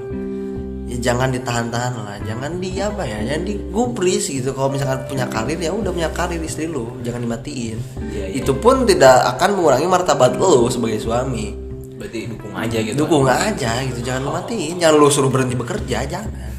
Ya 0.86 1.10
jangan 1.10 1.34
ditahan-tahan 1.34 1.94
lah 1.98 2.18
jangan 2.26 2.62
di 2.62 2.78
apa 2.82 3.06
ya 3.06 3.22
jangan 3.22 3.46
digubris 3.46 4.26
gitu. 4.26 4.50
Kalau 4.50 4.74
misalkan 4.74 5.06
punya 5.06 5.30
karir 5.30 5.58
ya 5.62 5.70
udah 5.70 5.94
punya 5.94 6.10
karir 6.10 6.42
istri 6.42 6.66
lu 6.66 6.98
jangan 7.06 7.22
dimatiin. 7.22 7.78
Iya, 8.10 8.26
iya. 8.32 8.42
itu 8.42 8.52
pun 8.58 8.82
tidak 8.90 9.22
akan 9.38 9.54
mengurangi 9.54 9.86
martabat 9.86 10.34
lu 10.34 10.66
sebagai 10.66 10.98
suami. 10.98 11.54
Berarti 11.96 12.26
dukung 12.26 12.54
aja 12.58 12.78
gitu. 12.82 12.96
Dukung 12.98 13.26
aja 13.30 13.70
gitu 13.86 14.00
jangan 14.02 14.20
lu 14.26 14.30
matiin 14.34 14.74
jangan 14.82 14.94
lu 14.98 15.06
suruh 15.14 15.30
berhenti 15.30 15.54
bekerja 15.54 15.98
jangan 16.10 16.55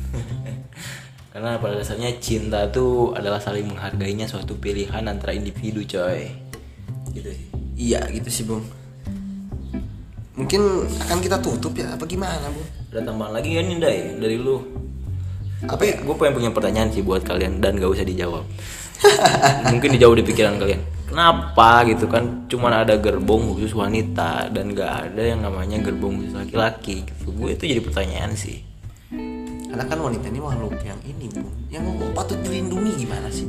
karena 1.37 1.61
pada 1.61 1.77
dasarnya 1.77 2.17
cinta 2.17 2.65
itu 2.65 3.13
adalah 3.13 3.37
saling 3.37 3.69
menghargainya 3.69 4.25
suatu 4.25 4.57
pilihan 4.57 5.05
antara 5.05 5.37
individu 5.37 5.85
coy. 5.85 6.33
Gitu 7.13 7.29
sih. 7.29 7.47
Iya 7.77 8.09
gitu 8.09 8.25
sih 8.33 8.41
bung. 8.41 8.65
Mungkin 10.33 10.89
akan 10.89 11.21
kita 11.21 11.37
tutup 11.37 11.77
ya 11.77 11.93
apa 11.93 12.09
gimana 12.09 12.41
bung? 12.49 12.65
Ada 12.89 13.13
tambahan 13.13 13.37
lagi 13.37 13.53
kan 13.53 13.69
Indai 13.69 14.17
dari 14.17 14.33
lu? 14.41 14.65
Apa 15.69 15.85
ya? 15.85 16.01
Gue 16.01 16.17
pengen 16.17 16.41
punya 16.41 16.49
pertanyaan 16.49 16.89
sih 16.89 17.05
buat 17.05 17.21
kalian 17.21 17.61
dan 17.61 17.77
gak 17.77 17.93
usah 17.93 18.01
dijawab. 18.09 18.41
Mungkin 19.77 19.93
dijawab 19.93 20.17
di 20.17 20.25
pikiran 20.25 20.57
kalian. 20.57 20.81
Kenapa 21.05 21.85
gitu 21.85 22.09
kan? 22.09 22.49
Cuman 22.49 22.81
ada 22.81 22.97
gerbong 22.97 23.53
khusus 23.53 23.77
wanita 23.77 24.49
dan 24.49 24.73
gak 24.73 25.13
ada 25.13 25.21
yang 25.21 25.45
namanya 25.45 25.85
gerbong 25.85 26.17
khusus 26.17 26.33
laki-laki. 26.33 27.05
Gitu. 27.05 27.29
gue 27.29 27.53
itu 27.53 27.77
jadi 27.77 27.81
pertanyaan 27.85 28.33
sih 28.33 28.66
karena 29.77 29.93
kan 29.93 30.09
wanita 30.09 30.25
ini 30.33 30.41
makhluk 30.41 30.73
yang 30.81 30.97
ini 31.05 31.29
bung 31.29 31.53
yang 31.69 31.85
patut 32.17 32.33
dilindungi 32.41 32.97
gimana 32.97 33.29
sih? 33.29 33.45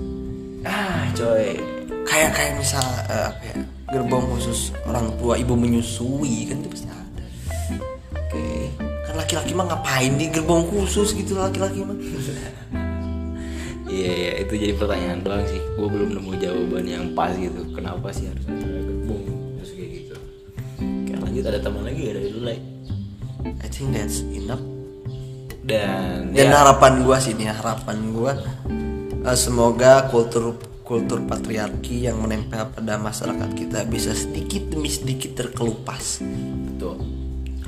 Ah 0.60 1.08
coy. 1.16 1.56
Kayak 2.04 2.36
kayak 2.36 2.52
misal 2.60 2.84
eh, 3.08 3.32
apa 3.32 3.42
ya 3.48 3.54
gerbong 3.88 4.28
khusus 4.36 4.76
orang 4.84 5.08
tua 5.16 5.40
ibu 5.40 5.56
menyusui 5.56 6.52
kan 6.52 6.60
itu 6.60 6.68
pasti 6.68 6.88
ada. 6.92 7.24
Oke. 8.12 8.44
Kan 9.08 9.14
laki-laki 9.16 9.56
mah 9.56 9.72
ngapain 9.72 10.20
di 10.20 10.28
gerbong 10.28 10.68
khusus 10.68 11.16
gitu 11.16 11.32
laki-laki 11.40 11.80
mah? 11.80 11.96
Iya 13.88 14.12
iya 14.12 14.32
itu 14.44 14.52
jadi 14.52 14.76
pertanyaan 14.76 15.24
doang 15.24 15.48
sih. 15.48 15.64
Gue 15.80 15.88
belum 15.88 16.12
nemu 16.12 16.36
jawaban 16.36 16.84
yang 16.84 17.08
pas 17.16 17.32
gitu. 17.32 17.72
Kenapa 17.72 18.12
sih 18.12 18.28
harus 18.28 18.44
ada 18.44 18.84
gerbong 18.84 19.24
terus 19.56 19.72
kayak 19.72 19.90
gitu? 19.96 20.16
Oke 20.76 21.12
lanjut 21.24 21.44
ada 21.48 21.58
tambahan 21.64 21.88
lagi 21.88 22.02
ya 22.04 22.12
dari 22.20 22.28
lu 22.28 22.40
Lai? 22.44 22.60
I 23.64 23.68
think 23.72 23.96
that's 23.96 24.20
enough 24.36 24.60
dan 25.68 26.32
dan 26.32 26.48
ya, 26.48 26.64
harapan 26.64 27.04
gua 27.04 27.20
sih 27.20 27.36
ini 27.36 27.44
harapan 27.44 27.98
gua 28.16 28.32
eh, 29.28 29.36
semoga 29.36 30.08
kultur 30.08 30.56
kultur 30.88 31.20
patriarki 31.28 32.08
yang 32.08 32.16
menempel 32.24 32.72
pada 32.72 32.96
masyarakat 32.96 33.52
kita 33.52 33.84
bisa 33.84 34.16
sedikit 34.16 34.72
demi 34.72 34.88
sedikit 34.88 35.36
terkelupas 35.36 36.24
Betul. 36.64 36.96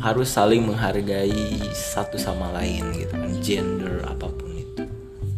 Harus 0.00 0.32
saling 0.32 0.64
menghargai 0.64 1.60
satu 1.76 2.16
sama 2.16 2.48
lain 2.56 2.88
gitu 2.96 3.12
kan, 3.12 3.32
gender 3.44 4.00
apa 4.08 4.32
pun 4.32 4.48
itu. 4.56 4.88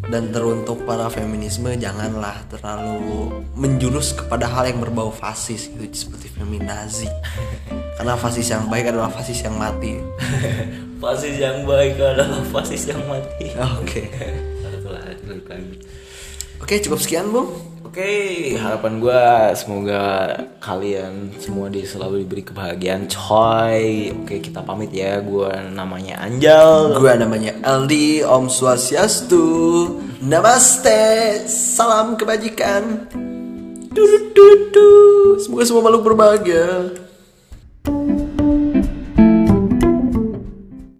dan 0.06 0.30
teruntuk 0.30 0.86
para 0.86 1.10
feminisme 1.10 1.74
janganlah 1.74 2.46
terlalu 2.46 3.42
menjurus 3.58 4.14
kepada 4.14 4.46
hal 4.46 4.70
yang 4.70 4.78
berbau 4.78 5.10
fasis 5.10 5.66
gitu 5.66 6.06
seperti 6.06 6.30
feminazi 6.30 7.10
karena 7.98 8.14
fasis 8.14 8.46
yang 8.54 8.70
baik 8.70 8.94
adalah 8.94 9.10
fasis 9.10 9.42
yang 9.42 9.58
mati 9.58 9.98
Fasis 11.02 11.34
yang 11.34 11.66
baik 11.66 11.98
adalah 11.98 12.38
fasis 12.54 12.86
yang 12.86 13.02
mati. 13.10 13.50
oke 13.58 14.02
lagi. 15.50 15.76
oke 16.62 16.74
cukup 16.78 16.98
sekian 17.02 17.28
bung 17.34 17.50
Oke, 17.82 18.56
harapan 18.56 19.04
gua 19.04 19.52
semoga 19.52 20.32
kalian 20.64 21.28
semua 21.36 21.68
di 21.68 21.84
selalu 21.84 22.24
diberi 22.24 22.40
kebahagiaan, 22.40 23.04
coy. 23.04 24.08
Oke, 24.16 24.40
kita 24.40 24.64
pamit 24.64 24.88
ya. 24.96 25.20
Gua 25.20 25.52
namanya 25.68 26.24
Anjal. 26.24 26.96
gua 26.96 27.20
namanya 27.20 27.52
Aldi 27.60 28.24
Om 28.24 28.48
Swastiastu 28.48 29.44
Namaste 30.24 31.44
salam 31.44 32.16
kebajikan 32.16 33.12
Dudu, 33.92 34.32
dudu. 34.32 34.92
semoga 35.36 35.68
semua 35.68 35.84
makhluk 35.84 36.08
berbahagia 36.08 36.96